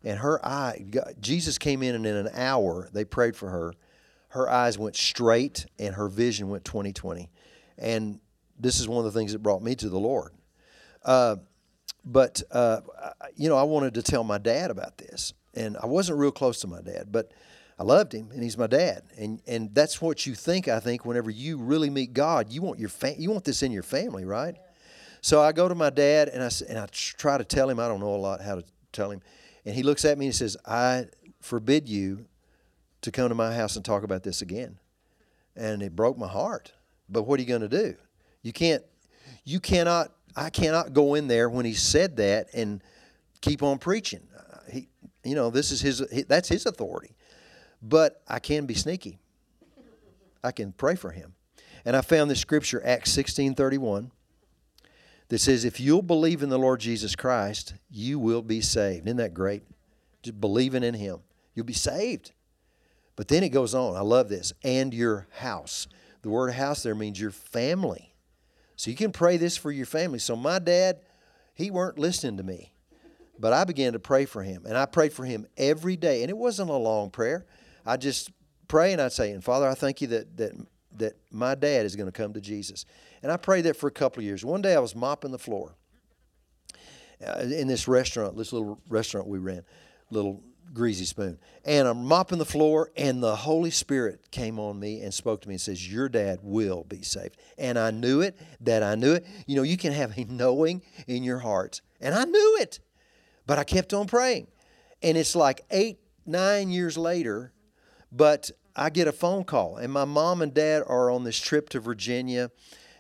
and 0.01 0.19
her 0.19 0.39
eye, 0.45 0.85
Jesus 1.19 1.57
came 1.57 1.83
in, 1.83 1.93
and 1.93 2.05
in 2.05 2.15
an 2.15 2.29
hour 2.35 2.87
they 2.93 3.03
prayed 3.03 3.35
for 3.35 3.49
her. 3.49 3.73
Her 4.29 4.49
eyes 4.49 4.77
went 4.77 4.95
straight, 4.95 5.65
and 5.77 5.93
her 5.95 6.07
vision 6.07 6.47
went 6.47 6.63
2020, 6.63 7.29
and 7.77 8.21
this 8.57 8.79
is 8.79 8.87
one 8.87 9.05
of 9.05 9.11
the 9.11 9.19
things 9.19 9.33
that 9.33 9.43
brought 9.43 9.61
me 9.61 9.75
to 9.75 9.89
the 9.89 9.99
Lord. 9.99 10.31
Uh, 11.03 11.37
but 12.05 12.41
uh, 12.51 12.81
you 13.35 13.49
know, 13.49 13.57
I 13.57 13.63
wanted 13.63 13.93
to 13.95 14.01
tell 14.01 14.23
my 14.23 14.37
dad 14.37 14.71
about 14.71 14.97
this, 14.97 15.33
and 15.53 15.77
I 15.77 15.85
wasn't 15.85 16.19
real 16.19 16.31
close 16.31 16.59
to 16.61 16.67
my 16.67 16.81
dad, 16.81 17.11
but 17.11 17.31
I 17.77 17.83
loved 17.83 18.13
him, 18.13 18.31
and 18.31 18.43
he's 18.43 18.57
my 18.57 18.67
dad, 18.67 19.03
and 19.17 19.41
and 19.47 19.73
that's 19.73 20.01
what 20.01 20.25
you 20.25 20.35
think. 20.35 20.67
I 20.67 20.79
think 20.79 21.05
whenever 21.05 21.29
you 21.29 21.57
really 21.57 21.89
meet 21.89 22.13
God, 22.13 22.51
you 22.51 22.61
want 22.61 22.79
your 22.79 22.89
you 23.17 23.31
want 23.31 23.45
this 23.45 23.63
in 23.63 23.71
your 23.71 23.83
family, 23.83 24.25
right? 24.25 24.55
So 25.21 25.41
I 25.41 25.51
go 25.51 25.67
to 25.67 25.75
my 25.75 25.89
dad 25.89 26.29
and 26.29 26.43
I, 26.43 26.49
and 26.67 26.77
I 26.77 26.85
try 26.91 27.37
to 27.37 27.43
tell 27.43 27.69
him, 27.69 27.79
I 27.79 27.87
don't 27.87 27.99
know 27.99 28.15
a 28.15 28.17
lot 28.17 28.41
how 28.41 28.55
to 28.55 28.63
tell 28.91 29.11
him. 29.11 29.21
And 29.65 29.75
he 29.75 29.83
looks 29.83 30.05
at 30.05 30.17
me 30.17 30.27
and 30.27 30.35
says, 30.35 30.55
I 30.65 31.05
forbid 31.41 31.89
you 31.89 32.25
to 33.01 33.11
come 33.11 33.29
to 33.29 33.35
my 33.35 33.53
house 33.53 33.75
and 33.75 33.83
talk 33.83 34.03
about 34.03 34.23
this 34.23 34.41
again. 34.41 34.79
And 35.55 35.81
it 35.81 35.95
broke 35.95 36.17
my 36.17 36.27
heart. 36.27 36.73
But 37.09 37.23
what 37.23 37.39
are 37.39 37.43
you 37.43 37.49
going 37.49 37.61
to 37.61 37.67
do? 37.67 37.95
You 38.43 38.53
can't, 38.53 38.83
you 39.43 39.59
cannot, 39.59 40.11
I 40.39 40.49
cannot 40.49 40.93
go 40.93 41.15
in 41.15 41.27
there 41.27 41.49
when 41.49 41.65
he 41.65 41.73
said 41.73 42.15
that 42.17 42.47
and 42.53 42.81
keep 43.41 43.61
on 43.61 43.77
preaching. 43.77 44.21
Uh, 44.35 44.59
he, 44.71 44.87
you 45.23 45.35
know, 45.35 45.49
this 45.49 45.71
is 45.71 45.81
his, 45.81 46.25
that's 46.27 46.47
his 46.47 46.65
authority. 46.65 47.15
But 47.81 48.21
I 48.27 48.39
can 48.39 48.65
be 48.65 48.73
sneaky. 48.73 49.19
I 50.43 50.51
can 50.51 50.71
pray 50.71 50.95
for 50.95 51.11
him. 51.11 51.33
And 51.83 51.95
I 51.95 52.01
found 52.01 52.31
this 52.31 52.39
scripture, 52.39 52.81
Acts 52.85 53.11
16 53.11 53.55
31 53.55 54.11
that 55.27 55.39
says, 55.39 55.63
if 55.65 55.79
you'll 55.79 56.01
believe 56.01 56.41
in 56.41 56.49
the 56.49 56.57
Lord 56.57 56.79
Jesus 56.79 57.15
Christ, 57.15 57.75
you 57.89 58.17
will 58.17 58.41
be 58.41 58.61
saved. 58.61 59.07
Isn't 59.07 59.17
that 59.17 59.33
great? 59.33 59.63
Just 60.23 60.39
believing 60.41 60.83
in 60.83 60.95
Him. 60.95 61.19
You'll 61.53 61.65
be 61.65 61.73
saved. 61.73 62.31
But 63.15 63.27
then 63.27 63.43
it 63.43 63.49
goes 63.49 63.75
on. 63.75 63.95
I 63.95 64.01
love 64.01 64.29
this. 64.29 64.53
And 64.63 64.93
your 64.93 65.27
house. 65.37 65.87
The 66.21 66.29
word 66.29 66.53
house 66.53 66.83
there 66.83 66.95
means 66.95 67.19
your 67.19 67.31
family. 67.31 68.13
So 68.79 68.89
you 68.89 68.95
can 68.95 69.11
pray 69.11 69.35
this 69.35 69.57
for 69.57 69.73
your 69.73 69.85
family. 69.85 70.19
So 70.19 70.37
my 70.37 70.57
dad, 70.57 71.01
he 71.53 71.69
weren't 71.69 71.99
listening 71.99 72.37
to 72.37 72.43
me. 72.43 72.71
But 73.37 73.51
I 73.51 73.65
began 73.65 73.91
to 73.91 73.99
pray 73.99 74.23
for 74.23 74.41
him. 74.41 74.65
And 74.65 74.77
I 74.77 74.85
prayed 74.85 75.11
for 75.11 75.25
him 75.25 75.47
every 75.57 75.97
day. 75.97 76.21
And 76.21 76.29
it 76.29 76.37
wasn't 76.37 76.69
a 76.69 76.77
long 76.77 77.09
prayer. 77.09 77.45
I 77.85 77.97
just 77.97 78.31
pray 78.69 78.93
and 78.93 79.01
I'd 79.01 79.11
say, 79.11 79.31
and 79.31 79.43
Father, 79.43 79.67
I 79.67 79.73
thank 79.73 79.99
you 79.99 80.07
that 80.07 80.37
that 80.37 80.53
that 80.95 81.17
my 81.29 81.55
dad 81.55 81.85
is 81.85 81.97
going 81.97 82.05
to 82.05 82.13
come 82.13 82.31
to 82.31 82.39
Jesus. 82.39 82.85
And 83.21 83.33
I 83.33 83.35
prayed 83.35 83.65
that 83.65 83.75
for 83.75 83.87
a 83.87 83.91
couple 83.91 84.21
of 84.21 84.25
years. 84.25 84.45
One 84.45 84.61
day 84.61 84.75
I 84.75 84.79
was 84.79 84.95
mopping 84.95 85.31
the 85.31 85.37
floor 85.37 85.75
uh, 87.27 87.39
in 87.41 87.67
this 87.67 87.85
restaurant, 87.85 88.37
this 88.37 88.53
little 88.53 88.79
restaurant 88.87 89.27
we 89.27 89.39
ran, 89.39 89.65
little 90.09 90.41
greasy 90.73 91.05
spoon. 91.05 91.39
And 91.65 91.87
I'm 91.87 92.05
mopping 92.05 92.37
the 92.37 92.45
floor, 92.45 92.91
and 92.95 93.21
the 93.21 93.35
Holy 93.35 93.71
Spirit 93.71 94.31
came 94.31 94.59
on 94.59 94.79
me 94.79 95.01
and 95.01 95.13
spoke 95.13 95.41
to 95.41 95.47
me 95.47 95.55
and 95.55 95.61
says, 95.61 95.91
Your 95.91 96.09
dad 96.09 96.39
will 96.41 96.83
be 96.83 97.01
saved. 97.01 97.37
And 97.57 97.77
I 97.77 97.91
knew 97.91 98.21
it, 98.21 98.37
that 98.61 98.83
I 98.83 98.95
knew 98.95 99.13
it. 99.13 99.25
You 99.45 99.55
know, 99.55 99.63
you 99.63 99.77
can 99.77 99.93
have 99.93 100.17
a 100.17 100.25
knowing 100.25 100.81
in 101.07 101.23
your 101.23 101.39
heart. 101.39 101.81
And 101.99 102.15
I 102.15 102.25
knew 102.25 102.57
it. 102.59 102.79
But 103.45 103.59
I 103.59 103.63
kept 103.63 103.93
on 103.93 104.07
praying. 104.07 104.47
And 105.01 105.17
it's 105.17 105.35
like 105.35 105.65
eight, 105.71 105.99
nine 106.25 106.69
years 106.69 106.97
later, 106.97 107.53
but 108.11 108.51
I 108.75 108.89
get 108.89 109.07
a 109.07 109.11
phone 109.11 109.43
call, 109.43 109.77
and 109.77 109.91
my 109.91 110.05
mom 110.05 110.41
and 110.41 110.53
dad 110.53 110.83
are 110.87 111.11
on 111.11 111.23
this 111.23 111.37
trip 111.37 111.69
to 111.69 111.79
Virginia 111.79 112.51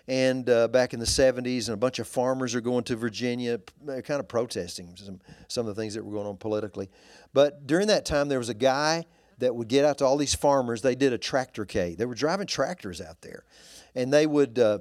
and 0.09 0.49
uh, 0.49 0.67
back 0.67 0.95
in 0.95 0.99
the 0.99 1.05
70s, 1.05 1.67
and 1.67 1.75
a 1.75 1.77
bunch 1.77 1.99
of 1.99 2.07
farmers 2.07 2.55
are 2.55 2.61
going 2.61 2.83
to 2.85 2.95
Virginia, 2.95 3.59
kind 3.85 4.19
of 4.19 4.27
protesting 4.27 4.95
some, 4.97 5.19
some 5.47 5.67
of 5.67 5.75
the 5.75 5.79
things 5.79 5.93
that 5.93 6.03
were 6.03 6.11
going 6.11 6.25
on 6.25 6.35
politically. 6.35 6.89
But 7.31 7.67
during 7.67 7.87
that 7.87 8.05
time, 8.05 8.27
there 8.27 8.39
was 8.39 8.49
a 8.49 8.55
guy 8.55 9.05
that 9.37 9.55
would 9.55 9.67
get 9.67 9.85
out 9.85 9.99
to 9.99 10.05
all 10.05 10.17
these 10.17 10.33
farmers. 10.33 10.81
They 10.81 10.95
did 10.95 11.13
a 11.13 11.19
tractorcade. 11.19 11.97
They 11.97 12.07
were 12.07 12.15
driving 12.15 12.47
tractors 12.47 13.01
out 13.01 13.21
there, 13.21 13.43
and 13.93 14.11
they 14.11 14.25
would. 14.25 14.57
Uh, 14.57 14.79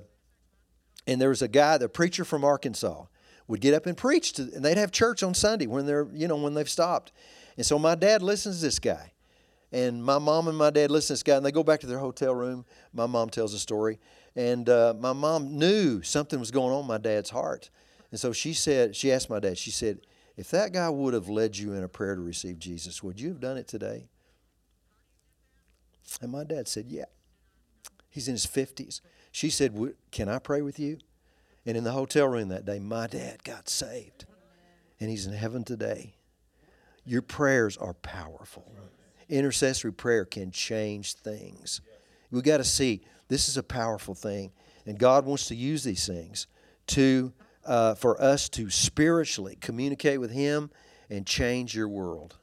and 1.06 1.20
there 1.20 1.28
was 1.28 1.42
a 1.42 1.48
guy, 1.48 1.76
the 1.76 1.90
preacher 1.90 2.24
from 2.24 2.42
Arkansas, 2.42 3.04
would 3.48 3.60
get 3.60 3.74
up 3.74 3.84
and 3.84 3.96
preach, 3.96 4.32
to, 4.34 4.42
and 4.54 4.64
they'd 4.64 4.76
have 4.78 4.92
church 4.92 5.22
on 5.22 5.34
Sunday 5.34 5.66
when 5.66 5.84
they're, 5.84 6.06
you 6.12 6.26
know, 6.26 6.36
when 6.36 6.54
they've 6.54 6.68
stopped. 6.68 7.12
And 7.56 7.64
so 7.64 7.78
my 7.78 7.94
dad 7.94 8.22
listens 8.22 8.60
to 8.60 8.64
this 8.66 8.78
guy, 8.78 9.12
and 9.72 10.02
my 10.02 10.18
mom 10.18 10.48
and 10.48 10.56
my 10.56 10.70
dad 10.70 10.90
listen 10.90 11.08
to 11.08 11.12
this 11.14 11.22
guy, 11.22 11.36
and 11.36 11.44
they 11.44 11.52
go 11.52 11.62
back 11.62 11.80
to 11.80 11.86
their 11.86 11.98
hotel 11.98 12.34
room. 12.34 12.64
My 12.94 13.06
mom 13.06 13.28
tells 13.28 13.52
a 13.52 13.58
story, 13.58 13.98
and 14.36 14.68
uh, 14.68 14.94
my 14.98 15.12
mom 15.12 15.58
knew 15.58 16.02
something 16.02 16.38
was 16.38 16.50
going 16.50 16.72
on 16.72 16.86
my 16.86 16.98
dad's 16.98 17.30
heart, 17.30 17.70
and 18.10 18.18
so 18.18 18.32
she 18.32 18.52
said, 18.52 18.96
she 18.96 19.12
asked 19.12 19.30
my 19.30 19.40
dad, 19.40 19.58
she 19.58 19.70
said, 19.70 20.00
if 20.36 20.50
that 20.50 20.72
guy 20.72 20.88
would 20.88 21.14
have 21.14 21.28
led 21.28 21.56
you 21.56 21.72
in 21.72 21.82
a 21.82 21.88
prayer 21.88 22.14
to 22.14 22.20
receive 22.20 22.58
Jesus, 22.58 23.02
would 23.02 23.20
you 23.20 23.28
have 23.28 23.40
done 23.40 23.56
it 23.56 23.66
today? 23.66 24.08
And 26.22 26.30
my 26.30 26.44
dad 26.44 26.68
said, 26.68 26.86
yeah. 26.88 27.06
He's 28.08 28.28
in 28.28 28.34
his 28.34 28.46
50s. 28.46 29.00
She 29.30 29.50
said, 29.50 29.76
Can 30.10 30.28
I 30.28 30.38
pray 30.38 30.62
with 30.62 30.78
you? 30.78 30.98
And 31.66 31.76
in 31.76 31.84
the 31.84 31.92
hotel 31.92 32.26
room 32.26 32.48
that 32.48 32.64
day, 32.64 32.78
my 32.78 33.06
dad 33.06 33.44
got 33.44 33.68
saved. 33.68 34.24
And 35.00 35.10
he's 35.10 35.26
in 35.26 35.34
heaven 35.34 35.64
today. 35.64 36.14
Your 37.04 37.22
prayers 37.22 37.76
are 37.76 37.94
powerful. 37.94 38.72
Intercessory 39.28 39.92
prayer 39.92 40.24
can 40.24 40.50
change 40.50 41.14
things. 41.14 41.80
We 42.30 42.42
got 42.42 42.56
to 42.56 42.64
see 42.64 43.02
this 43.28 43.48
is 43.48 43.56
a 43.56 43.62
powerful 43.62 44.14
thing, 44.14 44.52
and 44.86 44.98
God 44.98 45.24
wants 45.26 45.46
to 45.48 45.54
use 45.54 45.84
these 45.84 46.06
things 46.06 46.46
to 46.88 47.32
uh, 47.64 47.94
for 47.94 48.20
us 48.20 48.48
to 48.48 48.70
spiritually 48.70 49.56
communicate 49.60 50.20
with 50.20 50.30
Him 50.30 50.70
and 51.10 51.26
change 51.26 51.74
your 51.74 51.88
world. 51.88 52.36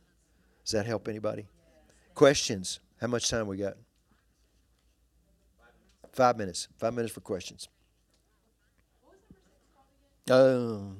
Does 0.63 0.71
that 0.71 0.85
help 0.85 1.07
anybody? 1.07 1.47
Questions? 2.13 2.79
How 3.01 3.07
much 3.07 3.29
time 3.29 3.47
we 3.47 3.57
got? 3.57 3.75
Five 6.13 6.37
minutes. 6.37 6.67
Five 6.77 6.93
minutes 6.93 7.13
for 7.13 7.21
questions. 7.21 7.67
Um, 10.29 10.97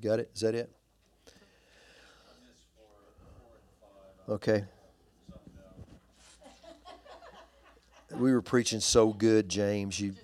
got 0.00 0.20
it? 0.20 0.30
Is 0.34 0.40
that 0.40 0.54
it? 0.54 0.70
Okay. 4.28 4.64
We 8.18 8.32
were 8.32 8.42
preaching 8.42 8.80
so 8.80 9.12
good, 9.12 9.48
James. 9.48 10.00
You. 10.00 10.14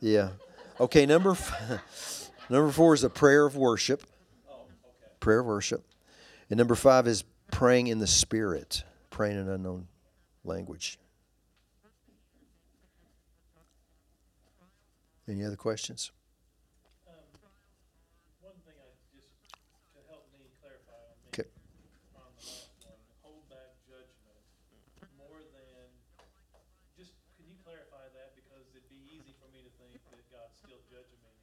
Yeah. 0.00 0.30
Okay. 0.80 1.06
Number 1.06 1.32
f- 1.32 2.30
number 2.50 2.70
four 2.70 2.94
is 2.94 3.02
a 3.04 3.10
prayer 3.10 3.44
of 3.46 3.56
worship. 3.56 4.04
Prayer 5.20 5.40
of 5.40 5.46
worship, 5.46 5.82
and 6.48 6.56
number 6.58 6.76
five 6.76 7.08
is 7.08 7.24
praying 7.50 7.88
in 7.88 7.98
the 7.98 8.06
spirit, 8.06 8.84
praying 9.10 9.36
in 9.36 9.48
unknown 9.48 9.88
language. 10.44 10.96
Any 15.26 15.42
other 15.44 15.56
questions? 15.58 16.12
Um, 17.04 17.18
one 18.40 18.54
thing 18.62 18.78
I 18.78 18.88
just 19.10 19.26
to 19.92 20.00
help 20.06 20.30
me 20.32 20.46
clarify 20.62 20.96
on 21.02 21.18
me 21.18 21.28
Okay. 21.34 21.50
on 22.14 22.30
the 22.38 22.46
last 22.46 22.70
one, 22.86 22.96
hold 23.26 23.42
back 23.50 23.74
judgment 23.84 24.38
more 25.18 25.42
than 25.52 25.90
just 26.96 27.12
can 27.36 27.44
you 27.50 27.58
clarify 27.66 28.06
that 28.14 28.38
because 28.38 28.70
it'd 28.72 28.86
be 28.88 29.02
easy 29.18 29.34
for 29.42 29.50
me 29.50 29.66
to 29.66 29.72
think 29.82 29.98
that 30.14 30.22
God's 30.30 30.54
still 30.62 30.80
judging 30.88 31.20
me 31.26 31.34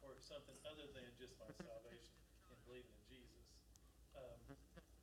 for 0.00 0.14
something 0.22 0.54
other 0.64 0.86
than 0.94 1.04
just 1.20 1.34
my 1.36 1.50
salvation 1.60 2.14
and 2.48 2.56
believing 2.64 2.94
in 2.94 3.04
Jesus. 3.10 3.44
Um, 4.16 4.56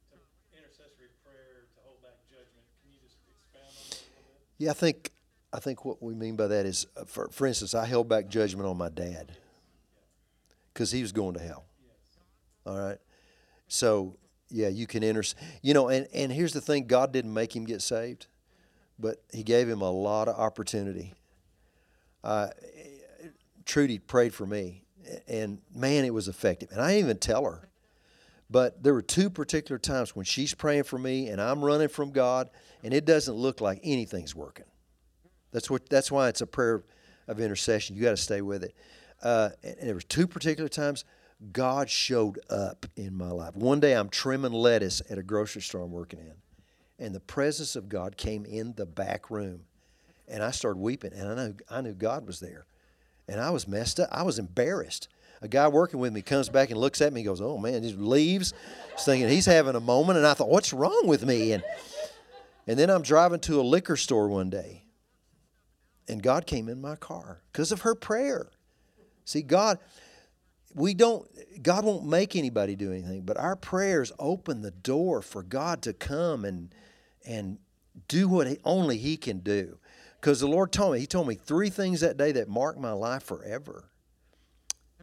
to 0.09 0.17
intercessory 0.57 1.11
prayer 1.21 1.67
to 1.75 1.79
hold 1.85 1.99
back 2.01 2.15
judgment. 2.31 2.63
Can 2.81 2.95
you 2.95 2.99
just 3.05 3.19
expound 3.27 3.69
on 3.75 3.85
that 3.91 4.01
a 4.01 4.23
little 4.23 4.39
bit? 4.39 4.50
Yeah, 4.61 4.69
I 4.69 4.73
think 4.73 5.09
I 5.51 5.59
think 5.59 5.85
what 5.85 6.03
we 6.03 6.13
mean 6.13 6.35
by 6.35 6.45
that 6.45 6.67
is, 6.67 6.85
uh, 6.95 7.05
for 7.05 7.29
for 7.31 7.47
instance, 7.47 7.73
I 7.73 7.83
held 7.87 8.07
back 8.07 8.27
judgment 8.27 8.69
on 8.69 8.77
my 8.77 8.89
dad 8.89 9.31
because 10.71 10.91
he 10.91 11.01
was 11.01 11.11
going 11.11 11.33
to 11.33 11.39
hell. 11.39 11.65
All 12.67 12.77
right, 12.77 12.99
so 13.67 14.17
yeah, 14.51 14.67
you 14.67 14.85
can 14.85 15.03
enter. 15.03 15.23
You 15.63 15.73
know, 15.73 15.89
and 15.89 16.07
and 16.13 16.31
here's 16.31 16.53
the 16.53 16.61
thing: 16.61 16.85
God 16.85 17.11
didn't 17.11 17.33
make 17.33 17.55
him 17.55 17.65
get 17.65 17.81
saved, 17.81 18.27
but 18.99 19.23
He 19.33 19.41
gave 19.41 19.67
him 19.67 19.81
a 19.81 19.89
lot 19.89 20.27
of 20.27 20.37
opportunity. 20.37 21.15
Uh, 22.23 22.49
Trudy 23.65 23.97
prayed 23.97 24.31
for 24.31 24.45
me, 24.45 24.83
and 25.27 25.57
man, 25.73 26.05
it 26.05 26.13
was 26.13 26.27
effective. 26.27 26.69
And 26.71 26.79
I 26.79 26.89
didn't 26.89 27.05
even 27.05 27.17
tell 27.17 27.45
her. 27.45 27.67
But 28.51 28.83
there 28.83 28.93
were 28.93 29.01
two 29.01 29.29
particular 29.29 29.79
times 29.79 30.13
when 30.13 30.25
she's 30.25 30.53
praying 30.53 30.83
for 30.83 30.99
me 30.99 31.29
and 31.29 31.41
I'm 31.41 31.63
running 31.63 31.87
from 31.87 32.11
God, 32.11 32.49
and 32.83 32.93
it 32.93 33.05
doesn't 33.05 33.33
look 33.33 33.61
like 33.61 33.79
anything's 33.81 34.35
working. 34.35 34.65
That's 35.51 35.69
what. 35.69 35.89
That's 35.89 36.11
why 36.11 36.27
it's 36.27 36.41
a 36.41 36.47
prayer 36.47 36.83
of 37.27 37.39
intercession. 37.39 37.95
You 37.95 38.03
got 38.03 38.11
to 38.11 38.17
stay 38.17 38.41
with 38.41 38.63
it. 38.63 38.75
Uh, 39.23 39.49
and 39.63 39.75
there 39.81 39.93
were 39.93 40.01
two 40.01 40.27
particular 40.27 40.67
times 40.67 41.05
God 41.51 41.89
showed 41.89 42.39
up 42.49 42.85
in 42.95 43.15
my 43.15 43.29
life. 43.29 43.55
One 43.55 43.79
day 43.79 43.93
I'm 43.93 44.09
trimming 44.09 44.51
lettuce 44.51 45.01
at 45.09 45.17
a 45.17 45.23
grocery 45.23 45.61
store 45.61 45.83
I'm 45.83 45.91
working 45.91 46.19
in, 46.19 47.05
and 47.05 47.15
the 47.15 47.19
presence 47.21 47.75
of 47.75 47.87
God 47.87 48.17
came 48.17 48.45
in 48.45 48.73
the 48.73 48.85
back 48.85 49.31
room, 49.31 49.61
and 50.27 50.43
I 50.43 50.51
started 50.51 50.79
weeping, 50.79 51.13
and 51.13 51.27
I 51.39 51.45
knew 51.45 51.55
I 51.69 51.81
knew 51.81 51.93
God 51.93 52.27
was 52.27 52.41
there, 52.41 52.65
and 53.29 53.39
I 53.39 53.49
was 53.49 53.67
messed 53.67 53.99
up. 53.99 54.09
I 54.11 54.23
was 54.23 54.39
embarrassed. 54.39 55.07
A 55.41 55.47
guy 55.47 55.67
working 55.67 55.99
with 55.99 56.13
me 56.13 56.21
comes 56.21 56.49
back 56.49 56.69
and 56.69 56.79
looks 56.79 57.01
at 57.01 57.13
me 57.13 57.21
and 57.21 57.27
goes, 57.27 57.41
"Oh 57.41 57.57
man," 57.57 57.81
just 57.81 57.97
leaves, 57.97 58.53
thinking 58.99 59.27
he's 59.29 59.45
having 59.47 59.75
a 59.75 59.79
moment, 59.79 60.17
and 60.17 60.27
I 60.27 60.33
thought, 60.33 60.49
"What's 60.49 60.73
wrong 60.73 61.03
with 61.05 61.25
me?" 61.25 61.53
And 61.53 61.63
and 62.67 62.77
then 62.77 62.89
I'm 62.89 63.01
driving 63.01 63.39
to 63.41 63.59
a 63.59 63.63
liquor 63.63 63.97
store 63.97 64.27
one 64.27 64.49
day, 64.49 64.83
and 66.07 66.21
God 66.21 66.45
came 66.45 66.69
in 66.69 66.79
my 66.79 66.95
car 66.95 67.41
because 67.51 67.71
of 67.71 67.81
her 67.81 67.95
prayer. 67.95 68.51
See, 69.25 69.41
God, 69.41 69.79
we 70.73 70.93
don't, 70.93 71.27
God 71.63 71.85
won't 71.85 72.05
make 72.05 72.35
anybody 72.35 72.75
do 72.75 72.91
anything, 72.91 73.21
but 73.21 73.37
our 73.37 73.55
prayers 73.55 74.11
open 74.19 74.61
the 74.61 74.71
door 74.71 75.21
for 75.21 75.43
God 75.43 75.81
to 75.83 75.93
come 75.93 76.45
and 76.45 76.73
and 77.25 77.59
do 78.07 78.27
what 78.27 78.47
he, 78.47 78.57
only 78.63 78.97
He 78.97 79.17
can 79.17 79.39
do. 79.39 79.77
Because 80.19 80.39
the 80.39 80.47
Lord 80.47 80.71
told 80.71 80.93
me, 80.93 80.99
He 80.99 81.07
told 81.07 81.27
me 81.27 81.35
three 81.35 81.69
things 81.69 82.01
that 82.01 82.17
day 82.17 82.31
that 82.33 82.47
marked 82.47 82.79
my 82.79 82.91
life 82.91 83.23
forever. 83.23 83.90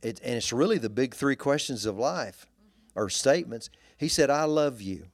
It, 0.02 0.20
and 0.22 0.34
it's 0.34 0.52
really 0.52 0.78
the 0.78 0.90
big 0.90 1.14
three 1.14 1.36
questions 1.36 1.86
of 1.86 1.98
life 1.98 2.46
or 2.94 3.08
statements. 3.08 3.70
He 3.96 4.08
said, 4.08 4.30
I 4.30 4.44
love 4.44 4.80
you. 4.80 5.06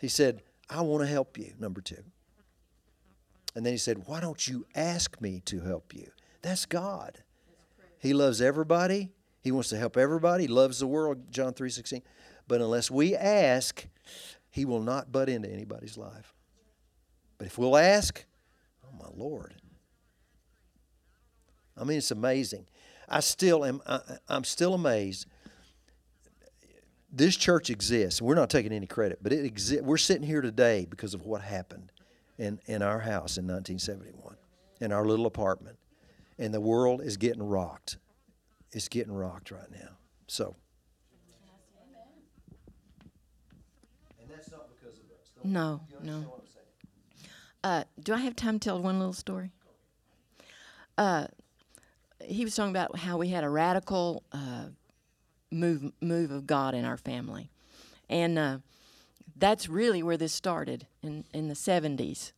He 0.00 0.08
said, 0.08 0.42
I 0.68 0.82
want 0.82 1.02
to 1.02 1.06
help 1.06 1.38
you, 1.38 1.54
number 1.58 1.80
two. 1.80 2.02
And 3.54 3.64
then 3.64 3.72
he 3.72 3.78
said, 3.78 4.02
Why 4.06 4.20
don't 4.20 4.46
you 4.46 4.66
ask 4.74 5.20
me 5.20 5.40
to 5.46 5.60
help 5.60 5.94
you? 5.94 6.10
That's 6.42 6.66
God. 6.66 7.22
He 7.98 8.12
loves 8.12 8.40
everybody. 8.40 9.10
He 9.40 9.50
wants 9.50 9.70
to 9.70 9.78
help 9.78 9.96
everybody. 9.96 10.44
He 10.44 10.48
loves 10.48 10.78
the 10.78 10.86
world, 10.86 11.32
John 11.32 11.54
3.16. 11.54 12.02
But 12.46 12.60
unless 12.60 12.90
we 12.90 13.16
ask, 13.16 13.86
he 14.50 14.64
will 14.64 14.82
not 14.82 15.10
butt 15.10 15.28
into 15.28 15.50
anybody's 15.50 15.96
life. 15.96 16.34
But 17.38 17.46
if 17.46 17.58
we'll 17.58 17.76
ask, 17.76 18.24
oh 18.84 18.96
my 18.98 19.08
Lord. 19.14 19.54
I 21.78 21.84
mean, 21.84 21.98
it's 21.98 22.10
amazing. 22.10 22.66
I 23.08 23.20
still 23.20 23.64
am. 23.64 23.80
I, 23.86 24.00
I'm 24.28 24.44
still 24.44 24.74
amazed. 24.74 25.26
This 27.12 27.36
church 27.36 27.70
exists. 27.70 28.20
We're 28.20 28.34
not 28.34 28.50
taking 28.50 28.72
any 28.72 28.86
credit, 28.86 29.20
but 29.22 29.32
it 29.32 29.44
exists. 29.44 29.82
We're 29.84 29.96
sitting 29.96 30.26
here 30.26 30.40
today 30.42 30.86
because 30.88 31.14
of 31.14 31.24
what 31.24 31.40
happened 31.40 31.92
in, 32.38 32.60
in 32.66 32.82
our 32.82 32.98
house 32.98 33.38
in 33.38 33.46
1971, 33.46 34.36
in 34.80 34.92
our 34.92 35.04
little 35.04 35.26
apartment. 35.26 35.78
And 36.38 36.52
the 36.52 36.60
world 36.60 37.00
is 37.00 37.16
getting 37.16 37.42
rocked. 37.42 37.96
It's 38.72 38.88
getting 38.88 39.14
rocked 39.14 39.50
right 39.50 39.70
now. 39.70 39.96
So. 40.26 40.56
And 44.20 44.28
that's 44.30 44.50
not 44.50 44.68
because 44.74 44.98
of 44.98 45.04
us. 45.04 45.30
Don't- 45.42 45.52
No, 45.52 45.80
no. 46.02 46.32
Uh, 47.64 47.84
do 48.00 48.12
I 48.14 48.18
have 48.18 48.36
time 48.36 48.58
to 48.60 48.68
tell 48.68 48.80
one 48.82 48.98
little 48.98 49.12
story? 49.14 49.50
Uh, 50.98 51.26
he 52.20 52.44
was 52.44 52.54
talking 52.54 52.70
about 52.70 52.98
how 52.98 53.16
we 53.18 53.28
had 53.28 53.44
a 53.44 53.48
radical 53.48 54.22
uh, 54.32 54.66
move 55.50 55.92
move 56.00 56.30
of 56.30 56.46
God 56.46 56.74
in 56.74 56.84
our 56.84 56.96
family, 56.96 57.50
and 58.08 58.38
uh, 58.38 58.58
that's 59.36 59.68
really 59.68 60.02
where 60.02 60.16
this 60.16 60.32
started 60.32 60.86
in 61.02 61.24
in 61.32 61.48
the 61.48 61.54
seventies. 61.54 62.32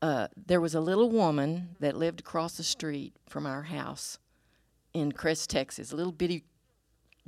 Uh, 0.00 0.26
there 0.36 0.60
was 0.60 0.74
a 0.74 0.80
little 0.80 1.10
woman 1.10 1.76
that 1.78 1.96
lived 1.96 2.20
across 2.20 2.56
the 2.56 2.64
street 2.64 3.14
from 3.28 3.46
our 3.46 3.62
house 3.62 4.18
in 4.92 5.12
Kress, 5.12 5.46
Texas, 5.46 5.92
a 5.92 5.96
little 5.96 6.12
bitty 6.12 6.42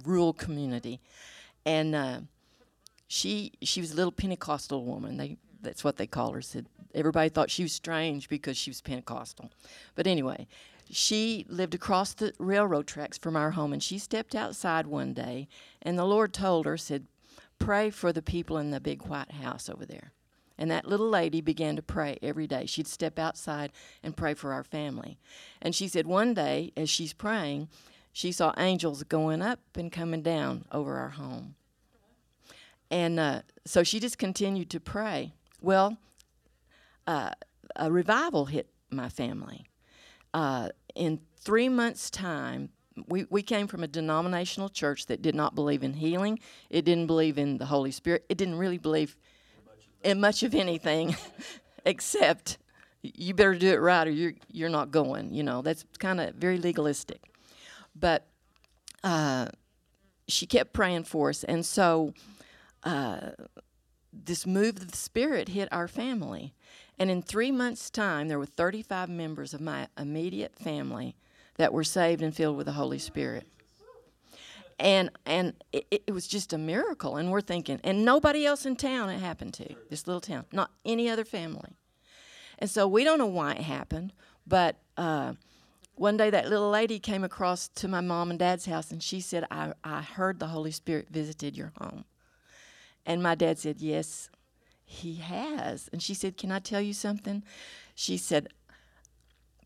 rural 0.05 0.33
community, 0.33 1.01
and 1.65 1.95
uh, 1.95 2.21
she 3.07 3.53
she 3.63 3.81
was 3.81 3.93
a 3.93 3.97
little 3.97 4.13
Pentecostal 4.13 4.85
woman. 4.85 5.17
They 5.17 5.37
That's 5.63 5.85
what 5.85 5.97
they 5.97 6.07
call 6.07 6.33
her. 6.33 6.43
Said 6.43 6.67
everybody 6.95 7.29
thought 7.29 7.51
she 7.51 7.63
was 7.63 7.73
strange 7.73 8.29
because 8.29 8.57
she 8.57 8.71
was 8.71 8.81
Pentecostal. 8.81 9.51
But 9.95 10.07
anyway, 10.07 10.47
she 10.91 11.47
lived 11.49 11.75
across 11.75 12.15
the 12.15 12.33
railroad 12.39 12.87
tracks 12.87 13.19
from 13.19 13.37
our 13.37 13.53
home, 13.53 13.73
and 13.73 13.83
she 13.83 13.99
stepped 13.99 14.35
outside 14.35 14.87
one 14.87 15.15
day, 15.15 15.49
and 15.83 15.99
the 15.99 16.05
Lord 16.05 16.33
told 16.33 16.67
her, 16.67 16.77
said, 16.77 17.07
"Pray 17.59 17.91
for 17.91 18.13
the 18.13 18.23
people 18.23 18.59
in 18.59 18.71
the 18.71 18.81
big 18.81 19.07
white 19.07 19.33
house 19.33 19.69
over 19.69 19.87
there." 19.87 20.13
And 20.57 20.71
that 20.71 20.87
little 20.87 21.09
lady 21.09 21.41
began 21.41 21.77
to 21.77 21.83
pray 21.83 22.19
every 22.23 22.47
day. 22.47 22.67
She'd 22.67 22.87
step 22.87 23.19
outside 23.19 23.73
and 24.03 24.17
pray 24.17 24.35
for 24.35 24.53
our 24.53 24.63
family. 24.63 25.19
And 25.61 25.75
she 25.75 25.89
said 25.89 26.07
one 26.07 26.33
day, 26.35 26.73
as 26.77 26.89
she's 26.89 27.13
praying, 27.13 27.69
she 28.13 28.31
saw 28.31 28.55
angels 28.57 29.03
going 29.03 29.43
up 29.43 29.59
and 29.75 29.91
coming 29.91 30.23
down 30.23 30.65
over 30.71 30.97
our 30.97 31.11
home. 31.11 31.57
And 32.91 33.19
uh, 33.19 33.43
so 33.65 33.83
she 33.83 33.99
just 33.99 34.19
continued 34.19 34.71
to 34.71 34.79
pray. 34.79 35.33
Well, 35.61 35.97
uh, 37.07 37.31
a 37.75 37.91
revival 37.91 38.45
hit 38.45 38.69
my 38.91 39.09
family. 39.09 39.67
Uh, 40.35 40.69
in 40.95 41.21
three 41.41 41.69
months' 41.69 42.11
time, 42.11 42.69
we, 43.09 43.25
we 43.31 43.43
came 43.43 43.67
from 43.67 43.83
a 43.83 43.87
denominational 43.87 44.69
church 44.69 45.07
that 45.07 45.23
did 45.23 45.35
not 45.35 45.55
believe 45.55 45.83
in 45.83 45.95
healing. 45.95 46.41
It 46.71 46.85
didn't 46.85 47.07
believe 47.07 47.39
in 47.39 47.59
the 47.59 47.67
Holy 47.67 47.93
Spirit. 47.93 48.25
It 48.29 48.37
didn't 48.37 48.57
really 48.57 48.79
believe 48.79 49.17
in 50.03 50.21
much 50.21 50.43
of 50.43 50.55
anything 50.55 51.17
except 51.87 52.59
you 53.03 53.35
better 53.35 53.55
do 53.55 53.71
it 53.71 53.81
right 53.81 54.07
or 54.07 54.11
you're, 54.11 54.35
you're 54.51 54.69
not 54.69 54.91
going. 54.91 55.33
You 55.33 55.45
know, 55.45 55.63
that's 55.63 55.85
kind 55.99 56.21
of 56.21 56.35
very 56.35 56.59
legalistic. 56.59 57.23
But 57.95 58.27
uh, 59.03 59.49
she 60.27 60.47
kept 60.47 60.73
praying 60.73 61.05
for 61.05 61.31
us. 61.31 61.45
And 61.45 61.65
so 61.65 62.13
uh, 62.83 63.31
this 64.13 64.47
move 64.47 64.77
of 64.77 64.91
the 64.91 64.97
Spirit 64.97 65.49
hit 65.49 65.69
our 65.71 65.89
family. 65.89 66.55
And 66.99 67.11
in 67.11 67.23
three 67.23 67.51
months' 67.51 67.91
time, 67.91 68.29
there 68.29 68.39
were 68.39 68.47
35 68.47 69.09
members 69.09 69.53
of 69.53 69.61
my 69.61 69.89
immediate 69.99 70.55
family 70.57 71.17
that 71.57 71.73
were 71.73 71.85
saved 71.85 72.23
and 72.23 72.35
filled 72.35 72.57
with 72.57 72.67
the 72.67 72.73
Holy 72.73 72.99
Spirit. 72.99 73.47
And 74.79 75.11
and 75.25 75.55
it, 75.73 75.87
it 75.91 76.13
was 76.13 76.27
just 76.27 76.53
a 76.53 76.59
miracle. 76.59 77.17
And 77.17 77.31
we're 77.31 77.41
thinking, 77.41 77.81
and 77.85 78.05
nobody 78.05 78.45
else 78.45 78.67
in 78.67 78.77
town 78.77 79.09
it 79.09 79.21
happened 79.21 79.55
to, 79.55 79.75
this 79.89 80.07
little 80.07 80.21
town, 80.21 80.47
not 80.53 80.71
any 80.85 81.09
other 81.09 81.25
family. 81.25 81.77
And 82.59 82.71
so 82.71 82.87
we 82.87 83.05
don't 83.05 83.19
know 83.19 83.27
why 83.27 83.53
it 83.53 83.63
happened, 83.63 84.13
but 84.47 84.77
uh, 84.97 85.35
one 85.97 86.17
day 86.17 86.31
that 86.31 86.49
little 86.49 86.71
lady 86.71 86.99
came 86.99 87.25
across 87.25 87.69
to 87.69 87.89
my 87.89 88.01
mom 88.01 88.31
and 88.31 88.39
dad's 88.39 88.67
house 88.67 88.91
and 88.91 89.03
she 89.03 89.21
said, 89.21 89.45
I, 89.51 89.73
I 89.83 90.03
heard 90.03 90.39
the 90.39 90.49
Holy 90.49 90.71
Spirit 90.71 91.09
visited 91.11 91.57
your 91.57 91.73
home. 91.81 92.05
And 93.07 93.23
my 93.23 93.35
dad 93.35 93.59
said, 93.59 93.81
Yes, 93.81 94.31
he 94.95 95.17
has. 95.17 95.89
And 95.93 96.03
she 96.03 96.15
said, 96.15 96.37
Can 96.37 96.51
I 96.51 96.59
tell 96.59 96.81
you 96.81 96.93
something? 96.93 97.43
She 97.95 98.17
said, 98.17 98.49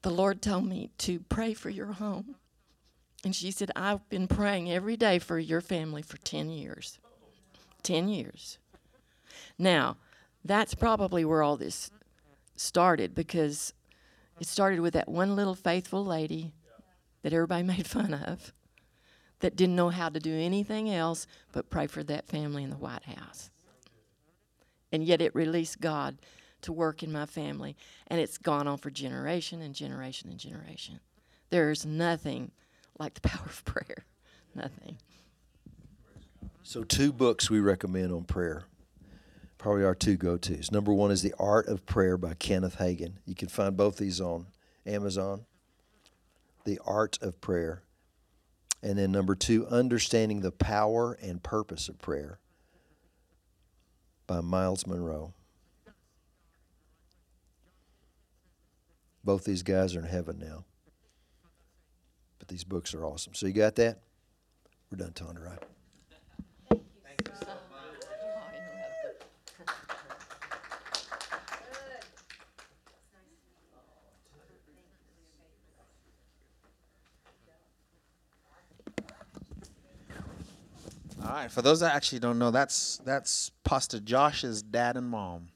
The 0.02 0.10
Lord 0.10 0.42
told 0.42 0.66
me 0.66 0.90
to 0.98 1.20
pray 1.20 1.54
for 1.54 1.70
your 1.70 1.92
home. 1.92 2.36
And 3.24 3.34
she 3.34 3.50
said, 3.50 3.70
I've 3.74 4.08
been 4.08 4.28
praying 4.28 4.70
every 4.70 4.96
day 4.96 5.18
for 5.18 5.38
your 5.38 5.60
family 5.60 6.02
for 6.02 6.18
10 6.18 6.50
years. 6.50 6.98
10 7.82 8.08
years. 8.08 8.58
Now, 9.58 9.96
that's 10.44 10.74
probably 10.74 11.24
where 11.24 11.42
all 11.42 11.56
this 11.56 11.90
started 12.56 13.14
because 13.14 13.72
it 14.40 14.46
started 14.46 14.80
with 14.80 14.94
that 14.94 15.08
one 15.08 15.34
little 15.36 15.54
faithful 15.54 16.04
lady 16.04 16.52
that 17.22 17.32
everybody 17.32 17.62
made 17.64 17.86
fun 17.86 18.14
of 18.14 18.52
that 19.40 19.56
didn't 19.56 19.76
know 19.76 19.90
how 19.90 20.08
to 20.08 20.20
do 20.20 20.34
anything 20.34 20.90
else 20.90 21.26
but 21.52 21.70
pray 21.70 21.86
for 21.86 22.02
that 22.04 22.26
family 22.26 22.62
in 22.62 22.70
the 22.70 22.76
White 22.76 23.04
House. 23.04 23.50
And 24.92 25.04
yet 25.04 25.20
it 25.20 25.34
released 25.34 25.80
God 25.80 26.18
to 26.62 26.72
work 26.72 27.02
in 27.02 27.12
my 27.12 27.26
family, 27.26 27.76
and 28.08 28.20
it's 28.20 28.38
gone 28.38 28.66
on 28.66 28.78
for 28.78 28.90
generation 28.90 29.62
and 29.62 29.74
generation 29.74 30.30
and 30.30 30.38
generation. 30.38 31.00
There's 31.50 31.86
nothing 31.86 32.50
like 32.98 33.14
the 33.14 33.20
power 33.28 33.46
of 33.46 33.64
prayer. 33.64 34.04
Nothing. 34.54 34.98
So, 36.62 36.82
two 36.82 37.12
books 37.12 37.48
we 37.48 37.60
recommend 37.60 38.12
on 38.12 38.24
prayer. 38.24 38.64
Probably 39.56 39.84
our 39.84 39.94
two 39.94 40.16
go 40.16 40.36
tos. 40.36 40.70
Number 40.70 40.92
one 40.92 41.10
is 41.10 41.22
The 41.22 41.34
Art 41.38 41.66
of 41.66 41.84
Prayer 41.86 42.16
by 42.16 42.34
Kenneth 42.34 42.76
Hagin. 42.76 43.14
You 43.24 43.34
can 43.34 43.48
find 43.48 43.76
both 43.76 43.96
these 43.96 44.20
on 44.20 44.46
Amazon. 44.86 45.46
The 46.64 46.78
Art 46.84 47.18
of 47.22 47.40
Prayer. 47.40 47.82
And 48.82 48.98
then 48.98 49.10
number 49.10 49.34
two, 49.34 49.66
Understanding 49.66 50.40
the 50.40 50.52
Power 50.52 51.18
and 51.20 51.42
Purpose 51.42 51.88
of 51.88 51.98
Prayer 51.98 52.38
by 54.28 54.40
Myles 54.40 54.86
Munroe. 54.86 55.32
Both 59.24 59.44
these 59.44 59.64
guys 59.64 59.96
are 59.96 59.98
in 59.98 60.04
heaven 60.04 60.38
now. 60.38 60.64
But 62.38 62.46
these 62.46 62.62
books 62.62 62.94
are 62.94 63.04
awesome. 63.04 63.34
So 63.34 63.48
you 63.48 63.52
got 63.52 63.74
that? 63.76 64.02
We're 64.90 64.98
done, 64.98 65.12
Tony, 65.12 65.40
All 81.28 81.34
right. 81.34 81.52
For 81.52 81.60
those 81.60 81.80
that 81.80 81.94
actually 81.94 82.20
don't 82.20 82.38
know, 82.38 82.50
that's 82.50 83.02
that's 83.04 83.50
Pastor 83.62 84.00
Josh's 84.00 84.62
dad 84.62 84.96
and 84.96 85.06
mom. 85.06 85.48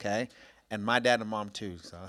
Okay, 0.00 0.30
and 0.70 0.82
my 0.82 0.98
dad 0.98 1.20
and 1.20 1.28
mom 1.28 1.50
too. 1.50 1.76
So. 1.82 1.98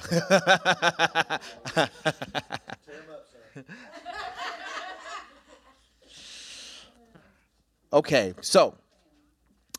okay, 7.91 8.33
so 8.39 8.77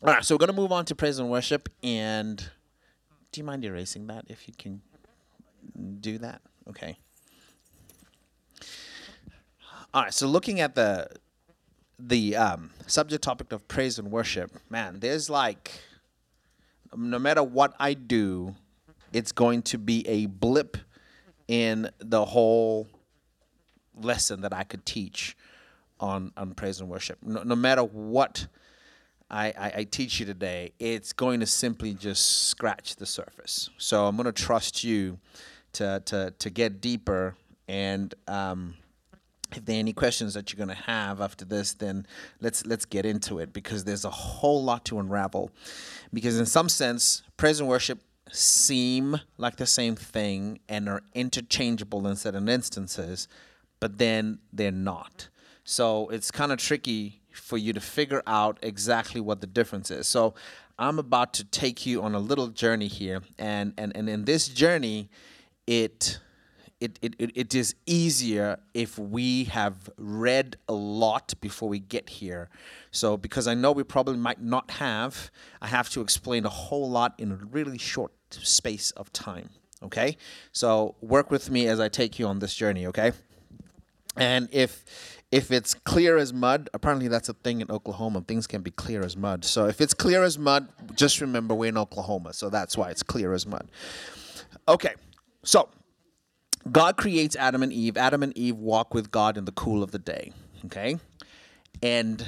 all 0.03 0.13
right, 0.13 0.23
so 0.23 0.35
we're 0.35 0.39
gonna 0.39 0.53
move 0.53 0.71
on 0.71 0.85
to 0.85 0.93
praise 0.93 1.17
and 1.17 1.31
worship. 1.31 1.69
And 1.81 2.37
do 3.31 3.41
you 3.41 3.43
mind 3.43 3.65
erasing 3.65 4.05
that 4.07 4.25
if 4.27 4.47
you 4.47 4.53
can 4.55 4.83
do 5.99 6.19
that? 6.19 6.41
Okay. 6.69 6.99
All 9.91 10.03
right, 10.03 10.13
so 10.13 10.27
looking 10.27 10.59
at 10.59 10.75
the 10.75 11.09
the 11.99 12.35
um, 12.35 12.71
subject 12.85 13.23
topic 13.23 13.51
of 13.51 13.67
praise 13.67 13.97
and 13.99 14.11
worship, 14.11 14.51
man, 14.69 14.99
there's 14.99 15.29
like, 15.29 15.71
no 16.95 17.19
matter 17.19 17.43
what 17.43 17.73
I 17.79 17.93
do, 17.93 18.55
it's 19.13 19.31
going 19.31 19.63
to 19.63 19.77
be 19.77 20.07
a 20.07 20.27
blip 20.27 20.77
in 21.47 21.89
the 21.99 22.25
whole 22.25 22.87
lesson 23.99 24.41
that 24.41 24.53
I 24.53 24.63
could 24.63 24.85
teach 24.85 25.35
on, 25.99 26.31
on 26.37 26.53
praise 26.53 26.79
and 26.79 26.89
worship. 26.89 27.17
No, 27.23 27.43
no 27.43 27.55
matter 27.55 27.83
what 27.83 28.47
I, 29.31 29.47
I, 29.47 29.73
I 29.77 29.83
teach 29.85 30.19
you 30.19 30.25
today, 30.25 30.73
it's 30.79 31.13
going 31.13 31.39
to 31.39 31.45
simply 31.45 31.93
just 31.93 32.47
scratch 32.47 32.97
the 32.97 33.05
surface. 33.05 33.69
So 33.77 34.05
I'm 34.05 34.15
going 34.15 34.25
to 34.25 34.31
trust 34.31 34.83
you 34.83 35.19
to, 35.73 36.01
to, 36.05 36.33
to 36.37 36.49
get 36.49 36.79
deeper 36.79 37.35
and. 37.67 38.13
Um, 38.27 38.75
if 39.55 39.65
there 39.65 39.75
are 39.75 39.79
any 39.79 39.93
questions 39.93 40.33
that 40.33 40.51
you're 40.51 40.63
going 40.63 40.75
to 40.75 40.83
have 40.83 41.21
after 41.21 41.45
this 41.45 41.73
then 41.73 42.05
let's 42.41 42.65
let's 42.65 42.85
get 42.85 43.05
into 43.05 43.39
it 43.39 43.53
because 43.53 43.83
there's 43.83 44.05
a 44.05 44.09
whole 44.09 44.63
lot 44.63 44.85
to 44.85 44.99
unravel. 44.99 45.51
Because 46.13 46.39
in 46.39 46.45
some 46.45 46.69
sense 46.69 47.23
praise 47.37 47.59
and 47.59 47.69
worship 47.69 47.99
seem 48.31 49.19
like 49.37 49.55
the 49.55 49.65
same 49.65 49.95
thing 49.95 50.59
and 50.67 50.89
are 50.89 51.01
interchangeable 51.13 52.07
in 52.07 52.15
certain 52.15 52.49
instances 52.49 53.27
but 53.79 53.97
then 53.97 54.39
they're 54.51 54.71
not. 54.71 55.29
So 55.63 56.09
it's 56.09 56.31
kind 56.31 56.51
of 56.51 56.57
tricky 56.57 57.21
for 57.31 57.57
you 57.57 57.71
to 57.73 57.79
figure 57.79 58.23
out 58.25 58.57
exactly 58.63 59.21
what 59.21 59.41
the 59.41 59.47
difference 59.47 59.91
is. 59.91 60.07
So 60.07 60.33
i'm 60.79 60.99
about 60.99 61.33
to 61.33 61.43
take 61.43 61.85
you 61.85 62.01
on 62.03 62.13
a 62.13 62.19
little 62.19 62.47
journey 62.47 62.87
here 62.87 63.21
and 63.39 63.73
and, 63.77 63.95
and 63.95 64.07
in 64.09 64.25
this 64.25 64.47
journey 64.47 65.09
it 65.65 66.19
it, 66.79 66.99
it, 67.01 67.15
it, 67.17 67.55
is 67.55 67.75
easier 67.85 68.59
if 68.73 68.99
we 68.99 69.45
have 69.45 69.89
read 69.97 70.57
a 70.67 70.73
lot 70.73 71.33
before 71.41 71.69
we 71.69 71.79
get 71.79 72.09
here. 72.09 72.49
So, 72.91 73.17
because 73.17 73.47
I 73.47 73.55
know 73.55 73.71
we 73.71 73.83
probably 73.83 74.17
might 74.17 74.41
not 74.41 74.71
have, 74.71 75.31
I 75.61 75.67
have 75.67 75.89
to 75.91 76.01
explain 76.01 76.45
a 76.45 76.49
whole 76.49 76.89
lot 76.89 77.15
in 77.17 77.31
a 77.31 77.35
really 77.35 77.77
short 77.77 78.11
space 78.29 78.91
of 78.91 79.11
time. 79.11 79.49
Okay? 79.81 80.17
So, 80.51 80.95
work 81.01 81.31
with 81.31 81.49
me 81.49 81.67
as 81.67 81.79
I 81.79 81.89
take 81.89 82.19
you 82.19 82.27
on 82.27 82.39
this 82.39 82.53
journey, 82.53 82.85
okay? 82.87 83.11
And 84.15 84.47
if 84.51 84.85
if 85.31 85.51
it's 85.51 85.73
clear 85.73 86.17
as 86.17 86.33
mud, 86.33 86.69
apparently 86.73 87.09
that's 87.09 87.27
a 87.27 87.33
thing 87.33 87.59
in 87.59 87.69
Oklahoma. 87.69 88.21
Things 88.21 88.47
can 88.47 88.61
be 88.61 88.71
clear 88.71 89.03
as 89.03 89.17
mud. 89.17 89.43
So 89.43 89.67
if 89.67 89.81
it's 89.81 89.93
clear 89.93 90.23
as 90.23 90.39
mud, 90.39 90.69
just 90.95 91.19
remember 91.19 91.53
we're 91.53 91.67
in 91.69 91.77
Oklahoma. 91.77 92.33
So 92.33 92.49
that's 92.49 92.77
why 92.77 92.91
it's 92.91 93.03
clear 93.03 93.33
as 93.33 93.45
mud. 93.45 93.67
Okay. 94.69 94.93
So 95.43 95.69
God 96.71 96.97
creates 96.97 97.35
Adam 97.35 97.63
and 97.63 97.71
Eve. 97.71 97.97
Adam 97.97 98.23
and 98.23 98.37
Eve 98.37 98.57
walk 98.57 98.93
with 98.93 99.11
God 99.11 99.37
in 99.37 99.45
the 99.45 99.51
cool 99.51 99.83
of 99.83 99.91
the 99.91 99.99
day. 99.99 100.31
Okay? 100.65 100.97
and 101.81 102.25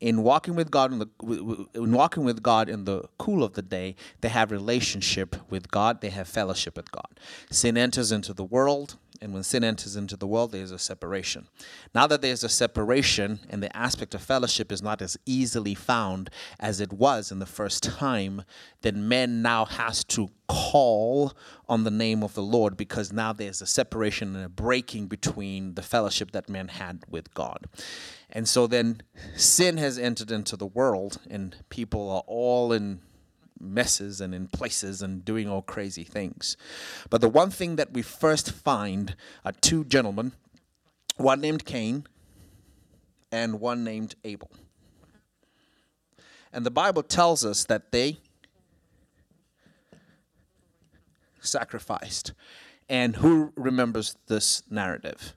in 0.00 0.22
walking 0.22 0.54
with 0.54 0.70
God 0.70 0.92
in 0.92 0.98
the 0.98 1.66
in 1.74 1.92
walking 1.92 2.24
with 2.24 2.42
God 2.42 2.68
in 2.68 2.84
the 2.84 3.04
cool 3.18 3.42
of 3.44 3.54
the 3.54 3.62
day, 3.62 3.94
they 4.20 4.28
have 4.28 4.50
relationship 4.50 5.36
with 5.50 5.70
God. 5.70 6.00
They 6.00 6.10
have 6.10 6.28
fellowship 6.28 6.76
with 6.76 6.90
God. 6.90 7.20
Sin 7.50 7.76
enters 7.76 8.12
into 8.12 8.32
the 8.32 8.44
world, 8.44 8.96
and 9.20 9.34
when 9.34 9.42
sin 9.42 9.64
enters 9.64 9.96
into 9.96 10.16
the 10.16 10.26
world, 10.26 10.52
there's 10.52 10.70
a 10.70 10.78
separation. 10.78 11.48
Now 11.94 12.06
that 12.06 12.22
there's 12.22 12.44
a 12.44 12.48
separation, 12.48 13.40
and 13.50 13.62
the 13.62 13.74
aspect 13.76 14.14
of 14.14 14.22
fellowship 14.22 14.70
is 14.70 14.82
not 14.82 15.02
as 15.02 15.16
easily 15.26 15.74
found 15.74 16.30
as 16.60 16.80
it 16.80 16.92
was 16.92 17.32
in 17.32 17.38
the 17.38 17.46
first 17.46 17.82
time, 17.82 18.42
then 18.82 19.08
man 19.08 19.42
now 19.42 19.64
has 19.64 20.04
to 20.04 20.28
call 20.48 21.32
on 21.68 21.84
the 21.84 21.90
name 21.90 22.22
of 22.22 22.34
the 22.34 22.42
Lord 22.42 22.76
because 22.76 23.12
now 23.12 23.32
there's 23.32 23.60
a 23.60 23.66
separation 23.66 24.34
and 24.34 24.44
a 24.44 24.48
breaking 24.48 25.06
between 25.06 25.74
the 25.74 25.82
fellowship 25.82 26.30
that 26.32 26.48
man 26.48 26.68
had 26.68 27.04
with 27.08 27.34
God. 27.34 27.66
And 28.30 28.48
so 28.48 28.66
then 28.66 29.02
sin 29.36 29.76
has 29.78 29.98
entered 29.98 30.30
into 30.30 30.56
the 30.56 30.66
world, 30.66 31.18
and 31.28 31.56
people 31.68 32.10
are 32.10 32.24
all 32.26 32.72
in 32.72 33.00
messes 33.60 34.20
and 34.20 34.34
in 34.34 34.48
places 34.48 35.02
and 35.02 35.24
doing 35.24 35.48
all 35.48 35.62
crazy 35.62 36.04
things. 36.04 36.56
But 37.10 37.20
the 37.20 37.28
one 37.28 37.50
thing 37.50 37.76
that 37.76 37.92
we 37.92 38.02
first 38.02 38.52
find 38.52 39.16
are 39.44 39.52
two 39.52 39.84
gentlemen, 39.84 40.32
one 41.16 41.40
named 41.40 41.64
Cain 41.64 42.06
and 43.30 43.60
one 43.60 43.84
named 43.84 44.14
Abel. 44.24 44.50
And 46.52 46.64
the 46.64 46.70
Bible 46.70 47.02
tells 47.02 47.44
us 47.44 47.64
that 47.64 47.92
they 47.92 48.18
sacrificed. 51.40 52.32
And 52.88 53.16
who 53.16 53.52
remembers 53.54 54.16
this 54.28 54.62
narrative? 54.70 55.36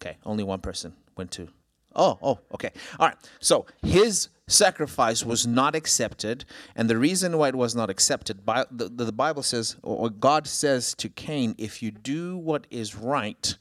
Okay, 0.00 0.16
only 0.24 0.42
one 0.42 0.60
person 0.60 0.94
went 1.16 1.30
to. 1.32 1.48
Oh, 1.94 2.18
oh, 2.22 2.38
okay. 2.54 2.70
All 2.98 3.08
right. 3.08 3.16
So 3.40 3.66
his 3.82 4.28
sacrifice 4.50 5.24
was 5.24 5.46
not 5.46 5.74
accepted, 5.74 6.44
and 6.74 6.88
the 6.88 6.98
reason 6.98 7.38
why 7.38 7.48
it 7.48 7.54
was 7.54 7.74
not 7.74 7.90
accepted, 7.90 8.44
by, 8.44 8.66
the, 8.70 8.88
the 8.88 9.12
Bible 9.12 9.42
says, 9.42 9.76
or 9.82 10.10
God 10.10 10.46
says 10.46 10.94
to 10.94 11.08
Cain, 11.08 11.54
if 11.58 11.82
you 11.82 11.90
do 11.90 12.36
what 12.36 12.66
is 12.70 12.94
right, 12.96 13.56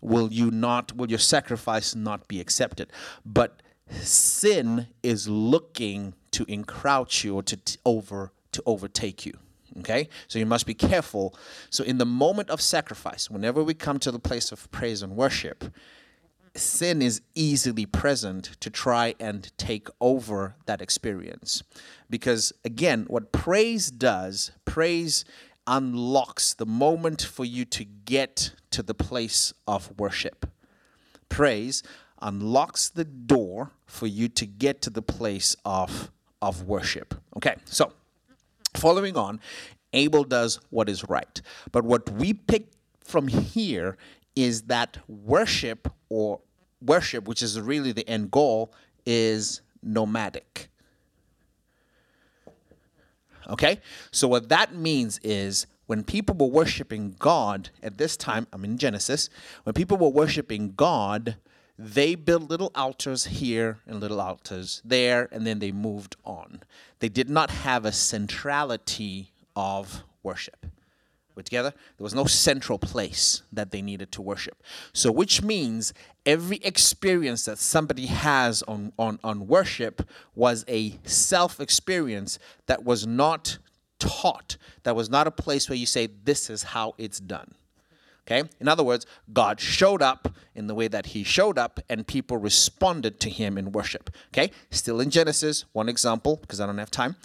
will 0.00 0.32
you 0.32 0.50
not, 0.50 0.96
will 0.96 1.10
your 1.10 1.18
sacrifice 1.18 1.94
not 1.94 2.26
be 2.28 2.40
accepted? 2.40 2.90
But 3.24 3.62
sin 3.90 4.88
is 5.02 5.28
looking 5.28 6.14
to 6.32 6.44
encroach 6.48 7.24
you 7.24 7.36
or 7.36 7.42
to 7.42 7.56
t- 7.56 7.78
over 7.84 8.32
to 8.52 8.62
overtake 8.66 9.24
you. 9.26 9.38
Okay? 9.78 10.08
So 10.26 10.38
you 10.38 10.46
must 10.46 10.66
be 10.66 10.74
careful. 10.74 11.34
So 11.70 11.84
in 11.84 11.98
the 11.98 12.06
moment 12.06 12.50
of 12.50 12.60
sacrifice, 12.60 13.30
whenever 13.30 13.62
we 13.62 13.74
come 13.74 13.98
to 14.00 14.10
the 14.10 14.18
place 14.18 14.50
of 14.50 14.70
praise 14.72 15.02
and 15.02 15.16
worship, 15.16 15.64
sin 16.54 17.00
is 17.00 17.20
easily 17.34 17.86
present 17.86 18.56
to 18.60 18.70
try 18.70 19.14
and 19.20 19.56
take 19.56 19.88
over 20.00 20.56
that 20.66 20.82
experience. 20.82 21.62
Because 22.08 22.52
again, 22.64 23.04
what 23.08 23.32
praise 23.32 23.90
does, 23.90 24.52
praise 24.64 25.24
unlocks 25.66 26.54
the 26.54 26.66
moment 26.66 27.22
for 27.22 27.44
you 27.44 27.64
to 27.64 27.84
get 27.84 28.52
to 28.70 28.82
the 28.82 28.94
place 28.94 29.52
of 29.68 29.92
worship. 29.98 30.46
Praise 31.28 31.82
unlocks 32.20 32.88
the 32.88 33.04
door 33.04 33.70
for 33.86 34.06
you 34.06 34.28
to 34.28 34.46
get 34.46 34.82
to 34.82 34.90
the 34.90 35.02
place 35.02 35.56
of, 35.64 36.10
of 36.42 36.64
worship. 36.64 37.14
Okay, 37.36 37.54
so 37.64 37.92
following 38.74 39.16
on, 39.16 39.40
Abel 39.92 40.24
does 40.24 40.60
what 40.70 40.88
is 40.88 41.08
right. 41.08 41.40
But 41.72 41.84
what 41.84 42.10
we 42.10 42.34
pick 42.34 42.68
from 43.04 43.28
here 43.28 43.96
is 44.36 44.62
that 44.62 44.98
worship 45.08 45.92
or 46.08 46.40
worship, 46.80 47.26
which 47.26 47.42
is 47.42 47.60
really 47.60 47.92
the 47.92 48.08
end 48.08 48.30
goal, 48.30 48.72
is 49.06 49.60
nomadic. 49.82 50.68
Okay? 53.48 53.80
So, 54.10 54.28
what 54.28 54.48
that 54.48 54.74
means 54.74 55.18
is 55.22 55.66
when 55.86 56.04
people 56.04 56.36
were 56.36 56.52
worshiping 56.52 57.16
God 57.18 57.70
at 57.82 57.98
this 57.98 58.16
time, 58.16 58.46
I'm 58.52 58.64
in 58.64 58.78
Genesis, 58.78 59.28
when 59.64 59.74
people 59.74 59.96
were 59.96 60.08
worshiping 60.08 60.74
God, 60.76 61.36
they 61.76 62.14
built 62.14 62.48
little 62.50 62.70
altars 62.74 63.24
here 63.24 63.78
and 63.86 64.00
little 64.00 64.20
altars 64.20 64.82
there, 64.84 65.28
and 65.32 65.46
then 65.46 65.58
they 65.58 65.72
moved 65.72 66.14
on. 66.24 66.62
They 67.00 67.08
did 67.08 67.30
not 67.30 67.50
have 67.50 67.84
a 67.84 67.92
centrality 67.92 69.32
of 69.56 70.04
worship. 70.22 70.66
We're 71.34 71.42
together? 71.42 71.70
There 71.96 72.04
was 72.04 72.14
no 72.14 72.24
central 72.24 72.78
place 72.78 73.42
that 73.52 73.70
they 73.70 73.82
needed 73.82 74.12
to 74.12 74.22
worship. 74.22 74.62
So, 74.92 75.12
which 75.12 75.42
means 75.42 75.92
every 76.26 76.58
experience 76.58 77.44
that 77.44 77.58
somebody 77.58 78.06
has 78.06 78.62
on, 78.62 78.92
on, 78.98 79.18
on 79.22 79.46
worship 79.46 80.08
was 80.34 80.64
a 80.68 80.98
self 81.04 81.60
experience 81.60 82.38
that 82.66 82.84
was 82.84 83.06
not 83.06 83.58
taught, 83.98 84.56
that 84.82 84.96
was 84.96 85.08
not 85.08 85.26
a 85.26 85.30
place 85.30 85.68
where 85.68 85.76
you 85.76 85.86
say, 85.86 86.08
this 86.24 86.50
is 86.50 86.62
how 86.64 86.94
it's 86.98 87.20
done. 87.20 87.54
Okay? 88.26 88.48
In 88.60 88.68
other 88.68 88.82
words, 88.82 89.06
God 89.32 89.60
showed 89.60 90.02
up 90.02 90.34
in 90.54 90.66
the 90.66 90.74
way 90.74 90.88
that 90.88 91.06
he 91.06 91.24
showed 91.24 91.58
up 91.58 91.80
and 91.88 92.06
people 92.06 92.36
responded 92.36 93.20
to 93.20 93.30
him 93.30 93.58
in 93.58 93.72
worship. 93.72 94.10
Okay? 94.28 94.50
Still 94.70 95.00
in 95.00 95.10
Genesis, 95.10 95.64
one 95.72 95.88
example, 95.88 96.36
because 96.36 96.60
I 96.60 96.66
don't 96.66 96.78
have 96.78 96.90
time. 96.90 97.16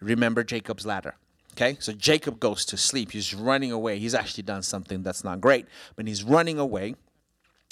Remember 0.00 0.44
Jacob's 0.44 0.86
ladder. 0.86 1.14
Okay? 1.58 1.76
So 1.80 1.92
Jacob 1.92 2.38
goes 2.38 2.64
to 2.66 2.76
sleep. 2.76 3.10
He's 3.10 3.34
running 3.34 3.72
away. 3.72 3.98
He's 3.98 4.14
actually 4.14 4.44
done 4.44 4.62
something 4.62 5.02
that's 5.02 5.24
not 5.24 5.40
great, 5.40 5.66
but 5.96 6.06
he's 6.06 6.22
running 6.22 6.56
away. 6.56 6.94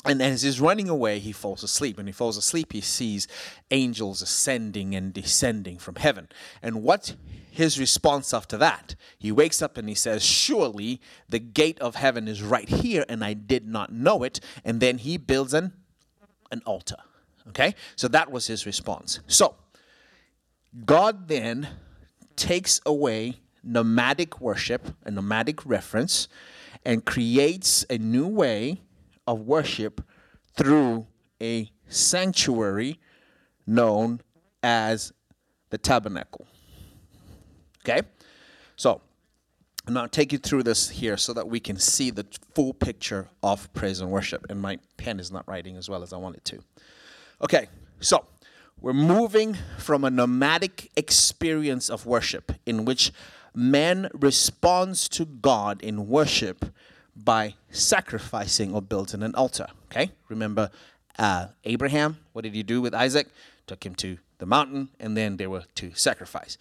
And 0.04 0.20
as 0.20 0.42
he's 0.42 0.60
running 0.60 0.88
away, 0.88 1.20
he 1.20 1.30
falls 1.30 1.62
asleep. 1.62 1.96
And 1.96 2.08
he 2.08 2.12
falls 2.12 2.36
asleep, 2.36 2.72
he 2.72 2.80
sees 2.80 3.28
angels 3.70 4.22
ascending 4.22 4.96
and 4.96 5.12
descending 5.12 5.78
from 5.78 5.96
heaven. 5.96 6.28
And 6.62 6.82
what 6.82 7.14
his 7.48 7.78
response 7.78 8.34
after 8.34 8.56
that? 8.56 8.96
He 9.18 9.30
wakes 9.30 9.62
up 9.62 9.76
and 9.78 9.88
he 9.88 9.94
says, 9.94 10.24
Surely 10.24 11.00
the 11.28 11.38
gate 11.38 11.78
of 11.78 11.94
heaven 11.94 12.26
is 12.26 12.42
right 12.42 12.68
here, 12.68 13.04
and 13.08 13.24
I 13.24 13.34
did 13.34 13.68
not 13.68 13.92
know 13.92 14.24
it. 14.24 14.40
And 14.64 14.80
then 14.80 14.98
he 14.98 15.16
builds 15.16 15.54
an, 15.54 15.72
an 16.50 16.62
altar. 16.66 16.96
Okay? 17.48 17.76
So 17.94 18.08
that 18.08 18.32
was 18.32 18.48
his 18.48 18.66
response. 18.66 19.20
So 19.28 19.54
God 20.84 21.28
then 21.28 21.68
takes 22.34 22.80
away 22.84 23.40
nomadic 23.66 24.40
worship, 24.40 24.94
a 25.04 25.10
nomadic 25.10 25.66
reference, 25.66 26.28
and 26.84 27.04
creates 27.04 27.84
a 27.90 27.98
new 27.98 28.26
way 28.26 28.80
of 29.26 29.40
worship 29.40 30.02
through 30.56 31.06
a 31.42 31.70
sanctuary 31.88 32.98
known 33.66 34.20
as 34.62 35.12
the 35.70 35.78
tabernacle. 35.78 36.46
Okay? 37.84 38.02
So, 38.76 39.00
and 39.86 39.96
I'm 39.96 40.02
going 40.02 40.10
take 40.10 40.32
you 40.32 40.38
through 40.38 40.64
this 40.64 40.88
here 40.88 41.16
so 41.16 41.32
that 41.32 41.48
we 41.48 41.60
can 41.60 41.76
see 41.76 42.10
the 42.10 42.26
full 42.54 42.72
picture 42.72 43.28
of 43.42 43.72
praise 43.72 44.00
and 44.00 44.10
worship. 44.10 44.46
And 44.48 44.60
my 44.60 44.78
pen 44.96 45.20
is 45.20 45.30
not 45.30 45.46
writing 45.46 45.76
as 45.76 45.88
well 45.88 46.02
as 46.02 46.12
I 46.12 46.16
want 46.16 46.36
it 46.36 46.44
to. 46.46 46.60
Okay, 47.42 47.68
so 48.00 48.24
we're 48.80 48.92
moving 48.92 49.56
from 49.78 50.04
a 50.04 50.10
nomadic 50.10 50.90
experience 50.96 51.88
of 51.88 52.06
worship 52.06 52.52
in 52.66 52.84
which 52.84 53.12
man 53.56 54.10
responds 54.12 55.08
to 55.08 55.24
God 55.24 55.82
in 55.82 56.06
worship 56.06 56.66
by 57.16 57.54
sacrificing 57.70 58.74
or 58.74 58.82
building 58.82 59.22
an 59.22 59.34
altar. 59.34 59.66
Okay, 59.86 60.12
remember 60.28 60.70
uh, 61.18 61.46
Abraham? 61.64 62.18
What 62.34 62.42
did 62.42 62.54
he 62.54 62.62
do 62.62 62.82
with 62.82 62.94
Isaac? 62.94 63.28
Took 63.66 63.84
him 63.84 63.94
to 63.96 64.18
the 64.38 64.46
mountain, 64.46 64.90
and 65.00 65.16
then 65.16 65.38
they 65.38 65.46
were 65.46 65.64
to 65.76 65.92
sacrifice. 65.94 66.58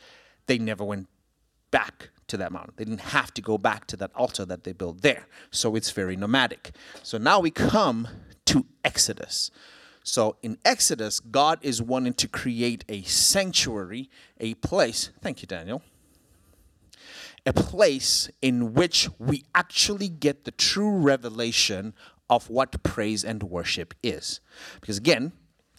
They 0.48 0.58
never 0.58 0.84
went 0.84 1.10
back 1.70 2.10
to 2.28 2.38
that 2.38 2.52
mountain. 2.52 2.74
They 2.78 2.86
didn't 2.86 3.02
have 3.02 3.34
to 3.34 3.42
go 3.42 3.58
back 3.58 3.86
to 3.88 3.98
that 3.98 4.12
altar 4.16 4.46
that 4.46 4.64
they 4.64 4.72
built 4.72 5.02
there. 5.02 5.28
So 5.52 5.76
it's 5.76 5.92
very 5.92 6.16
nomadic. 6.16 6.72
So 7.04 7.18
now 7.18 7.42
we 7.42 7.52
come 7.52 8.08
to 8.46 8.66
Exodus. 8.84 9.52
So 10.04 10.38
in 10.42 10.58
Exodus, 10.64 11.20
God 11.20 11.60
is 11.62 11.82
wanting 11.82 12.14
to 12.14 12.28
create 12.28 12.86
a 12.88 13.02
sanctuary, 13.04 14.10
a 14.40 14.54
place. 14.56 15.10
Thank 15.22 15.42
you, 15.42 15.48
Daniel 15.48 15.82
a 17.46 17.54
place 17.54 18.30
in 18.42 18.74
which 18.74 19.08
we 19.20 19.44
actually 19.54 20.10
get 20.10 20.46
the 20.46 20.52
true 20.52 20.98
revelation 20.98 21.94
of 22.30 22.50
what 22.50 22.82
praise 22.84 23.24
and 23.24 23.44
worship 23.44 23.94
is. 24.02 24.40
Because 24.82 24.98
again, 24.98 25.32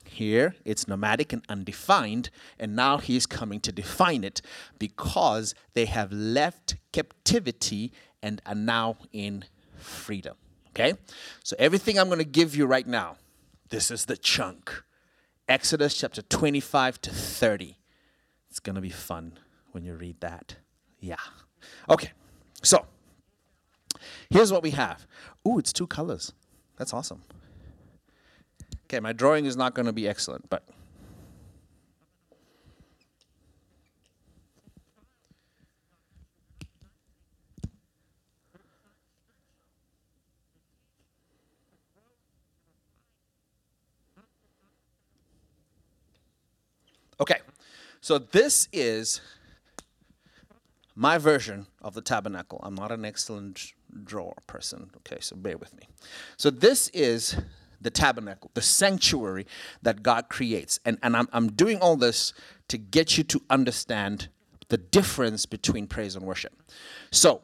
here 0.05 0.55
it's 0.64 0.87
nomadic 0.87 1.33
and 1.33 1.45
undefined, 1.49 2.31
and 2.59 2.77
now 2.77 2.99
he's 2.99 3.27
coming 3.27 3.61
to 3.61 3.73
define 3.73 4.25
it 4.25 4.41
because 4.79 5.55
they 5.75 5.87
have 5.87 6.12
left 6.12 6.77
captivity 6.93 7.93
and 8.23 8.41
are 8.47 8.55
now 8.55 8.97
in 9.12 9.45
freedom. 9.77 10.37
Okay? 10.71 10.95
So 11.43 11.57
everything 11.59 11.99
I'm 11.99 12.07
going 12.07 12.19
to 12.19 12.25
give 12.25 12.55
you 12.55 12.67
right 12.67 12.87
now, 12.87 13.17
this 13.71 13.91
is 13.91 14.05
the 14.05 14.17
chunk. 14.17 14.83
Exodus 15.49 15.95
chapter 15.99 16.23
25 16.23 17.01
to 17.03 17.11
30. 17.11 17.77
It's 18.51 18.61
going 18.61 18.75
to 18.75 18.81
be 18.81 18.91
fun 18.91 19.39
when 19.73 19.85
you 19.85 19.95
read 19.95 20.21
that. 20.21 20.57
Yeah. 21.01 21.17
Okay, 21.89 22.12
so 22.62 22.87
here's 24.31 24.53
what 24.53 24.62
we 24.62 24.71
have. 24.71 25.07
Ooh, 25.47 25.59
it's 25.59 25.73
two 25.73 25.87
colors. 25.87 26.33
That's 26.77 26.93
awesome. 26.93 27.23
Okay, 28.85 29.01
my 29.01 29.12
drawing 29.12 29.47
is 29.47 29.57
not 29.57 29.75
going 29.75 29.87
to 29.87 29.93
be 29.93 30.09
excellent, 30.09 30.49
but. 30.49 30.62
Okay, 47.19 47.39
so 48.01 48.19
this 48.19 48.69
is 48.73 49.21
my 50.97 51.18
version 51.18 51.66
of 51.82 51.94
the 51.94 52.01
tabernacle. 52.01 52.59
I'm 52.62 52.74
not 52.74 52.90
an 52.90 53.05
excellent 53.05 53.74
drawer 54.05 54.34
person, 54.47 54.90
okay, 54.99 55.18
so 55.20 55.36
bear 55.36 55.59
with 55.59 55.74
me. 55.76 55.86
So 56.36 56.51
this 56.51 56.88
is 56.88 57.36
the 57.80 57.90
tabernacle, 57.90 58.51
the 58.55 58.62
sanctuary 58.62 59.47
that 59.82 60.03
God 60.03 60.28
creates. 60.28 60.80
And, 60.84 60.99
and 61.03 61.16
I'm, 61.16 61.28
I'm 61.32 61.53
doing 61.53 61.78
all 61.78 61.97
this 61.97 62.32
to 62.68 62.78
get 62.78 63.18
you 63.18 63.24
to 63.24 63.42
understand 63.51 64.28
the 64.68 64.78
difference 64.78 65.47
between 65.47 65.86
praise 65.86 66.16
and 66.16 66.24
worship. 66.24 66.53
So, 67.11 67.42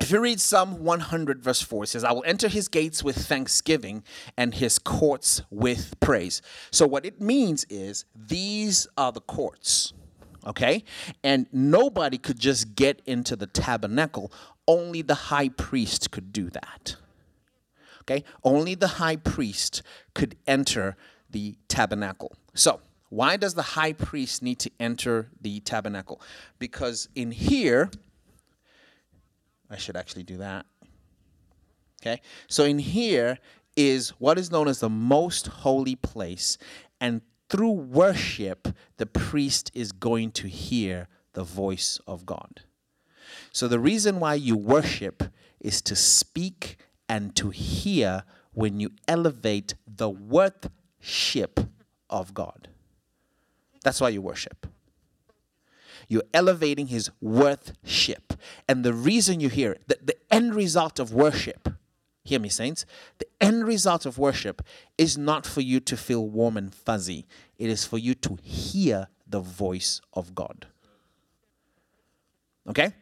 if 0.00 0.12
you 0.12 0.20
read 0.20 0.38
Psalm 0.38 0.84
100, 0.84 1.42
verse 1.42 1.60
4, 1.60 1.82
it 1.82 1.86
says, 1.88 2.04
I 2.04 2.12
will 2.12 2.22
enter 2.24 2.46
his 2.46 2.68
gates 2.68 3.02
with 3.02 3.16
thanksgiving 3.16 4.04
and 4.36 4.54
his 4.54 4.78
courts 4.78 5.42
with 5.50 5.98
praise. 5.98 6.40
So, 6.70 6.86
what 6.86 7.04
it 7.04 7.20
means 7.20 7.66
is 7.68 8.04
these 8.14 8.86
are 8.96 9.10
the 9.10 9.20
courts, 9.20 9.92
okay? 10.48 10.82
And 11.22 11.46
nobody 11.52 12.18
could 12.18 12.38
just 12.38 12.74
get 12.74 13.02
into 13.06 13.36
the 13.36 13.46
tabernacle, 13.46 14.32
only 14.66 15.02
the 15.02 15.14
high 15.14 15.50
priest 15.50 16.10
could 16.10 16.32
do 16.32 16.50
that. 16.50 16.96
Okay? 18.02 18.24
Only 18.42 18.74
the 18.74 18.88
high 18.88 19.16
priest 19.16 19.82
could 20.14 20.36
enter 20.46 20.96
the 21.30 21.56
tabernacle. 21.68 22.32
So, 22.54 22.80
why 23.10 23.36
does 23.36 23.54
the 23.54 23.62
high 23.62 23.92
priest 23.92 24.42
need 24.42 24.58
to 24.60 24.70
enter 24.80 25.30
the 25.40 25.60
tabernacle? 25.60 26.20
Because 26.58 27.08
in 27.14 27.30
here, 27.30 27.90
I 29.70 29.76
should 29.76 29.96
actually 29.96 30.24
do 30.24 30.38
that. 30.38 30.66
Okay? 32.02 32.20
So, 32.48 32.64
in 32.64 32.78
here 32.78 33.38
is 33.76 34.10
what 34.18 34.38
is 34.38 34.50
known 34.50 34.68
as 34.68 34.80
the 34.80 34.88
most 34.88 35.46
holy 35.46 35.94
place. 35.94 36.58
And 37.00 37.20
through 37.48 37.70
worship, 37.70 38.68
the 38.98 39.06
priest 39.06 39.70
is 39.74 39.92
going 39.92 40.32
to 40.32 40.48
hear 40.48 41.08
the 41.32 41.44
voice 41.44 42.00
of 42.06 42.26
God. 42.26 42.62
So, 43.52 43.68
the 43.68 43.80
reason 43.80 44.20
why 44.20 44.34
you 44.34 44.56
worship 44.56 45.22
is 45.60 45.80
to 45.82 45.96
speak 45.96 46.76
and 47.08 47.34
to 47.36 47.50
hear 47.50 48.24
when 48.52 48.80
you 48.80 48.90
elevate 49.06 49.74
the 49.86 50.10
worship 50.10 51.60
of 52.10 52.34
God. 52.34 52.68
That's 53.82 54.00
why 54.00 54.10
you 54.10 54.20
worship. 54.20 54.66
You're 56.08 56.24
elevating 56.32 56.88
his 56.88 57.10
worship. 57.20 58.34
And 58.66 58.84
the 58.84 58.94
reason 58.94 59.40
you 59.40 59.48
hear 59.48 59.72
it, 59.72 59.88
the, 59.88 59.98
the 60.02 60.16
end 60.30 60.54
result 60.54 60.98
of 60.98 61.12
worship, 61.12 61.68
hear 62.28 62.40
me, 62.40 62.48
saints, 62.48 62.84
the 63.18 63.26
end 63.40 63.66
result 63.66 64.06
of 64.06 64.18
worship 64.18 64.62
is 64.96 65.16
not 65.16 65.46
for 65.46 65.60
you 65.60 65.80
to 65.80 65.96
feel 65.96 66.28
warm 66.28 66.56
and 66.56 66.74
fuzzy, 66.74 67.26
it 67.58 67.68
is 67.68 67.84
for 67.84 67.98
you 67.98 68.14
to 68.14 68.38
hear 68.42 69.08
the 69.26 69.40
voice 69.40 70.00
of 70.12 70.34
God. 70.34 70.66
Okay? 72.68 72.92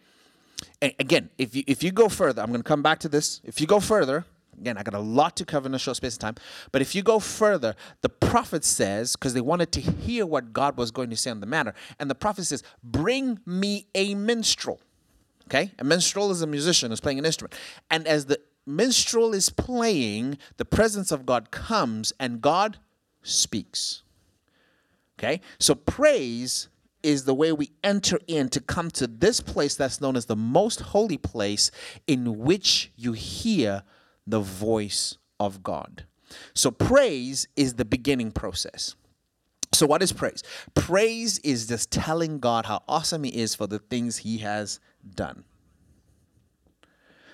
And 0.81 0.95
again, 0.99 1.31
if 1.39 1.55
you 1.55 1.65
if 1.67 1.83
you 1.83 1.93
go 1.93 2.09
further, 2.09 2.43
I'm 2.43 2.49
going 2.49 2.63
to 2.63 2.69
come 2.69 2.83
back 2.83 2.99
to 3.01 3.09
this. 3.09 3.41
If 3.45 3.61
you 3.61 3.67
go 3.67 3.81
further, 3.81 4.25
again, 4.59 4.79
I 4.79 4.83
got 4.83 4.95
a 4.95 5.01
lot 5.01 5.37
to 5.37 5.45
cover 5.45 5.69
in 5.69 5.75
a 5.75 5.79
short 5.79 5.97
space 5.97 6.15
of 6.15 6.21
time. 6.21 6.37
But 6.73 6.83
if 6.83 6.95
you 6.95 7.03
go 7.03 7.19
further, 7.19 7.75
the 8.01 8.09
prophet 8.09 8.65
says, 8.65 9.17
because 9.17 9.35
they 9.35 9.41
wanted 9.41 9.73
to 9.73 9.81
hear 9.81 10.25
what 10.25 10.53
God 10.53 10.77
was 10.77 10.91
going 10.91 11.11
to 11.11 11.17
say 11.17 11.31
on 11.31 11.41
the 11.41 11.47
matter, 11.47 11.75
and 11.99 12.09
the 12.09 12.15
prophet 12.15 12.45
says, 12.45 12.63
"Bring 12.83 13.41
me 13.45 13.87
a 13.95 14.15
minstrel." 14.15 14.81
Okay, 15.49 15.73
a 15.79 15.85
minstrel 15.85 16.31
is 16.31 16.43
a 16.43 16.47
musician 16.47 16.91
who's 16.91 17.01
playing 17.01 17.19
an 17.19 17.27
instrument, 17.27 17.55
and 17.91 18.07
as 18.07 18.27
the 18.27 18.41
minstrel 18.67 19.33
is 19.33 19.51
playing, 19.51 20.39
the 20.57 20.65
presence 20.65 21.13
of 21.13 21.25
God 21.25 21.51
comes, 21.51 22.13
and 22.19 22.41
God 22.41 22.79
speaks. 23.23 24.03
Okay, 25.19 25.41
so 25.59 25.75
praise 25.75 26.69
is 27.03 27.25
the 27.25 27.35
way 27.35 27.53
we 27.53 27.71
enter 27.85 28.19
in 28.27 28.49
to 28.49 28.61
come 28.61 28.91
to 28.91 29.07
this 29.07 29.41
place 29.41 29.77
that's 29.77 30.01
known 30.01 30.17
as 30.17 30.27
the 30.27 30.37
most 30.37 30.81
holy 30.81 31.17
place 31.17 31.71
in 32.07 32.39
which 32.39 32.91
you 32.97 33.13
hear 33.13 33.83
the 34.27 34.41
voice 34.41 35.17
of 35.39 35.63
God. 35.63 36.05
So, 36.55 36.71
praise 36.71 37.47
is 37.55 37.75
the 37.75 37.85
beginning 37.85 38.33
process. 38.33 38.97
So, 39.73 39.87
what 39.87 40.03
is 40.03 40.13
praise? 40.13 40.43
Praise 40.75 41.39
is 41.39 41.69
just 41.69 41.93
telling 41.93 42.41
God 42.41 42.67
how 42.67 42.83
awesome 42.89 43.25
He 43.25 43.31
is 43.31 43.55
for 43.55 43.67
the 43.67 43.79
things 43.79 44.19
He 44.19 44.39
has 44.39 44.81
done. 45.15 45.45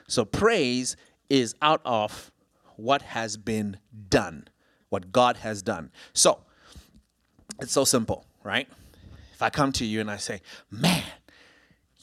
So, 0.06 0.24
praise 0.24 0.96
is 1.32 1.54
out 1.62 1.80
of 1.86 2.30
what 2.76 3.00
has 3.00 3.38
been 3.38 3.78
done, 4.10 4.46
what 4.90 5.10
God 5.10 5.38
has 5.38 5.62
done. 5.62 5.90
So, 6.12 6.42
it's 7.58 7.72
so 7.72 7.84
simple, 7.84 8.26
right? 8.44 8.68
If 9.32 9.40
I 9.40 9.48
come 9.48 9.72
to 9.72 9.86
you 9.86 10.02
and 10.02 10.10
I 10.10 10.18
say, 10.18 10.42
man, 10.70 11.02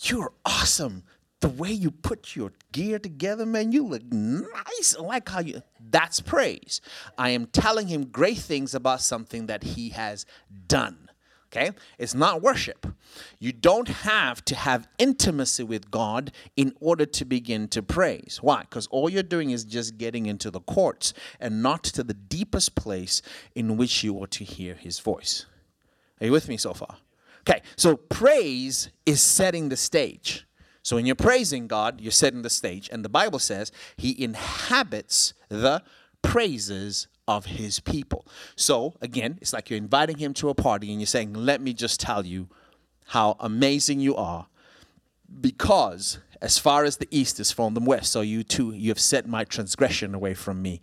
you're 0.01 0.33
awesome. 0.43 1.03
The 1.41 1.49
way 1.49 1.71
you 1.71 1.91
put 1.91 2.35
your 2.35 2.53
gear 2.71 2.97
together, 2.97 3.45
man, 3.45 3.71
you 3.71 3.85
look 3.85 4.01
nice. 4.11 4.95
I 4.97 5.03
like 5.03 5.29
how 5.29 5.41
you, 5.41 5.61
that's 5.79 6.21
praise. 6.21 6.81
I 7.15 7.29
am 7.29 7.45
telling 7.45 7.87
him 7.87 8.05
great 8.05 8.39
things 8.39 8.73
about 8.73 8.99
something 8.99 9.45
that 9.45 9.63
he 9.63 9.89
has 9.89 10.25
done. 10.67 11.08
Okay? 11.51 11.71
It's 11.97 12.13
not 12.13 12.41
worship. 12.41 12.85
You 13.39 13.51
don't 13.51 13.87
have 13.87 14.45
to 14.45 14.55
have 14.55 14.87
intimacy 14.99 15.63
with 15.63 15.89
God 15.89 16.31
in 16.55 16.73
order 16.79 17.05
to 17.05 17.25
begin 17.25 17.67
to 17.69 17.81
praise. 17.81 18.39
Why? 18.41 18.61
Because 18.61 18.85
all 18.87 19.09
you're 19.09 19.23
doing 19.23 19.49
is 19.49 19.65
just 19.65 19.97
getting 19.97 20.27
into 20.27 20.51
the 20.51 20.59
courts 20.59 21.13
and 21.39 21.63
not 21.63 21.83
to 21.85 22.03
the 22.03 22.13
deepest 22.13 22.75
place 22.75 23.21
in 23.55 23.77
which 23.77 24.03
you 24.03 24.15
ought 24.15 24.31
to 24.31 24.43
hear 24.43 24.75
his 24.75 24.99
voice. 24.99 25.47
Are 26.21 26.27
you 26.27 26.31
with 26.31 26.47
me 26.47 26.57
so 26.57 26.73
far? 26.73 26.97
Okay, 27.41 27.61
so 27.75 27.95
praise 27.95 28.89
is 29.05 29.21
setting 29.21 29.69
the 29.69 29.77
stage. 29.77 30.45
So 30.83 30.95
when 30.95 31.05
you're 31.05 31.15
praising 31.15 31.67
God, 31.67 31.99
you're 31.99 32.11
setting 32.11 32.41
the 32.43 32.49
stage. 32.49 32.89
And 32.91 33.03
the 33.03 33.09
Bible 33.09 33.39
says 33.39 33.71
he 33.97 34.21
inhabits 34.21 35.33
the 35.49 35.81
praises 36.21 37.07
of 37.29 37.45
his 37.45 37.79
people. 37.79 38.25
So 38.55 38.95
again, 39.01 39.37
it's 39.39 39.53
like 39.53 39.69
you're 39.69 39.77
inviting 39.77 40.17
him 40.17 40.33
to 40.35 40.49
a 40.49 40.55
party 40.55 40.89
and 40.91 40.99
you're 40.99 41.05
saying, 41.05 41.33
Let 41.33 41.61
me 41.61 41.73
just 41.73 41.99
tell 41.99 42.25
you 42.25 42.49
how 43.05 43.37
amazing 43.39 43.99
you 43.99 44.15
are 44.15 44.47
because 45.39 46.17
as 46.41 46.57
far 46.57 46.85
as 46.85 46.97
the 46.97 47.07
east 47.11 47.39
is 47.39 47.51
from 47.51 47.75
the 47.75 47.79
west 47.79 48.11
so 48.11 48.21
you 48.21 48.43
too 48.43 48.71
you 48.71 48.89
have 48.89 48.99
set 48.99 49.27
my 49.27 49.43
transgression 49.43 50.15
away 50.15 50.33
from 50.33 50.61
me. 50.61 50.81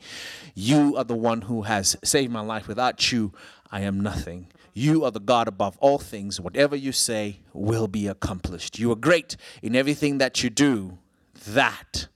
You 0.54 0.96
are 0.96 1.04
the 1.04 1.16
one 1.16 1.42
who 1.42 1.62
has 1.62 1.96
saved 2.04 2.32
my 2.32 2.40
life. 2.40 2.68
Without 2.68 3.10
you 3.10 3.32
i 3.72 3.80
am 3.80 3.98
nothing. 4.00 4.46
You 4.72 5.04
are 5.04 5.10
the 5.10 5.20
god 5.20 5.48
above 5.48 5.76
all 5.78 5.98
things. 5.98 6.40
Whatever 6.40 6.76
you 6.76 6.92
say 6.92 7.40
will 7.52 7.88
be 7.88 8.06
accomplished. 8.06 8.78
You 8.78 8.92
are 8.92 8.96
great 8.96 9.36
in 9.62 9.74
everything 9.74 10.18
that 10.18 10.44
you 10.44 10.50
do. 10.50 10.98
That 11.48 12.06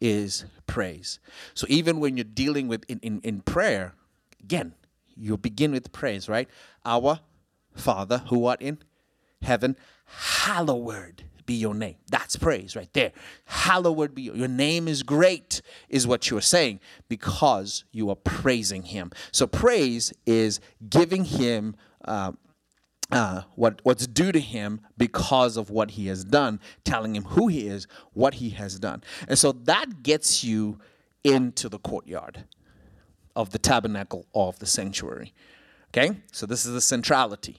is 0.00 0.44
praise 0.68 1.18
so 1.54 1.66
even 1.68 1.98
when 1.98 2.16
you're 2.16 2.24
dealing 2.24 2.68
with 2.68 2.84
in, 2.88 3.00
in, 3.00 3.20
in 3.24 3.40
prayer 3.40 3.94
again 4.40 4.74
you 5.16 5.36
begin 5.36 5.72
with 5.72 5.90
praise 5.90 6.28
right 6.28 6.48
our 6.84 7.18
father 7.74 8.18
who 8.28 8.46
art 8.46 8.62
in 8.62 8.78
heaven 9.42 9.76
hallowed 10.06 11.24
be 11.48 11.54
your 11.54 11.74
name. 11.74 11.96
That's 12.10 12.36
praise 12.36 12.76
right 12.76 12.92
there. 12.92 13.10
Hallowed 13.46 14.14
be 14.14 14.22
your, 14.22 14.36
your 14.36 14.48
name 14.48 14.86
is 14.86 15.02
great, 15.02 15.62
is 15.88 16.06
what 16.06 16.30
you 16.30 16.36
are 16.36 16.42
saying, 16.42 16.78
because 17.08 17.84
you 17.90 18.10
are 18.10 18.16
praising 18.16 18.82
him. 18.82 19.10
So 19.32 19.46
praise 19.46 20.12
is 20.26 20.60
giving 20.88 21.24
him 21.24 21.74
uh, 22.04 22.32
uh, 23.10 23.42
what 23.54 23.80
what's 23.84 24.06
due 24.06 24.32
to 24.32 24.40
him 24.40 24.80
because 24.96 25.56
of 25.56 25.70
what 25.70 25.92
he 25.92 26.06
has 26.08 26.24
done, 26.24 26.60
telling 26.84 27.16
him 27.16 27.24
who 27.24 27.48
he 27.48 27.66
is, 27.66 27.86
what 28.12 28.34
he 28.34 28.50
has 28.50 28.78
done, 28.78 29.02
and 29.26 29.38
so 29.38 29.52
that 29.52 30.02
gets 30.02 30.44
you 30.44 30.78
into 31.24 31.68
the 31.68 31.78
courtyard 31.78 32.44
of 33.34 33.50
the 33.50 33.58
tabernacle 33.58 34.26
of 34.34 34.58
the 34.58 34.66
sanctuary. 34.66 35.32
Okay, 35.90 36.18
so 36.32 36.44
this 36.44 36.66
is 36.66 36.72
the 36.72 36.80
centrality. 36.80 37.56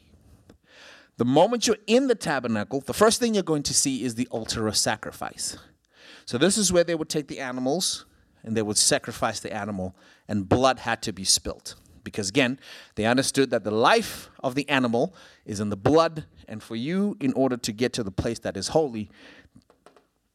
The 1.17 1.25
moment 1.25 1.67
you're 1.67 1.77
in 1.87 2.07
the 2.07 2.15
tabernacle, 2.15 2.79
the 2.81 2.93
first 2.93 3.19
thing 3.19 3.33
you're 3.33 3.43
going 3.43 3.63
to 3.63 3.73
see 3.73 4.03
is 4.03 4.15
the 4.15 4.27
altar 4.27 4.67
of 4.67 4.77
sacrifice. 4.77 5.57
So, 6.25 6.37
this 6.37 6.57
is 6.57 6.71
where 6.71 6.83
they 6.83 6.95
would 6.95 7.09
take 7.09 7.27
the 7.27 7.39
animals 7.39 8.05
and 8.43 8.55
they 8.55 8.61
would 8.61 8.77
sacrifice 8.77 9.39
the 9.39 9.51
animal, 9.51 9.95
and 10.27 10.47
blood 10.47 10.79
had 10.79 11.01
to 11.01 11.11
be 11.11 11.25
spilt. 11.25 11.75
Because 12.11 12.29
again, 12.29 12.59
they 12.95 13.05
understood 13.05 13.49
that 13.51 13.63
the 13.63 13.71
life 13.71 14.29
of 14.39 14.55
the 14.55 14.67
animal 14.69 15.15
is 15.45 15.59
in 15.59 15.69
the 15.69 15.77
blood, 15.77 16.25
and 16.47 16.61
for 16.61 16.75
you, 16.75 17.17
in 17.19 17.33
order 17.33 17.57
to 17.57 17.71
get 17.71 17.93
to 17.93 18.03
the 18.03 18.11
place 18.11 18.39
that 18.39 18.57
is 18.57 18.69
holy, 18.69 19.09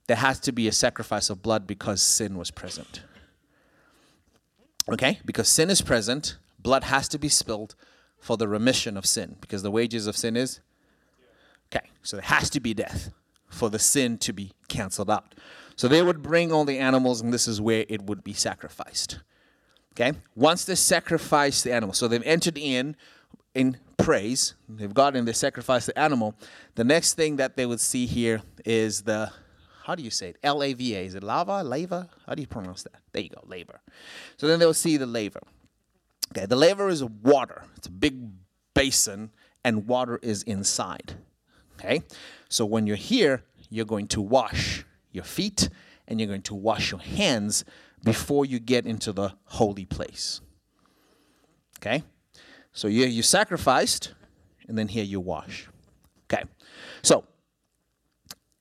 there 0.07 0.17
has 0.17 0.39
to 0.41 0.53
be 0.53 0.69
a 0.69 0.73
sacrifice 0.73 1.31
of 1.31 1.43
blood 1.43 1.67
because 1.67 2.03
sin 2.03 2.37
was 2.37 2.51
present. 2.51 3.03
Okay? 4.89 5.21
Because 5.25 5.49
sin 5.49 5.71
is 5.71 5.81
present, 5.81 6.37
Blood 6.65 6.85
has 6.85 7.09
to 7.09 7.19
be 7.19 7.29
spilled 7.29 7.77
for 8.19 8.37
the 8.37 8.49
remission 8.49 8.97
of 8.97 9.07
sin 9.07 9.37
because 9.41 9.63
the 9.63 9.71
wages 9.71 10.09
of 10.09 10.17
sin 10.17 10.37
is 10.37 10.61
Okay, 11.75 11.91
so 12.03 12.17
there 12.17 12.25
has 12.27 12.51
to 12.51 12.61
be 12.61 12.73
death 12.73 13.11
for 13.49 13.69
the 13.69 13.79
sin 13.81 14.17
to 14.19 14.33
be 14.33 14.53
canceled 14.69 15.11
out. 15.11 15.35
So 15.77 15.89
they 15.89 16.03
would 16.03 16.23
bring 16.23 16.53
all 16.53 16.65
the 16.65 16.79
animals, 16.79 17.21
and 17.21 17.33
this 17.33 17.49
is 17.49 17.61
where 17.61 17.85
it 17.89 18.03
would 18.03 18.23
be 18.23 18.33
sacrificed. 18.33 19.19
Okay, 19.97 20.13
once 20.35 20.65
they 20.65 20.75
sacrifice 20.75 21.63
the 21.63 21.73
animal, 21.73 21.95
so 21.95 22.09
they've 22.09 22.23
entered 22.25 22.59
in 22.59 22.97
in 23.55 23.77
praise, 23.97 24.55
they've 24.69 24.93
gotten 24.93 25.25
they 25.25 25.33
sacrifice 25.33 25.87
the 25.87 25.97
animal. 25.97 26.35
The 26.75 26.85
next 26.85 27.15
thing 27.15 27.37
that 27.37 27.57
they 27.57 27.65
would 27.65 27.81
see 27.81 28.07
here 28.07 28.43
is 28.65 29.03
the 29.03 29.31
how 29.85 29.95
do 29.95 30.03
you 30.03 30.11
say 30.11 30.31
it? 30.31 30.39
L 30.43 30.63
A 30.63 30.73
V 30.73 30.97
A. 30.97 31.01
Is 31.05 31.15
it 31.15 31.23
lava, 31.23 31.63
lava? 31.63 32.09
How 32.27 32.35
do 32.35 32.41
you 32.43 32.49
pronounce 32.49 32.83
that? 32.83 33.01
There 33.13 33.23
you 33.23 33.29
go, 33.29 33.43
laver. 33.47 33.81
So 34.37 34.49
then 34.49 34.59
they'll 34.59 34.75
see 34.75 34.97
the 34.97 35.07
laver. 35.07 35.43
Okay, 36.37 36.47
the 36.47 36.57
laver 36.57 36.89
is 36.89 37.05
water. 37.05 37.63
It's 37.77 37.87
a 37.87 37.93
big 37.93 38.31
basin, 38.75 39.31
and 39.63 39.87
water 39.87 40.19
is 40.23 40.43
inside. 40.43 41.15
Okay? 41.79 42.03
So 42.49 42.65
when 42.65 42.87
you're 42.87 42.97
here, 42.97 43.45
you're 43.71 43.85
going 43.85 44.09
to 44.09 44.21
wash 44.21 44.85
your 45.13 45.25
feet 45.25 45.69
and 46.09 46.21
you're 46.21 46.29
going 46.29 46.43
to 46.43 46.55
wash 46.55 46.91
your 46.91 47.01
hands 47.01 47.65
before 48.05 48.45
you 48.45 48.59
get 48.59 48.87
into 48.87 49.13
the 49.13 49.35
holy 49.45 49.85
place. 49.85 50.41
Okay? 51.79 52.03
So 52.73 52.89
you 52.89 53.07
you 53.07 53.23
sacrificed 53.23 54.15
and 54.69 54.79
then 54.79 54.89
here 54.89 55.05
you 55.05 55.21
wash. 55.21 55.69
Okay. 56.31 56.45
So 57.03 57.25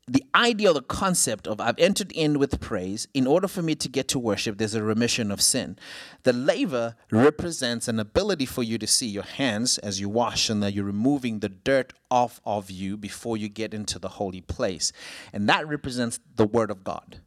the 0.06 0.24
idea, 0.36 0.70
or 0.70 0.74
the 0.74 0.82
concept 0.82 1.48
of 1.48 1.62
I've 1.62 1.80
entered 1.80 2.12
in 2.12 2.38
with 2.38 2.60
praise. 2.60 3.08
In 3.14 3.26
order 3.26 3.48
for 3.48 3.62
me 3.62 3.74
to 3.76 3.88
get 3.88 4.10
to 4.10 4.20
worship, 4.20 4.58
there's 4.58 4.76
a 4.76 4.84
remission 4.84 5.32
of 5.32 5.42
sin. 5.42 5.78
The 6.24 6.34
laver 6.34 6.96
represents 7.10 7.88
an 7.88 8.00
ability 8.00 8.46
for 8.46 8.64
you 8.64 8.78
to 8.80 8.88
see 8.88 9.08
your 9.08 9.24
hands 9.24 9.78
as 9.78 10.02
you 10.02 10.10
wash 10.10 10.50
and 10.50 10.62
that 10.62 10.74
you're 10.74 10.84
removing 10.84 11.40
the 11.40 11.48
dirt 11.48 11.94
off 12.12 12.42
of 12.46 12.70
you 12.70 12.98
before 12.98 13.38
you 13.38 13.48
get 13.48 13.74
into 13.74 13.98
the 13.98 14.10
holy 14.10 14.42
place. 14.42 14.92
And 15.32 15.48
that 15.48 15.68
represents 15.70 16.20
the 16.36 16.48
word 16.48 16.70
of 16.70 16.84
God. 16.84 17.22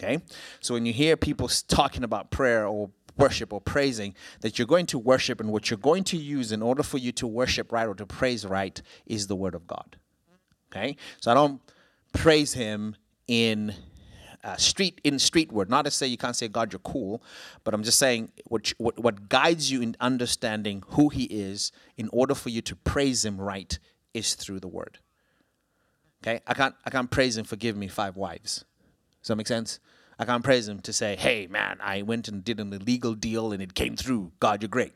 Okay? 0.00 0.22
So 0.60 0.74
when 0.74 0.86
you 0.86 0.92
hear 0.92 1.16
people 1.16 1.48
talking 1.68 2.04
about 2.04 2.30
prayer 2.30 2.66
or 2.66 2.90
worship 3.16 3.52
or 3.52 3.60
praising, 3.60 4.14
that 4.40 4.58
you're 4.58 4.66
going 4.66 4.86
to 4.86 4.98
worship 4.98 5.40
and 5.40 5.52
what 5.52 5.70
you're 5.70 5.78
going 5.78 6.04
to 6.04 6.16
use 6.16 6.52
in 6.52 6.62
order 6.62 6.82
for 6.82 6.98
you 6.98 7.12
to 7.12 7.26
worship 7.26 7.70
right 7.70 7.86
or 7.86 7.94
to 7.94 8.06
praise 8.06 8.46
right 8.46 8.80
is 9.06 9.26
the 9.26 9.36
word 9.36 9.54
of 9.54 9.66
God. 9.66 9.96
Okay? 10.72 10.96
So 11.20 11.30
I 11.30 11.34
don't 11.34 11.60
praise 12.12 12.54
him 12.54 12.96
in 13.28 13.74
uh, 14.42 14.56
street 14.56 15.00
in 15.04 15.18
street 15.18 15.52
word. 15.52 15.68
Not 15.68 15.84
to 15.84 15.90
say 15.90 16.06
you 16.06 16.16
can't 16.16 16.34
say 16.34 16.48
God, 16.48 16.72
you're 16.72 16.80
cool, 16.80 17.22
but 17.62 17.74
I'm 17.74 17.82
just 17.82 17.98
saying 17.98 18.32
what, 18.44 18.72
what 18.78 18.98
what 18.98 19.28
guides 19.28 19.70
you 19.70 19.82
in 19.82 19.96
understanding 20.00 20.82
who 20.88 21.10
He 21.10 21.24
is 21.24 21.72
in 21.98 22.08
order 22.10 22.34
for 22.34 22.48
you 22.48 22.62
to 22.62 22.74
praise 22.74 23.22
Him 23.22 23.38
right 23.38 23.78
is 24.14 24.34
through 24.34 24.60
the 24.60 24.68
Word. 24.68 24.98
Okay, 26.22 26.40
I 26.46 26.54
can't 26.54 26.74
I 26.86 26.90
can't 26.90 27.10
praise 27.10 27.36
Him 27.36 27.44
Forgive 27.44 27.76
me 27.76 27.88
five 27.88 28.16
wives. 28.16 28.64
Does 29.22 29.28
that 29.28 29.36
make 29.36 29.48
sense? 29.48 29.80
I 30.18 30.24
can't 30.24 30.44
praise 30.44 30.68
Him 30.68 30.80
to 30.80 30.92
say, 30.92 31.16
"Hey, 31.16 31.46
man, 31.46 31.78
I 31.80 32.02
went 32.02 32.28
and 32.28 32.44
did 32.44 32.60
an 32.60 32.72
illegal 32.72 33.14
deal 33.14 33.52
and 33.52 33.62
it 33.62 33.74
came 33.74 33.96
through. 33.96 34.32
God, 34.40 34.62
you're 34.62 34.68
great." 34.68 34.92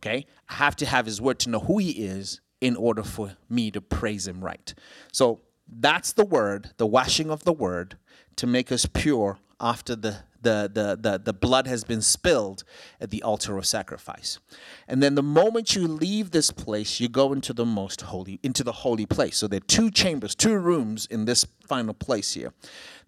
Okay, 0.00 0.26
I 0.48 0.54
have 0.54 0.76
to 0.76 0.86
have 0.86 1.06
His 1.06 1.20
Word 1.20 1.38
to 1.40 1.50
know 1.50 1.60
who 1.60 1.78
He 1.78 1.90
is 1.90 2.40
in 2.60 2.76
order 2.76 3.02
for 3.02 3.36
me 3.48 3.70
to 3.70 3.80
praise 3.80 4.26
Him 4.26 4.44
right. 4.44 4.72
So 5.12 5.40
that's 5.68 6.12
the 6.12 6.24
word, 6.24 6.70
the 6.78 6.86
washing 6.86 7.30
of 7.30 7.44
the 7.44 7.52
word, 7.52 7.98
to 8.36 8.46
make 8.46 8.72
us 8.72 8.86
pure 8.86 9.38
after 9.60 9.94
the, 9.94 10.24
the, 10.42 10.70
the, 10.72 10.96
the, 11.00 11.18
the 11.18 11.32
blood 11.32 11.66
has 11.66 11.84
been 11.84 12.02
spilled 12.02 12.64
at 13.00 13.10
the 13.10 13.22
altar 13.22 13.58
of 13.58 13.66
sacrifice. 13.66 14.38
And 14.86 15.02
then 15.02 15.14
the 15.14 15.22
moment 15.22 15.74
you 15.74 15.86
leave 15.86 16.30
this 16.30 16.50
place, 16.50 17.00
you 17.00 17.08
go 17.08 17.32
into 17.32 17.52
the 17.52 17.66
most 17.66 18.02
holy, 18.02 18.38
into 18.42 18.62
the 18.64 18.72
holy 18.72 19.06
place. 19.06 19.36
So 19.36 19.48
there 19.48 19.58
are 19.58 19.60
two 19.60 19.90
chambers, 19.90 20.34
two 20.34 20.56
rooms 20.56 21.06
in 21.06 21.24
this 21.24 21.44
final 21.66 21.94
place 21.94 22.34
here. 22.34 22.52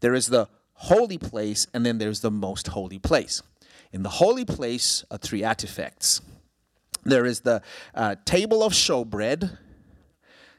There 0.00 0.14
is 0.14 0.28
the 0.28 0.48
holy 0.74 1.18
place, 1.18 1.66
and 1.74 1.84
then 1.84 1.98
there's 1.98 2.20
the 2.20 2.30
most 2.30 2.68
holy 2.68 2.98
place. 2.98 3.42
In 3.92 4.02
the 4.02 4.08
holy 4.08 4.44
place 4.44 5.04
are 5.10 5.18
three 5.18 5.44
artifacts. 5.44 6.20
There 7.04 7.26
is 7.26 7.40
the 7.40 7.62
uh, 7.94 8.16
table 8.24 8.62
of 8.62 8.72
showbread, 8.72 9.58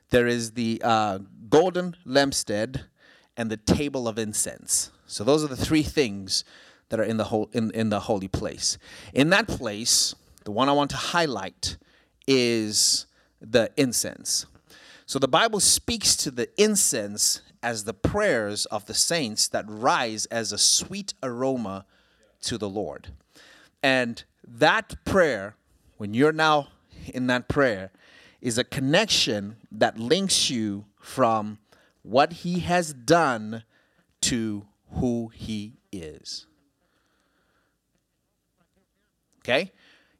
there 0.09 0.27
is 0.27 0.51
the 0.51 0.81
uh, 0.83 1.19
golden 1.49 1.95
lampstand 2.05 2.83
and 3.37 3.49
the 3.49 3.57
table 3.57 4.07
of 4.07 4.19
incense. 4.19 4.91
So 5.11 5.25
those 5.25 5.43
are 5.43 5.47
the 5.47 5.57
three 5.57 5.83
things 5.83 6.45
that 6.87 6.97
are 6.97 7.03
in 7.03 7.17
the 7.17 7.25
whole 7.25 7.49
in, 7.51 7.69
in 7.71 7.89
the 7.89 7.99
holy 7.99 8.29
place. 8.29 8.77
In 9.13 9.29
that 9.31 9.45
place, 9.45 10.15
the 10.45 10.51
one 10.51 10.69
I 10.69 10.71
want 10.71 10.89
to 10.91 10.95
highlight 10.95 11.75
is 12.27 13.07
the 13.41 13.71
incense. 13.75 14.45
So 15.05 15.19
the 15.19 15.27
Bible 15.27 15.59
speaks 15.59 16.15
to 16.15 16.31
the 16.31 16.49
incense 16.57 17.41
as 17.61 17.83
the 17.83 17.93
prayers 17.93 18.65
of 18.67 18.85
the 18.85 18.93
saints 18.93 19.49
that 19.49 19.65
rise 19.67 20.27
as 20.27 20.53
a 20.53 20.57
sweet 20.57 21.13
aroma 21.21 21.85
to 22.43 22.57
the 22.57 22.69
Lord. 22.69 23.09
And 23.83 24.23
that 24.47 24.95
prayer, 25.03 25.55
when 25.97 26.13
you're 26.13 26.31
now 26.31 26.69
in 27.13 27.27
that 27.27 27.49
prayer, 27.49 27.91
is 28.39 28.57
a 28.57 28.63
connection 28.63 29.57
that 29.73 29.99
links 29.99 30.49
you 30.49 30.85
from 31.01 31.59
what 32.01 32.31
he 32.31 32.59
has 32.61 32.93
done 32.93 33.63
to 34.21 34.65
who 34.93 35.31
he 35.33 35.77
is. 35.91 36.45
Okay? 39.39 39.71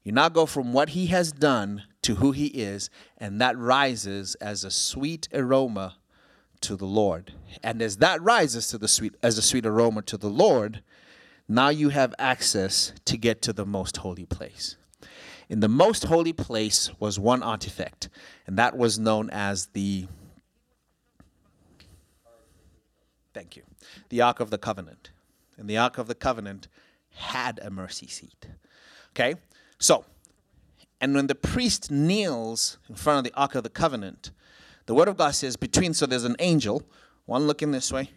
You 0.03 0.11
now 0.11 0.30
go 0.30 0.45
from 0.45 0.74
what 0.74 0.89
he 0.89 1.07
has 1.07 1.32
done 1.32 1.84
to 2.01 2.15
who 2.15 2.32
he 2.32 2.47
is, 2.47 2.89
and 3.17 3.39
that 3.39 3.57
rises 3.57 4.36
as 4.36 4.63
a 4.63 4.72
sweet 4.72 5.28
aroma 5.34 5.97
to 6.61 6.76
the 6.76 6.86
Lord. 6.86 7.34
And 7.63 7.82
as 7.82 7.97
that 7.97 8.22
rises 8.22 8.67
to 8.69 8.78
the 8.78 8.88
sweet 8.88 9.15
as 9.22 9.38
a 9.38 9.41
sweet 9.41 9.65
aroma 9.65 10.01
to 10.03 10.17
the 10.17 10.30
Lord, 10.30 10.82
now 11.47 11.69
you 11.69 11.89
have 11.89 12.15
access 12.17 12.93
to 13.05 13.17
get 13.17 13.41
to 13.43 13.53
the 13.53 13.65
most 13.65 13.97
holy 13.97 14.26
place. 14.26 14.78
In 15.49 15.59
the 15.59 15.67
most 15.67 16.05
holy 16.05 16.34
place 16.34 16.89
was 16.99 17.19
one 17.19 17.43
artifact, 17.43 18.09
and 18.47 18.57
that 18.57 18.78
was 18.78 18.97
known 18.97 19.30
as 19.30 19.67
the 19.67 20.07
Thank 23.34 23.55
you. 23.55 23.63
The 24.10 24.22
Ark 24.22 24.39
of 24.39 24.50
the 24.50 24.58
Covenant. 24.58 25.12
And 25.58 25.70
the 25.70 25.78
Ark 25.78 25.98
of 25.98 26.08
the 26.08 26.16
Covenant 26.16 26.68
had 27.14 27.60
a 27.62 27.70
mercy 27.70 28.08
seat. 28.08 28.48
Okay? 29.12 29.36
So, 29.80 30.06
and 31.00 31.16
when 31.16 31.28
the 31.28 31.36
priest 31.36 31.92
kneels 31.92 32.78
in 32.88 32.96
front 32.96 33.18
of 33.20 33.24
the 33.32 33.39
Ark 33.39 33.56
of 33.56 33.64
the 33.64 33.70
Covenant, 33.70 34.32
the 34.86 34.94
Word 34.94 35.08
of 35.08 35.18
God 35.18 35.32
says 35.32 35.56
between, 35.56 35.94
so 35.94 36.06
there's 36.06 36.24
an 36.24 36.36
angel, 36.39 36.84
one 37.26 37.48
looking 37.48 37.72
this 37.72 37.92
way, 37.92 38.10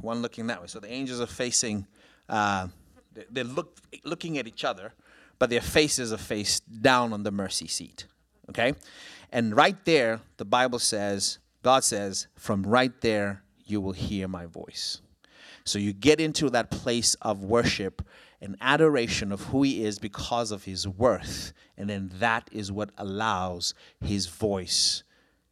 one 0.00 0.22
looking 0.22 0.46
that 0.48 0.60
way. 0.60 0.66
So 0.66 0.80
the 0.80 0.90
angels 0.90 1.20
are 1.20 1.26
facing, 1.26 1.86
uh, 2.28 2.68
they- 3.12 3.26
they're 3.30 3.44
look, 3.44 3.78
looking 4.04 4.38
at 4.38 4.46
each 4.46 4.64
other, 4.64 4.92
but 5.38 5.50
their 5.50 5.60
faces 5.60 6.12
are 6.12 6.18
faced 6.18 6.82
down 6.82 7.12
on 7.12 7.22
the 7.22 7.30
mercy 7.30 7.66
seat. 7.66 8.06
Okay? 8.48 8.74
And 9.30 9.56
right 9.56 9.82
there, 9.84 10.20
the 10.36 10.44
Bible 10.44 10.78
says, 10.78 11.38
God 11.62 11.84
says, 11.84 12.26
from 12.36 12.64
right 12.64 12.98
there, 13.00 13.42
you 13.64 13.80
will 13.80 13.92
hear 13.92 14.28
my 14.28 14.46
voice. 14.46 15.00
So 15.64 15.78
you 15.78 15.92
get 15.92 16.20
into 16.20 16.50
that 16.50 16.70
place 16.70 17.14
of 17.22 17.44
worship 17.44 18.06
and 18.40 18.56
adoration 18.60 19.30
of 19.30 19.42
who 19.44 19.62
he 19.62 19.84
is 19.84 19.98
because 19.98 20.50
of 20.50 20.64
his 20.64 20.86
worth. 20.88 21.52
And 21.76 21.88
then 21.88 22.10
that 22.14 22.48
is 22.52 22.72
what 22.72 22.90
allows 22.98 23.74
his 24.00 24.26
voice 24.26 25.04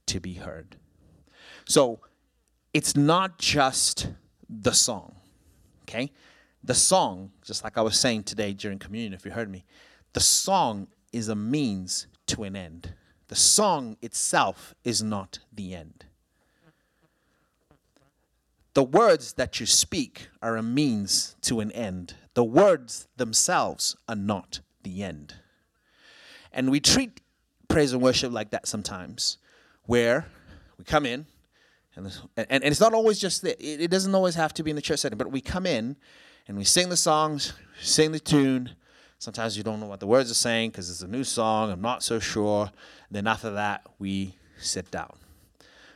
to 0.06 0.20
be 0.20 0.34
heard. 0.34 0.76
So 1.66 2.00
it's 2.74 2.96
not 2.96 3.38
just 3.38 4.08
the 4.48 4.72
song, 4.72 5.14
okay? 5.82 6.10
The 6.64 6.74
song, 6.74 7.30
just 7.42 7.62
like 7.62 7.78
I 7.78 7.82
was 7.82 7.98
saying 7.98 8.24
today 8.24 8.52
during 8.52 8.78
communion, 8.78 9.14
if 9.14 9.24
you 9.24 9.30
heard 9.30 9.50
me, 9.50 9.64
the 10.12 10.20
song 10.20 10.88
is 11.12 11.28
a 11.28 11.36
means 11.36 12.08
to 12.26 12.42
an 12.42 12.56
end. 12.56 12.94
The 13.28 13.36
song 13.36 13.96
itself 14.02 14.74
is 14.82 15.02
not 15.02 15.38
the 15.52 15.74
end. 15.74 16.06
The 18.74 18.84
words 18.84 19.32
that 19.34 19.58
you 19.58 19.66
speak 19.66 20.28
are 20.40 20.56
a 20.56 20.62
means 20.62 21.34
to 21.42 21.60
an 21.60 21.72
end. 21.72 22.14
The 22.34 22.44
words 22.44 23.08
themselves 23.16 23.96
are 24.08 24.16
not 24.16 24.60
the 24.82 25.02
end. 25.02 25.34
And 26.52 26.70
we 26.70 26.80
treat 26.80 27.20
praise 27.68 27.92
and 27.92 28.02
worship 28.02 28.32
like 28.32 28.50
that 28.50 28.66
sometimes, 28.66 29.38
where 29.84 30.26
we 30.78 30.84
come 30.84 31.06
in, 31.06 31.26
and, 31.96 32.06
and, 32.36 32.46
and 32.48 32.64
it's 32.64 32.80
not 32.80 32.94
always 32.94 33.18
just 33.18 33.42
that. 33.42 33.60
It, 33.60 33.80
it 33.82 33.90
doesn't 33.90 34.14
always 34.14 34.34
have 34.34 34.54
to 34.54 34.62
be 34.62 34.70
in 34.70 34.76
the 34.76 34.82
church 34.82 35.00
setting, 35.00 35.18
but 35.18 35.30
we 35.30 35.40
come 35.40 35.66
in 35.66 35.96
and 36.46 36.56
we 36.56 36.64
sing 36.64 36.88
the 36.88 36.96
songs, 36.96 37.52
sing 37.80 38.12
the 38.12 38.20
tune. 38.20 38.70
Sometimes 39.18 39.56
you 39.56 39.62
don't 39.62 39.80
know 39.80 39.86
what 39.86 40.00
the 40.00 40.06
words 40.06 40.30
are 40.30 40.34
saying 40.34 40.70
because 40.70 40.88
it's 40.90 41.02
a 41.02 41.08
new 41.08 41.24
song, 41.24 41.70
I'm 41.70 41.82
not 41.82 42.02
so 42.02 42.18
sure. 42.18 42.70
Then 43.10 43.26
after 43.26 43.50
that, 43.50 43.82
we 43.98 44.34
sit 44.58 44.90
down 44.90 45.14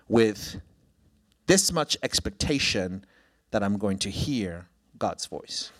with 0.09 0.61
this 1.47 1.73
much 1.73 1.97
expectation 2.03 3.05
that 3.51 3.63
I'm 3.63 3.79
going 3.79 3.99
to 3.99 4.11
hear 4.11 4.69
God's 4.99 5.27
voice. 5.27 5.71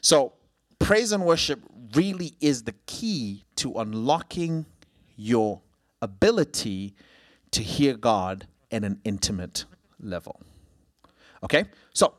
So, 0.00 0.34
praise 0.78 1.12
and 1.12 1.24
worship 1.24 1.60
really 1.94 2.34
is 2.40 2.64
the 2.64 2.74
key 2.86 3.44
to 3.56 3.74
unlocking 3.74 4.66
your 5.16 5.60
ability 6.02 6.94
to 7.52 7.62
hear 7.62 7.94
God 7.94 8.46
at 8.70 8.84
an 8.84 9.00
intimate 9.04 9.64
level. 10.00 10.40
Okay? 11.42 11.64
So, 11.94 12.14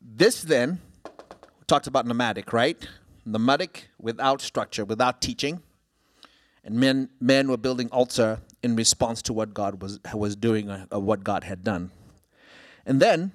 this 0.00 0.42
then 0.42 0.80
talked 1.66 1.86
about 1.86 2.06
nomadic, 2.06 2.52
right? 2.52 2.78
Nomadic 3.24 3.88
without 3.98 4.40
structure, 4.40 4.84
without 4.84 5.20
teaching. 5.20 5.62
And 6.64 6.76
men 6.76 7.08
men 7.20 7.48
were 7.48 7.56
building 7.56 7.88
altar 7.90 8.38
in 8.62 8.76
response 8.76 9.22
to 9.22 9.32
what 9.32 9.54
God 9.54 9.82
was 9.82 9.98
was 10.14 10.36
doing 10.36 10.70
or 10.70 10.86
or 10.90 11.00
what 11.00 11.24
God 11.24 11.44
had 11.44 11.64
done. 11.64 11.90
And 12.86 13.00
then 13.00 13.32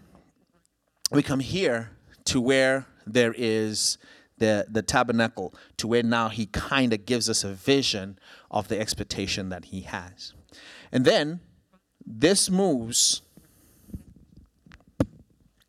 we 1.12 1.24
come 1.24 1.40
here 1.40 1.92
to 2.26 2.42
where 2.42 2.86
there 3.06 3.34
is 3.38 3.98
the, 4.38 4.68
the 4.70 4.82
tabernacle, 4.82 5.54
to 5.78 5.88
where 5.88 6.04
now 6.04 6.30
he 6.30 6.46
kind 6.48 6.94
of 6.94 7.06
gives 7.06 7.30
us 7.30 7.44
a 7.44 7.54
vision 7.54 8.20
of 8.52 8.68
the 8.68 8.80
expectation 8.80 9.50
that 9.50 9.66
he 9.66 9.82
has. 9.82 10.34
And 10.92 11.06
then 11.06 11.40
this 12.06 12.50
moves 12.50 13.22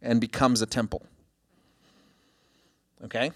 and 0.03 0.21
becomes 0.21 0.61
a 0.61 0.67
temple. 0.67 1.07
Okay? 3.05 3.31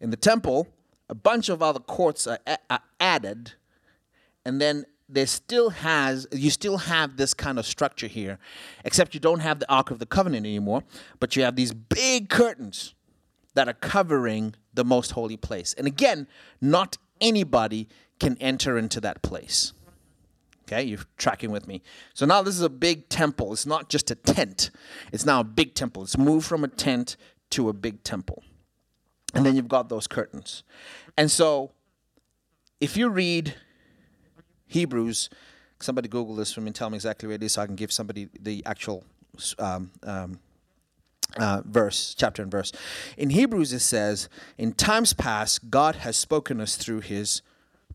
In 0.00 0.10
the 0.10 0.16
temple, 0.16 0.66
a 1.08 1.14
bunch 1.14 1.48
of 1.48 1.62
other 1.62 1.80
courts 1.80 2.26
are, 2.26 2.38
a- 2.46 2.58
are 2.68 2.82
added, 2.98 3.52
and 4.44 4.60
then 4.60 4.84
there 5.08 5.26
still 5.26 5.70
has 5.70 6.26
you 6.32 6.50
still 6.50 6.78
have 6.78 7.16
this 7.16 7.34
kind 7.34 7.58
of 7.58 7.66
structure 7.66 8.06
here, 8.06 8.38
except 8.84 9.14
you 9.14 9.20
don't 9.20 9.40
have 9.40 9.58
the 9.58 9.70
Ark 9.70 9.90
of 9.90 9.98
the 9.98 10.06
Covenant 10.06 10.46
anymore, 10.46 10.84
but 11.18 11.36
you 11.36 11.42
have 11.42 11.56
these 11.56 11.72
big 11.72 12.28
curtains 12.28 12.94
that 13.54 13.68
are 13.68 13.74
covering 13.74 14.54
the 14.72 14.84
most 14.84 15.12
holy 15.12 15.36
place. 15.36 15.74
And 15.74 15.86
again, 15.86 16.28
not 16.60 16.96
anybody 17.20 17.88
can 18.20 18.36
enter 18.40 18.78
into 18.78 19.00
that 19.00 19.22
place. 19.22 19.72
Okay, 20.62 20.84
you're 20.84 21.00
tracking 21.16 21.50
with 21.50 21.66
me. 21.66 21.82
So 22.14 22.26
now 22.26 22.42
this 22.42 22.54
is 22.54 22.62
a 22.62 22.70
big 22.70 23.08
temple. 23.08 23.52
It's 23.52 23.66
not 23.66 23.88
just 23.88 24.10
a 24.12 24.14
tent, 24.14 24.70
it's 25.12 25.26
now 25.26 25.40
a 25.40 25.44
big 25.44 25.74
temple. 25.74 26.04
It's 26.04 26.16
moved 26.16 26.46
from 26.46 26.62
a 26.62 26.68
tent 26.68 27.16
to 27.50 27.68
a 27.68 27.72
big 27.72 28.04
temple. 28.04 28.44
And 29.34 29.44
then 29.44 29.56
you've 29.56 29.68
got 29.68 29.88
those 29.88 30.06
curtains. 30.06 30.62
And 31.16 31.30
so 31.30 31.72
if 32.80 32.96
you 32.96 33.08
read 33.08 33.54
Hebrews, 34.70 35.30
somebody 35.80 36.08
Google 36.08 36.36
this 36.36 36.52
for 36.52 36.60
me 36.60 36.68
and 36.68 36.74
tell 36.74 36.90
me 36.90 36.96
exactly 36.96 37.26
where 37.26 37.34
it 37.34 37.42
is 37.42 37.54
so 37.54 37.62
I 37.62 37.66
can 37.66 37.76
give 37.76 37.92
somebody 37.92 38.28
the 38.40 38.62
actual 38.64 39.04
um, 39.58 39.90
um, 40.04 40.38
uh, 41.36 41.62
verse, 41.64 42.14
chapter 42.16 42.42
and 42.42 42.50
verse. 42.50 42.72
In 43.16 43.30
Hebrews, 43.30 43.72
it 43.72 43.80
says, 43.80 44.28
In 44.56 44.72
times 44.72 45.12
past, 45.12 45.70
God 45.70 45.96
has 45.96 46.16
spoken 46.16 46.60
us 46.60 46.76
through 46.76 47.00
his 47.00 47.42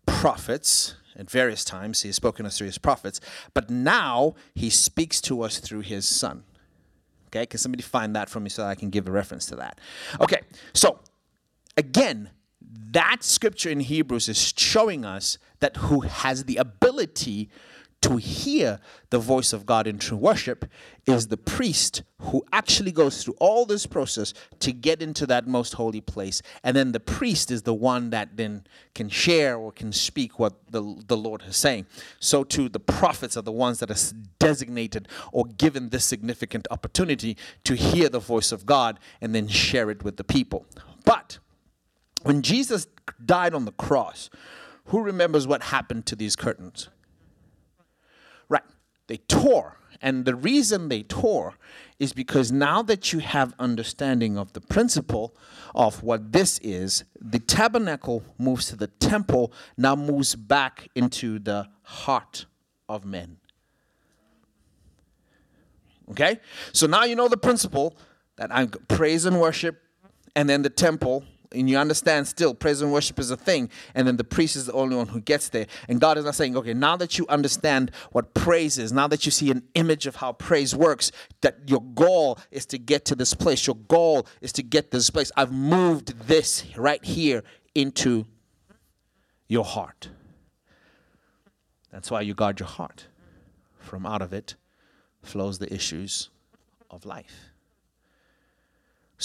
prophets. 0.05 0.95
At 1.17 1.31
various 1.31 1.63
times, 1.63 2.01
he 2.01 2.09
has 2.09 2.17
spoken 2.17 2.45
us 2.45 2.57
through 2.57 2.67
his 2.67 2.77
prophets, 2.77 3.21
but 3.53 3.69
now 3.69 4.35
he 4.53 4.69
speaks 4.69 5.21
to 5.21 5.43
us 5.43 5.59
through 5.59 5.81
his 5.81 6.05
son. 6.05 6.43
Okay, 7.27 7.45
can 7.45 7.57
somebody 7.57 7.83
find 7.83 8.13
that 8.17 8.29
for 8.29 8.41
me 8.41 8.49
so 8.49 8.65
I 8.65 8.75
can 8.75 8.89
give 8.89 9.07
a 9.07 9.11
reference 9.11 9.45
to 9.47 9.55
that? 9.55 9.79
Okay, 10.19 10.41
so 10.73 10.99
again, 11.77 12.31
that 12.91 13.23
scripture 13.23 13.69
in 13.69 13.79
Hebrews 13.79 14.29
is 14.29 14.53
showing 14.57 15.05
us 15.05 15.37
that 15.59 15.77
who 15.77 16.01
has 16.01 16.45
the 16.45 16.57
ability 16.57 17.49
to 18.05 18.17
hear 18.17 18.79
the 19.09 19.17
voice 19.17 19.51
of 19.51 19.65
God 19.65 19.87
in 19.87 19.97
true 19.97 20.17
worship 20.17 20.69
is 21.07 21.27
the 21.27 21.37
priest 21.37 22.03
who 22.19 22.45
actually 22.53 22.91
goes 22.91 23.23
through 23.23 23.33
all 23.39 23.65
this 23.65 23.87
process 23.87 24.33
to 24.59 24.71
get 24.71 25.01
into 25.01 25.25
that 25.25 25.47
most 25.47 25.73
holy 25.73 26.01
place. 26.01 26.43
And 26.63 26.77
then 26.77 26.91
the 26.91 26.99
priest 26.99 27.49
is 27.49 27.63
the 27.63 27.73
one 27.73 28.11
that 28.11 28.37
then 28.37 28.67
can 28.93 29.09
share 29.09 29.57
or 29.57 29.71
can 29.71 29.91
speak 29.91 30.37
what 30.37 30.53
the, 30.69 31.01
the 31.07 31.17
Lord 31.17 31.43
is 31.47 31.57
saying. 31.57 31.87
So, 32.19 32.43
too, 32.43 32.69
the 32.69 32.79
prophets 32.79 33.37
are 33.37 33.41
the 33.41 33.51
ones 33.51 33.79
that 33.79 33.89
are 33.89 34.15
designated 34.37 35.07
or 35.31 35.45
given 35.45 35.89
this 35.89 36.05
significant 36.05 36.67
opportunity 36.69 37.37
to 37.63 37.73
hear 37.73 38.07
the 38.09 38.19
voice 38.19 38.51
of 38.51 38.67
God 38.67 38.99
and 39.19 39.33
then 39.33 39.47
share 39.47 39.89
it 39.89 40.03
with 40.03 40.17
the 40.17 40.23
people. 40.23 40.67
But 41.05 41.39
when 42.25 42.41
Jesus 42.41 42.87
died 43.23 43.53
on 43.53 43.65
the 43.65 43.71
cross, 43.71 44.31
who 44.85 45.03
remembers 45.03 45.45
what 45.45 45.61
happened 45.61 46.07
to 46.07 46.15
these 46.15 46.35
curtains? 46.35 46.89
Right. 48.49 48.63
They 49.05 49.17
tore. 49.17 49.77
And 50.01 50.25
the 50.25 50.33
reason 50.33 50.89
they 50.89 51.03
tore 51.03 51.53
is 51.99 52.13
because 52.13 52.51
now 52.51 52.81
that 52.81 53.13
you 53.13 53.19
have 53.19 53.53
understanding 53.59 54.39
of 54.39 54.53
the 54.53 54.59
principle 54.59 55.35
of 55.75 56.01
what 56.01 56.31
this 56.31 56.57
is, 56.63 57.03
the 57.21 57.37
tabernacle 57.37 58.23
moves 58.39 58.69
to 58.69 58.75
the 58.75 58.87
temple, 58.87 59.53
now 59.77 59.95
moves 59.95 60.33
back 60.33 60.89
into 60.95 61.37
the 61.37 61.69
heart 61.83 62.47
of 62.89 63.05
men. 63.05 63.37
Okay? 66.09 66.39
So 66.73 66.87
now 66.87 67.03
you 67.03 67.15
know 67.15 67.27
the 67.27 67.37
principle 67.37 67.95
that 68.37 68.51
I 68.51 68.65
praise 68.87 69.25
and 69.25 69.39
worship, 69.39 69.83
and 70.35 70.49
then 70.49 70.63
the 70.63 70.71
temple 70.71 71.23
and 71.55 71.69
you 71.69 71.77
understand 71.77 72.27
still 72.27 72.53
praise 72.53 72.81
and 72.81 72.91
worship 72.91 73.19
is 73.19 73.31
a 73.31 73.37
thing 73.37 73.69
and 73.93 74.07
then 74.07 74.17
the 74.17 74.23
priest 74.23 74.55
is 74.55 74.65
the 74.65 74.73
only 74.73 74.95
one 74.95 75.07
who 75.07 75.21
gets 75.21 75.49
there. 75.49 75.67
And 75.87 75.99
god 75.99 76.17
is 76.17 76.25
not 76.25 76.35
saying 76.35 76.55
okay 76.57 76.73
now 76.73 76.97
that 76.97 77.17
you 77.17 77.25
understand 77.27 77.91
what 78.11 78.33
praise 78.33 78.77
is 78.77 78.91
now 78.91 79.07
that 79.07 79.25
you 79.25 79.31
see 79.31 79.51
an 79.51 79.63
image 79.75 80.05
of 80.05 80.17
how 80.17 80.33
praise 80.33 80.75
works 80.75 81.11
that 81.41 81.59
your 81.67 81.81
goal 81.81 82.39
is 82.51 82.65
to 82.67 82.77
get 82.77 83.05
to 83.05 83.15
this 83.15 83.33
place 83.33 83.65
your 83.65 83.75
goal 83.75 84.27
is 84.41 84.51
to 84.53 84.63
get 84.63 84.91
this 84.91 85.09
place 85.09 85.31
i've 85.37 85.51
moved 85.51 86.27
this 86.27 86.65
right 86.77 87.03
here 87.03 87.43
into 87.73 88.25
your 89.47 89.65
heart. 89.65 90.09
That's 91.91 92.09
why 92.09 92.21
you 92.21 92.33
guard 92.33 92.59
your 92.59 92.69
heart. 92.69 93.07
From 93.79 94.05
out 94.05 94.21
of 94.21 94.33
it 94.33 94.55
flows 95.21 95.59
the 95.59 95.71
issues 95.73 96.29
of 96.89 97.05
life 97.05 97.51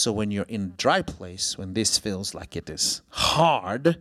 so 0.00 0.12
when 0.12 0.30
you're 0.30 0.46
in 0.48 0.62
a 0.62 0.76
dry 0.78 1.02
place, 1.02 1.58
when 1.58 1.74
this 1.74 1.98
feels 1.98 2.34
like 2.34 2.56
it 2.56 2.70
is 2.70 3.02
hard 3.10 3.98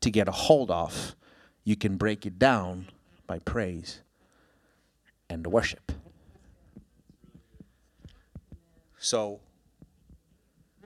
to 0.00 0.10
get 0.10 0.26
a 0.26 0.32
hold 0.32 0.72
of, 0.72 1.14
you 1.62 1.76
can 1.76 1.96
break 1.96 2.26
it 2.26 2.36
down 2.36 2.88
by 3.28 3.38
praise 3.38 4.00
and 5.30 5.46
worship. 5.46 5.92
So 8.98 9.38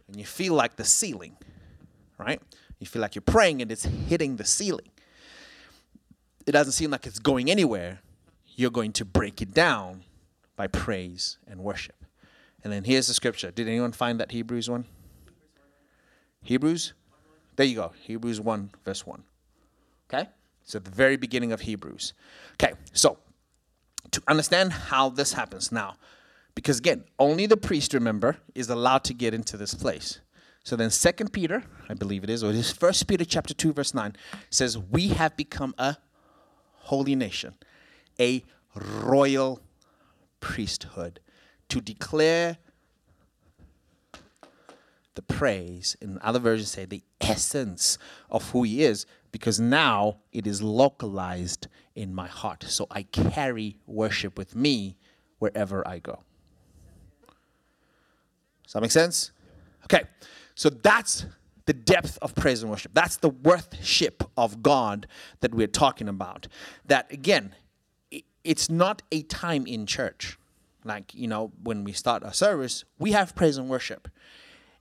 when 0.08 0.18
you 0.18 0.26
feel 0.26 0.52
like 0.52 0.76
the 0.76 0.84
ceiling, 0.84 1.38
right? 2.18 2.42
You 2.80 2.86
feel 2.86 3.00
like 3.00 3.14
you're 3.14 3.22
praying 3.22 3.62
and 3.62 3.72
it's 3.72 3.84
hitting 3.84 4.36
the 4.36 4.44
ceiling. 4.44 4.90
It 6.46 6.52
doesn't 6.52 6.74
seem 6.74 6.90
like 6.90 7.06
it's 7.06 7.18
going 7.18 7.50
anywhere. 7.50 8.00
You're 8.56 8.70
going 8.70 8.92
to 8.92 9.06
break 9.06 9.40
it 9.40 9.54
down 9.54 10.04
by 10.54 10.66
praise 10.66 11.38
and 11.46 11.60
worship. 11.60 11.99
And 12.62 12.72
then 12.72 12.84
here's 12.84 13.06
the 13.06 13.14
scripture. 13.14 13.50
Did 13.50 13.68
anyone 13.68 13.92
find 13.92 14.20
that 14.20 14.32
Hebrews 14.32 14.68
one? 14.68 14.84
Hebrews? 16.42 16.94
There 17.56 17.66
you 17.66 17.76
go. 17.76 17.92
Hebrews 18.02 18.40
1, 18.40 18.70
verse 18.84 19.06
1. 19.06 19.22
Okay? 20.12 20.28
It's 20.62 20.74
at 20.74 20.84
the 20.84 20.90
very 20.90 21.16
beginning 21.16 21.52
of 21.52 21.60
Hebrews. 21.60 22.14
Okay, 22.54 22.72
so 22.92 23.18
to 24.10 24.22
understand 24.28 24.72
how 24.72 25.10
this 25.10 25.32
happens 25.32 25.70
now, 25.70 25.96
because 26.54 26.78
again, 26.78 27.04
only 27.18 27.46
the 27.46 27.56
priest, 27.56 27.94
remember, 27.94 28.38
is 28.54 28.68
allowed 28.70 29.04
to 29.04 29.14
get 29.14 29.34
into 29.34 29.56
this 29.56 29.74
place. 29.74 30.20
So 30.64 30.76
then 30.76 30.90
Second 30.90 31.32
Peter, 31.32 31.64
I 31.88 31.94
believe 31.94 32.24
it 32.24 32.30
is, 32.30 32.44
or 32.44 32.50
it 32.50 32.56
is 32.56 32.70
First 32.70 33.06
Peter 33.06 33.24
chapter 33.24 33.54
2, 33.54 33.72
verse 33.72 33.94
9, 33.94 34.14
says, 34.50 34.76
We 34.76 35.08
have 35.08 35.36
become 35.36 35.74
a 35.78 35.96
holy 36.74 37.14
nation, 37.14 37.54
a 38.18 38.44
royal 38.74 39.60
priesthood 40.40 41.20
to 41.70 41.80
declare 41.80 42.58
the 45.14 45.22
praise. 45.22 45.96
In 46.00 46.18
other 46.22 46.38
versions, 46.38 46.70
say 46.70 46.84
the 46.84 47.02
essence 47.20 47.98
of 48.30 48.50
who 48.50 48.62
He 48.62 48.84
is, 48.84 49.06
because 49.32 49.58
now 49.58 50.18
it 50.32 50.46
is 50.46 50.62
localized 50.62 51.68
in 51.94 52.14
my 52.14 52.26
heart. 52.26 52.64
So 52.64 52.86
I 52.90 53.02
carry 53.04 53.76
worship 53.86 54.38
with 54.38 54.54
me 54.54 54.96
wherever 55.38 55.86
I 55.86 55.98
go. 55.98 56.22
Does 58.64 58.74
that 58.74 58.82
make 58.82 58.90
sense? 58.90 59.32
Okay, 59.84 60.04
so 60.54 60.70
that's 60.70 61.26
the 61.66 61.72
depth 61.72 62.18
of 62.22 62.34
praise 62.34 62.62
and 62.62 62.70
worship. 62.70 62.92
That's 62.94 63.16
the 63.16 63.30
worship 63.30 64.24
of 64.36 64.62
God 64.62 65.06
that 65.40 65.54
we're 65.54 65.66
talking 65.66 66.08
about. 66.08 66.46
That 66.86 67.12
again, 67.12 67.54
it's 68.44 68.70
not 68.70 69.02
a 69.12 69.22
time 69.22 69.66
in 69.66 69.86
church 69.86 70.38
like 70.84 71.14
you 71.14 71.28
know 71.28 71.52
when 71.62 71.84
we 71.84 71.92
start 71.92 72.22
our 72.24 72.32
service 72.32 72.84
we 72.98 73.12
have 73.12 73.34
praise 73.34 73.56
and 73.56 73.68
worship 73.68 74.08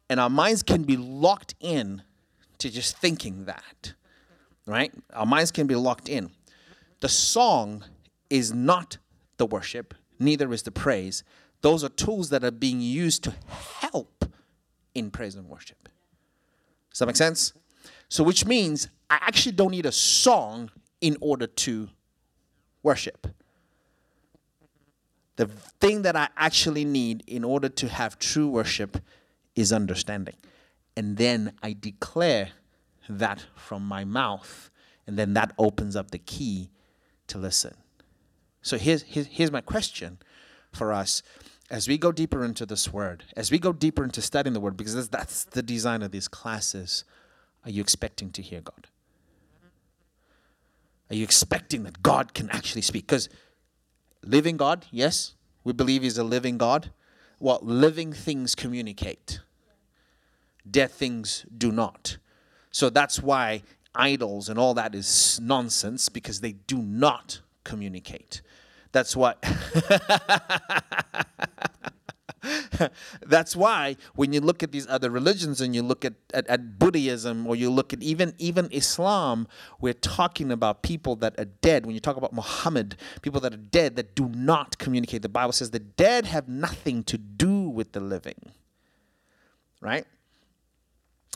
and 0.10 0.20
our 0.20 0.30
minds 0.30 0.64
can 0.64 0.84
be 0.84 0.98
locked 0.98 1.56
in 1.60 2.02
to 2.58 2.70
just 2.70 2.98
thinking 2.98 3.46
that 3.46 3.94
right 4.66 4.94
our 5.14 5.26
minds 5.26 5.52
can 5.52 5.68
be 5.68 5.76
locked 5.76 6.10
in 6.10 6.32
the 7.02 7.10
song 7.10 7.84
is 8.30 8.54
not 8.54 8.98
the 9.38 9.46
worship 9.46 9.94
neither 10.20 10.52
is 10.54 10.64
the 10.64 10.72
praise 10.72 11.24
those 11.62 11.84
are 11.84 11.90
tools 11.90 12.30
that 12.30 12.44
are 12.44 12.52
being 12.52 12.80
used 12.82 13.24
to 13.26 13.34
help 13.80 14.26
in 14.96 15.12
praise 15.12 15.36
and 15.36 15.48
worship. 15.48 15.90
Does 16.92 17.00
that 17.00 17.06
make 17.06 17.16
sense? 17.16 17.54
So, 18.08 18.24
which 18.24 18.46
means 18.46 18.88
I 19.10 19.20
actually 19.22 19.52
don't 19.54 19.72
need 19.72 19.86
a 19.86 19.92
song 19.92 20.72
in 21.02 21.18
order 21.22 21.48
to 21.48 21.90
worship. 22.82 23.28
The 25.40 25.48
thing 25.48 26.02
that 26.02 26.18
I 26.18 26.28
actually 26.36 26.84
need 26.84 27.24
in 27.26 27.46
order 27.46 27.70
to 27.70 27.88
have 27.88 28.20
true 28.20 28.50
worship 28.50 28.98
is 29.56 29.72
understanding. 29.72 30.36
And 30.98 31.16
then 31.16 31.54
I 31.64 31.78
declare 31.80 32.50
that 33.08 33.46
from 33.56 33.84
my 33.84 34.04
mouth, 34.04 34.70
and 35.08 35.18
then 35.18 35.36
that 35.36 35.54
opens 35.58 35.96
up 35.96 36.12
the 36.12 36.18
key 36.18 36.72
to 37.28 37.38
listen. 37.38 37.74
So 38.62 38.78
here's, 38.78 39.04
here's, 39.04 39.28
here's 39.28 39.50
my 39.50 39.62
question 39.62 40.18
for 40.74 40.92
us 40.92 41.24
as 41.70 41.88
we 41.88 41.98
go 41.98 42.12
deeper 42.12 42.44
into 42.44 42.66
this 42.66 42.92
word, 42.92 43.24
as 43.38 43.50
we 43.50 43.60
go 43.60 43.72
deeper 43.72 44.04
into 44.04 44.22
studying 44.22 44.54
the 44.54 44.60
word, 44.60 44.76
because 44.76 44.94
that's, 44.94 45.08
that's 45.08 45.44
the 45.46 45.64
design 45.64 46.02
of 46.02 46.12
these 46.12 46.28
classes, 46.28 47.06
are 47.64 47.72
you 47.72 47.80
expecting 47.80 48.30
to 48.32 48.42
hear 48.42 48.60
God? 48.60 48.88
Are 51.10 51.16
you 51.16 51.24
expecting 51.24 51.84
that 51.84 52.04
God 52.04 52.34
can 52.34 52.50
actually 52.50 52.82
speak? 52.82 53.08
Because 53.08 53.30
living 54.24 54.58
God, 54.58 54.86
yes, 54.92 55.34
we 55.64 55.74
believe 55.74 56.04
He's 56.04 56.18
a 56.18 56.24
living 56.24 56.58
God. 56.58 56.92
Well, 57.40 57.60
living 57.62 58.12
things 58.12 58.56
communicate, 58.56 59.40
dead 60.70 60.92
things 60.92 61.46
do 61.58 61.72
not. 61.72 62.18
So 62.72 62.90
that's 62.90 63.22
why 63.22 63.64
idols 63.96 64.50
and 64.50 64.60
all 64.60 64.74
that 64.76 64.94
is 64.94 65.40
nonsense 65.42 66.10
because 66.10 66.42
they 66.42 66.52
do 66.54 66.78
not 66.78 67.42
communicate. 67.64 68.42
That's 68.92 69.16
what. 69.16 69.44
That's 73.26 73.56
why 73.56 73.96
when 74.16 74.34
you 74.34 74.42
look 74.42 74.64
at 74.64 74.72
these 74.72 74.88
other 74.88 75.10
religions 75.10 75.62
and 75.62 75.76
you 75.76 75.82
look 75.84 76.06
at, 76.06 76.14
at, 76.34 76.48
at, 76.48 76.80
Buddhism 76.80 77.48
or 77.48 77.56
you 77.56 77.70
look 77.70 77.94
at 77.94 78.02
even 78.02 78.34
even 78.38 78.70
Islam, 78.72 79.48
we're 79.80 79.94
talking 79.94 80.52
about 80.52 80.82
people 80.82 81.16
that 81.18 81.40
are 81.40 81.46
dead. 81.46 81.86
When 81.86 81.94
you 81.94 82.02
talk 82.02 82.18
about 82.18 82.34
Muhammad, 82.34 82.96
people 83.22 83.42
that 83.42 83.54
are 83.54 83.58
dead 83.58 83.96
that 83.98 84.16
do 84.16 84.30
not 84.30 84.78
communicate. 84.78 85.22
The 85.22 85.30
Bible 85.30 85.54
says 85.54 85.72
the 85.72 85.80
dead 85.80 86.26
have 86.26 86.48
nothing 86.48 87.04
to 87.04 87.18
do 87.18 87.70
with 87.70 87.92
the 87.92 88.00
living. 88.00 88.52
Right? 89.82 90.06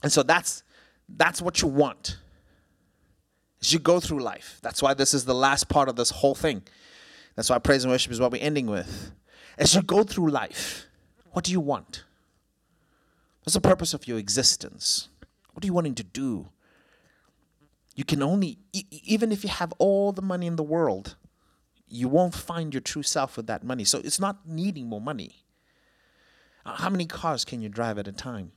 And 0.01 0.11
so 0.11 0.23
that's 0.23 0.63
that's 1.09 1.41
what 1.41 1.61
you 1.61 1.67
want 1.67 2.17
as 3.61 3.71
you 3.71 3.79
go 3.79 3.99
through 3.99 4.21
life. 4.21 4.59
That's 4.61 4.81
why 4.81 4.93
this 4.93 5.13
is 5.13 5.25
the 5.25 5.33
last 5.33 5.69
part 5.69 5.89
of 5.89 5.95
this 5.95 6.09
whole 6.09 6.35
thing. 6.35 6.63
That's 7.35 7.49
why 7.49 7.57
praise 7.59 7.83
and 7.83 7.91
worship 7.91 8.11
is 8.11 8.19
what 8.19 8.31
we're 8.31 8.41
ending 8.41 8.67
with. 8.67 9.11
As 9.57 9.73
you 9.73 9.81
go 9.81 10.03
through 10.03 10.29
life, 10.29 10.87
what 11.33 11.45
do 11.45 11.51
you 11.51 11.59
want? 11.59 12.05
What's 13.43 13.55
the 13.55 13.61
purpose 13.61 13.93
of 13.93 14.07
your 14.07 14.17
existence? 14.17 15.09
What 15.51 15.63
are 15.63 15.67
you 15.67 15.73
wanting 15.73 15.95
to 15.95 16.03
do? 16.03 16.49
You 17.95 18.05
can 18.05 18.23
only, 18.23 18.59
even 18.89 19.31
if 19.31 19.43
you 19.43 19.49
have 19.49 19.73
all 19.77 20.11
the 20.11 20.21
money 20.21 20.47
in 20.47 20.55
the 20.55 20.63
world, 20.63 21.15
you 21.87 22.07
won't 22.07 22.33
find 22.33 22.73
your 22.73 22.81
true 22.81 23.03
self 23.03 23.37
with 23.37 23.47
that 23.47 23.63
money. 23.63 23.83
So 23.83 23.99
it's 23.99 24.19
not 24.19 24.47
needing 24.47 24.87
more 24.87 25.01
money. 25.01 25.43
Uh, 26.65 26.75
how 26.75 26.89
many 26.89 27.05
cars 27.05 27.45
can 27.45 27.61
you 27.61 27.69
drive 27.69 27.97
at 27.97 28.07
a 28.07 28.11
time? 28.11 28.51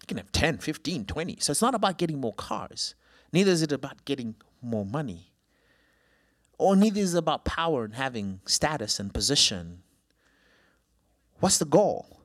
You 0.00 0.06
can 0.06 0.16
have 0.16 0.32
10, 0.32 0.58
15, 0.58 1.04
20. 1.04 1.36
So 1.40 1.50
it's 1.50 1.62
not 1.62 1.74
about 1.74 1.98
getting 1.98 2.20
more 2.20 2.32
cars. 2.32 2.94
Neither 3.32 3.50
is 3.50 3.62
it 3.62 3.72
about 3.72 4.04
getting 4.04 4.36
more 4.62 4.86
money. 4.86 5.32
Or 6.58 6.76
neither 6.76 7.00
is 7.00 7.14
it 7.14 7.18
about 7.18 7.44
power 7.44 7.84
and 7.84 7.94
having 7.94 8.40
status 8.46 9.00
and 9.00 9.12
position 9.12 9.82
What's 11.42 11.58
the 11.58 11.64
goal? 11.64 12.20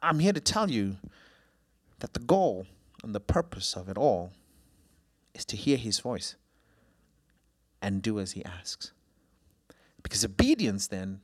I'm 0.00 0.20
here 0.20 0.32
to 0.32 0.38
tell 0.38 0.70
you 0.70 0.98
that 1.98 2.12
the 2.14 2.20
goal 2.20 2.64
and 3.02 3.12
the 3.12 3.18
purpose 3.18 3.74
of 3.74 3.88
it 3.88 3.98
all 3.98 4.30
is 5.34 5.44
to 5.46 5.56
hear 5.56 5.76
his 5.76 5.98
voice 5.98 6.36
and 7.82 8.02
do 8.02 8.20
as 8.20 8.32
he 8.32 8.44
asks. 8.44 8.92
Because 10.00 10.24
obedience 10.24 10.86
then 10.86 11.22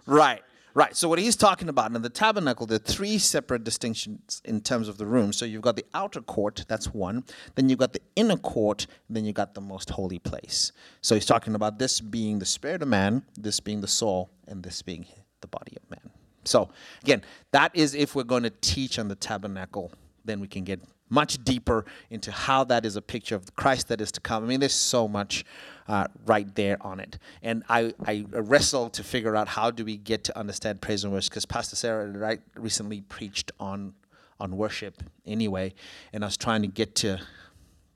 right. 0.06 0.42
Right. 0.74 0.96
So 0.96 1.10
what 1.10 1.20
he's 1.20 1.36
talking 1.36 1.68
about 1.68 1.94
in 1.96 2.02
the 2.02 2.10
tabernacle, 2.10 2.66
there 2.66 2.76
are 2.76 2.80
three 2.80 3.18
separate 3.18 3.64
distinctions 3.64 4.42
in 4.46 4.62
terms 4.62 4.88
of 4.88 4.98
the 4.98 5.06
room. 5.06 5.34
So 5.34 5.46
you've 5.46 5.64
got 5.64 5.76
the 5.76 5.86
outer 5.94 6.22
court, 6.22 6.66
that's 6.68 6.94
one. 6.94 7.24
Then 7.56 7.70
you've 7.70 7.80
got 7.80 7.94
the 7.94 8.02
inner 8.16 8.38
court, 8.38 8.86
then 9.10 9.26
you've 9.26 9.36
got 9.36 9.56
the 9.56 9.62
most 9.62 9.90
holy 9.90 10.20
place. 10.20 10.72
So 11.02 11.16
he's 11.16 11.26
talking 11.26 11.56
about 11.56 11.80
this 11.80 12.00
being 12.00 12.40
the 12.40 12.46
spirit 12.46 12.82
of 12.82 12.88
man, 12.88 13.24
this 13.36 13.60
being 13.60 13.82
the 13.82 13.88
soul, 13.88 14.30
and 14.48 14.62
this 14.62 14.82
being 14.82 15.06
the 15.42 15.48
body 15.48 15.76
of 15.76 15.90
man. 15.90 16.12
So 16.46 16.70
again, 17.04 17.24
that 17.52 17.76
is 17.76 17.96
if 17.96 18.16
we're 18.16 18.24
going 18.24 18.44
to 18.44 18.54
teach 18.62 19.00
on 19.00 19.08
the 19.08 19.16
tabernacle, 19.16 19.92
then 20.24 20.40
we 20.40 20.48
can 20.48 20.64
get 20.64 20.82
much 21.10 21.44
deeper 21.44 21.86
into 22.10 22.32
how 22.32 22.64
that 22.66 22.86
is 22.86 22.96
a 22.96 23.02
picture 23.02 23.36
of 23.36 23.56
Christ 23.56 23.88
that 23.88 24.00
is 24.02 24.12
to 24.14 24.22
come. 24.22 24.44
I 24.44 24.48
mean, 24.48 24.60
there's 24.60 24.74
so 24.74 25.08
much 25.08 25.44
uh, 25.88 26.08
right 26.26 26.54
there 26.56 26.78
on 26.82 27.00
it. 27.00 27.18
And 27.42 27.64
I, 27.68 27.94
I 28.06 28.26
wrestled 28.32 28.94
to 28.94 29.04
figure 29.04 29.36
out 29.36 29.48
how 29.48 29.72
do 29.72 29.84
we 29.84 29.98
get 29.98 30.24
to 30.26 30.38
understand 30.38 30.82
praise 30.82 31.04
and 31.04 31.12
worship 31.12 31.32
because 31.32 31.46
Pastor 31.46 31.76
Sarah 31.76 32.08
right 32.08 32.42
recently 32.56 33.02
preached 33.02 33.52
on 33.60 33.94
on 34.40 34.56
worship 34.56 35.04
anyway, 35.26 35.74
and 36.14 36.24
I 36.24 36.28
was 36.28 36.38
trying 36.38 36.62
to 36.62 36.68
get 36.68 36.96
to 36.96 37.20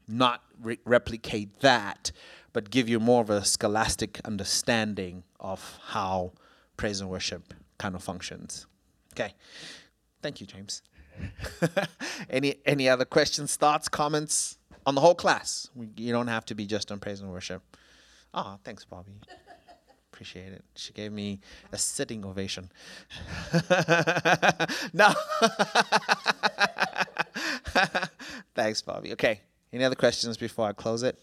not 0.08 0.42
re- 0.62 0.80
replicate 0.86 1.60
that, 1.62 2.12
but 2.52 2.70
give 2.70 2.90
you 2.90 3.00
more 3.00 3.22
of 3.22 3.30
a 3.30 3.46
scholastic 3.46 4.20
understanding 4.26 5.24
of 5.40 5.80
how 5.88 6.34
praise 6.76 7.00
and 7.00 7.10
worship 7.10 7.54
kind 7.78 7.96
of 7.96 8.04
functions. 8.04 8.68
Okay. 9.14 9.34
Thank 10.22 10.42
you, 10.42 10.48
James. 10.48 10.82
any 12.30 12.56
any 12.66 12.90
other 12.90 13.06
questions, 13.06 13.56
thoughts, 13.56 13.88
comments 13.90 14.58
on 14.86 14.96
the 14.96 15.02
whole 15.02 15.16
class? 15.16 15.70
We, 15.76 15.90
you 15.98 16.12
don't 16.12 16.28
have 16.28 16.46
to 16.46 16.56
be 16.56 16.66
just 16.66 16.92
on 16.92 17.00
praise 17.00 17.22
and 17.22 17.32
worship. 17.32 17.62
Oh, 18.34 18.58
thanks, 18.64 18.86
Bobby. 18.86 19.14
Appreciate 20.12 20.54
it. 20.54 20.64
She 20.76 20.94
gave 20.94 21.12
me 21.12 21.40
a 21.72 21.78
sitting 21.78 22.24
ovation. 22.26 22.72
no. 24.94 25.12
thanks, 28.56 28.82
Bobby. 28.82 29.14
Okay. 29.14 29.42
Any 29.72 29.84
other 29.84 29.96
questions 29.96 30.38
before 30.38 30.68
I 30.68 30.74
close 30.74 31.02
it? 31.02 31.18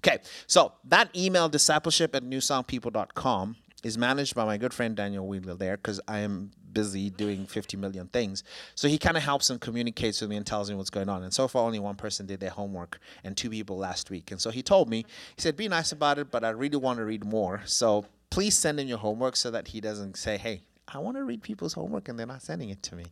Okay, 0.00 0.18
so 0.46 0.74
that 0.84 1.10
email 1.16 1.48
discipleship 1.48 2.14
at 2.14 2.22
newsongpeople.com 2.22 3.56
is 3.84 3.96
managed 3.96 4.34
by 4.34 4.44
my 4.44 4.56
good 4.56 4.74
friend 4.74 4.96
Daniel 4.96 5.26
Wheeler 5.26 5.54
there 5.54 5.76
because 5.76 6.00
I 6.08 6.18
am 6.20 6.50
busy 6.72 7.10
doing 7.10 7.46
50 7.46 7.76
million 7.76 8.08
things. 8.08 8.44
So 8.74 8.88
he 8.88 8.98
kind 8.98 9.16
of 9.16 9.22
helps 9.22 9.50
and 9.50 9.60
communicates 9.60 10.20
with 10.20 10.30
me 10.30 10.36
and 10.36 10.46
tells 10.46 10.68
me 10.68 10.76
what's 10.76 10.90
going 10.90 11.08
on. 11.08 11.22
And 11.22 11.32
so 11.32 11.48
far, 11.48 11.64
only 11.64 11.78
one 11.78 11.96
person 11.96 12.26
did 12.26 12.40
their 12.40 12.50
homework 12.50 12.98
and 13.24 13.36
two 13.36 13.50
people 13.50 13.78
last 13.78 14.10
week. 14.10 14.30
And 14.30 14.40
so 14.40 14.50
he 14.50 14.62
told 14.62 14.88
me, 14.88 15.04
he 15.36 15.42
said, 15.42 15.56
be 15.56 15.68
nice 15.68 15.92
about 15.92 16.18
it, 16.18 16.30
but 16.30 16.44
I 16.44 16.50
really 16.50 16.76
want 16.76 16.98
to 16.98 17.04
read 17.04 17.24
more. 17.24 17.62
So 17.64 18.04
please 18.30 18.56
send 18.56 18.80
him 18.80 18.88
your 18.88 18.98
homework 18.98 19.36
so 19.36 19.50
that 19.50 19.68
he 19.68 19.80
doesn't 19.80 20.16
say, 20.16 20.36
hey, 20.36 20.62
I 20.92 20.98
want 20.98 21.16
to 21.18 21.24
read 21.24 21.42
people's 21.42 21.74
homework 21.74 22.08
and 22.08 22.18
they're 22.18 22.26
not 22.26 22.42
sending 22.42 22.70
it 22.70 22.82
to 22.84 22.96
me. 22.96 23.06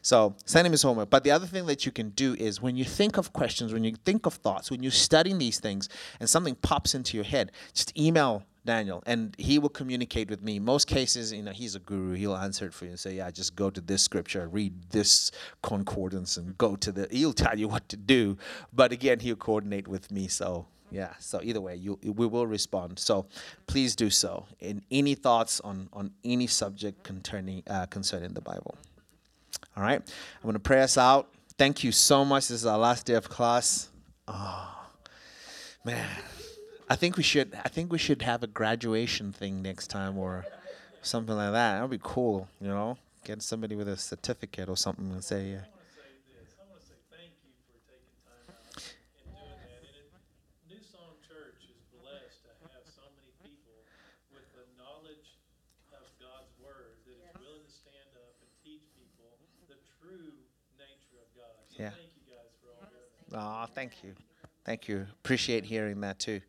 So 0.00 0.34
send 0.46 0.66
him 0.66 0.72
his 0.72 0.82
homework. 0.82 1.10
But 1.10 1.24
the 1.24 1.30
other 1.30 1.46
thing 1.46 1.66
that 1.66 1.84
you 1.84 1.92
can 1.92 2.10
do 2.10 2.34
is 2.34 2.62
when 2.62 2.76
you 2.76 2.84
think 2.84 3.18
of 3.18 3.32
questions, 3.32 3.72
when 3.72 3.84
you 3.84 3.94
think 4.04 4.26
of 4.26 4.34
thoughts, 4.34 4.70
when 4.70 4.82
you're 4.82 4.90
studying 4.92 5.38
these 5.38 5.60
things 5.60 5.88
and 6.20 6.28
something 6.28 6.54
pops 6.56 6.94
into 6.94 7.16
your 7.16 7.24
head, 7.24 7.52
just 7.74 7.96
email 7.98 8.44
Daniel 8.68 9.02
and 9.06 9.34
he 9.38 9.58
will 9.58 9.68
communicate 9.80 10.28
with 10.28 10.42
me. 10.42 10.58
Most 10.58 10.86
cases, 10.86 11.32
you 11.32 11.42
know, 11.42 11.52
he's 11.52 11.74
a 11.74 11.80
guru. 11.80 12.12
He'll 12.14 12.36
answer 12.36 12.66
it 12.66 12.74
for 12.74 12.84
you 12.84 12.90
and 12.90 13.00
say, 13.00 13.14
yeah, 13.14 13.30
just 13.30 13.56
go 13.56 13.70
to 13.70 13.80
this 13.80 14.02
scripture, 14.02 14.46
read 14.46 14.74
this 14.90 15.32
concordance 15.62 16.36
and 16.36 16.56
go 16.58 16.76
to 16.76 16.92
the, 16.92 17.08
he'll 17.10 17.32
tell 17.32 17.58
you 17.58 17.68
what 17.68 17.88
to 17.88 17.96
do. 17.96 18.36
But 18.72 18.92
again, 18.92 19.20
he'll 19.20 19.36
coordinate 19.36 19.88
with 19.88 20.12
me. 20.12 20.28
So 20.28 20.66
yeah. 20.90 21.12
So 21.18 21.40
either 21.42 21.60
way, 21.60 21.76
you 21.76 21.98
we 22.02 22.26
will 22.26 22.46
respond. 22.46 22.98
So 22.98 23.26
please 23.66 23.94
do 23.96 24.10
so. 24.10 24.46
In 24.60 24.82
any 24.90 25.14
thoughts 25.14 25.60
on 25.60 25.88
on 25.92 26.12
any 26.24 26.46
subject 26.46 27.02
concerning 27.04 27.62
uh, 27.66 27.86
concerning 27.86 28.32
the 28.32 28.40
Bible. 28.40 28.74
All 29.76 29.82
right. 29.82 30.02
I'm 30.42 30.52
to 30.52 30.58
pray 30.58 30.82
us 30.82 30.96
out. 30.98 31.28
Thank 31.56 31.84
you 31.84 31.92
so 31.92 32.24
much. 32.24 32.48
This 32.48 32.60
is 32.62 32.66
our 32.66 32.78
last 32.78 33.06
day 33.06 33.14
of 33.14 33.28
class. 33.28 33.90
Oh 34.26 34.86
man, 35.84 36.08
I 36.90 36.96
think 36.96 37.16
we 37.16 37.22
should. 37.22 37.52
I 37.64 37.68
think 37.68 37.92
we 37.92 37.98
should 37.98 38.22
have 38.22 38.42
a 38.42 38.46
graduation 38.46 39.32
thing 39.32 39.60
next 39.60 39.88
time 39.88 40.16
or 40.16 40.46
something 41.02 41.36
like 41.36 41.52
that. 41.52 41.76
That 41.76 41.82
would 41.82 42.00
be 42.00 42.00
cool. 42.02 42.48
You 42.60 42.68
know, 42.68 42.96
get 43.24 43.42
somebody 43.42 43.76
with 43.76 43.88
a 43.88 43.96
certificate 43.96 44.68
or 44.68 44.76
something 44.76 45.12
and 45.12 45.22
say. 45.22 45.52
Uh, 45.52 45.60
I 45.60 45.68
to 45.68 45.84
say 45.92 46.08
this. 46.32 46.56
I 46.56 46.64
want 46.64 46.80
to 46.80 46.86
say 46.88 46.96
thank 47.12 47.36
you 47.44 47.52
for 47.68 47.76
taking 47.84 48.16
time 48.24 48.56
out 48.56 48.72
and 48.72 49.28
doing 49.36 49.60
that. 49.68 49.84
And 49.84 49.96
it, 50.00 50.08
New 50.64 50.80
Song 50.80 51.12
Church 51.28 51.60
is 51.68 51.76
blessed 51.92 52.40
to 52.48 52.52
have 52.72 52.88
so 52.88 53.04
many 53.20 53.36
people 53.44 53.84
with 54.32 54.48
the 54.56 54.64
knowledge 54.80 55.36
of 55.92 56.08
God's 56.16 56.56
Word 56.56 56.96
that 57.04 57.20
is 57.20 57.36
willing 57.36 57.68
to 57.68 57.74
stand 57.84 58.16
up 58.16 58.32
and 58.40 58.48
teach 58.64 58.88
people 58.96 59.36
the 59.68 59.76
true 60.00 60.32
nature 60.80 61.20
of 61.20 61.28
God. 61.36 61.52
Yeah. 61.76 61.92
thank 61.92 62.16
you 62.16 62.32
guys 62.32 62.48
for 62.64 62.72
all 62.72 62.88
doing 62.88 63.12
that. 63.28 63.36
Oh, 63.36 63.68
thank 63.76 64.00
you. 64.00 64.16
Thank 64.68 64.86
you. 64.86 65.06
Appreciate 65.24 65.64
hearing 65.64 66.02
that 66.02 66.18
too. 66.18 66.42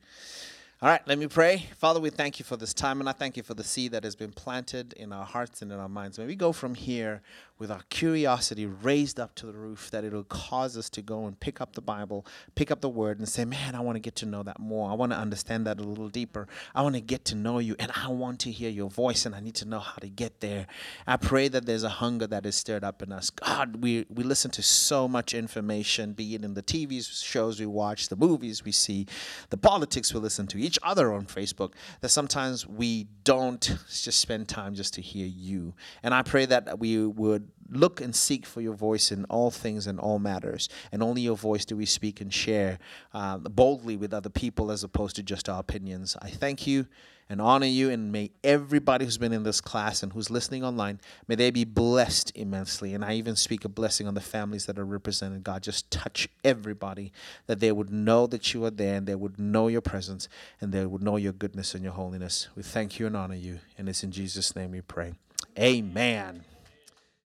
All 0.81 0.89
right, 0.89 0.99
let 1.07 1.17
me 1.17 1.27
pray. 1.27 1.69
Father, 1.77 2.01
we 2.01 2.09
thank 2.09 2.37
you 2.37 2.43
for 2.43 2.57
this 2.57 2.73
time, 2.73 2.99
and 2.99 3.07
I 3.07 3.13
thank 3.13 3.37
you 3.37 3.43
for 3.43 3.53
the 3.53 3.63
seed 3.63 3.93
that 3.93 4.03
has 4.03 4.13
been 4.13 4.33
planted 4.33 4.91
in 4.91 5.13
our 5.13 5.23
hearts 5.23 5.61
and 5.61 5.71
in 5.71 5.79
our 5.79 5.87
minds. 5.87 6.19
May 6.19 6.25
we 6.25 6.35
go 6.35 6.51
from 6.51 6.75
here 6.75 7.21
with 7.59 7.69
our 7.69 7.81
curiosity 7.89 8.65
raised 8.65 9.19
up 9.19 9.35
to 9.35 9.45
the 9.45 9.51
roof, 9.51 9.91
that 9.91 10.05
it'll 10.05 10.23
cause 10.23 10.77
us 10.77 10.89
to 10.89 11.01
go 11.01 11.25
and 11.25 11.37
pick 11.39 11.59
up 11.59 11.73
the 11.73 11.81
Bible, 11.81 12.25
pick 12.55 12.71
up 12.71 12.79
the 12.79 12.89
Word, 12.89 13.19
and 13.19 13.27
say, 13.27 13.43
Man, 13.43 13.75
I 13.75 13.81
want 13.81 13.97
to 13.97 13.99
get 13.99 14.15
to 14.17 14.25
know 14.25 14.43
that 14.43 14.59
more. 14.59 14.89
I 14.89 14.93
want 14.93 15.11
to 15.11 15.17
understand 15.17 15.67
that 15.67 15.79
a 15.79 15.83
little 15.83 16.07
deeper. 16.07 16.47
I 16.73 16.81
want 16.81 16.95
to 16.95 17.01
get 17.01 17.25
to 17.25 17.35
know 17.35 17.59
you, 17.59 17.75
and 17.77 17.91
I 17.93 18.07
want 18.07 18.39
to 18.41 18.51
hear 18.51 18.69
your 18.69 18.89
voice, 18.89 19.25
and 19.25 19.35
I 19.35 19.41
need 19.41 19.55
to 19.55 19.67
know 19.67 19.79
how 19.79 19.95
to 19.95 20.07
get 20.07 20.39
there. 20.39 20.67
I 21.05 21.17
pray 21.17 21.49
that 21.49 21.65
there's 21.65 21.83
a 21.83 21.89
hunger 21.89 22.27
that 22.27 22.45
is 22.45 22.55
stirred 22.55 22.85
up 22.85 23.01
in 23.03 23.11
us. 23.11 23.29
God, 23.29 23.83
we, 23.83 24.05
we 24.09 24.23
listen 24.23 24.51
to 24.51 24.63
so 24.63 25.09
much 25.09 25.33
information, 25.33 26.13
be 26.13 26.35
it 26.35 26.45
in 26.45 26.53
the 26.53 26.63
TV 26.63 27.05
shows 27.23 27.59
we 27.59 27.65
watch, 27.65 28.07
the 28.07 28.15
movies 28.15 28.63
we 28.63 28.71
see, 28.71 29.05
the 29.49 29.57
politics 29.57 30.13
we 30.13 30.21
listen 30.21 30.47
to, 30.47 30.57
each 30.57 30.79
other 30.81 31.11
on 31.11 31.25
Facebook, 31.25 31.73
that 31.99 32.09
sometimes 32.09 32.65
we 32.65 33.07
don't 33.25 33.77
just 33.89 34.21
spend 34.21 34.47
time 34.47 34.75
just 34.75 34.93
to 34.93 35.01
hear 35.01 35.27
you. 35.27 35.73
And 36.03 36.13
I 36.13 36.21
pray 36.21 36.45
that 36.45 36.79
we 36.79 37.05
would 37.05 37.48
look 37.69 38.01
and 38.01 38.15
seek 38.15 38.45
for 38.45 38.61
your 38.61 38.73
voice 38.73 39.11
in 39.11 39.25
all 39.25 39.51
things 39.51 39.87
and 39.87 39.99
all 39.99 40.19
matters. 40.19 40.69
And 40.91 41.03
only 41.03 41.21
your 41.21 41.37
voice 41.37 41.65
do 41.65 41.75
we 41.75 41.85
speak 41.85 42.21
and 42.21 42.33
share 42.33 42.79
uh, 43.13 43.37
boldly 43.37 43.97
with 43.97 44.13
other 44.13 44.29
people 44.29 44.71
as 44.71 44.83
opposed 44.83 45.15
to 45.17 45.23
just 45.23 45.49
our 45.49 45.59
opinions. 45.59 46.17
I 46.21 46.29
thank 46.29 46.65
you 46.65 46.87
and 47.29 47.39
honor 47.39 47.67
you, 47.67 47.91
and 47.91 48.11
may 48.11 48.31
everybody 48.43 49.05
who's 49.05 49.19
been 49.19 49.31
in 49.31 49.43
this 49.43 49.61
class 49.61 50.01
and 50.01 50.11
who's 50.11 50.31
listening 50.31 50.63
online, 50.63 50.99
may 51.27 51.35
they 51.35 51.51
be 51.51 51.63
blessed 51.63 52.31
immensely. 52.33 52.95
And 52.95 53.05
I 53.05 53.13
even 53.13 53.35
speak 53.35 53.63
a 53.63 53.69
blessing 53.69 54.07
on 54.07 54.15
the 54.15 54.21
families 54.21 54.65
that 54.65 54.79
are 54.79 54.85
represented. 54.85 55.43
God, 55.43 55.61
just 55.61 55.91
touch 55.91 56.27
everybody, 56.43 57.11
that 57.45 57.59
they 57.59 57.71
would 57.71 57.91
know 57.91 58.25
that 58.25 58.53
you 58.53 58.65
are 58.65 58.71
there, 58.71 58.95
and 58.95 59.05
they 59.05 59.13
would 59.13 59.39
know 59.39 59.67
your 59.67 59.81
presence, 59.81 60.27
and 60.59 60.73
they 60.73 60.87
would 60.87 61.03
know 61.03 61.17
your 61.17 61.33
goodness 61.33 61.75
and 61.75 61.83
your 61.83 61.93
holiness. 61.93 62.47
We 62.55 62.63
thank 62.63 62.99
you 62.99 63.05
and 63.05 63.15
honor 63.15 63.35
you, 63.35 63.59
and 63.77 63.87
it's 63.87 64.03
in 64.03 64.11
Jesus' 64.11 64.55
name 64.55 64.71
we 64.71 64.81
pray. 64.81 65.13
Amen. 65.57 66.45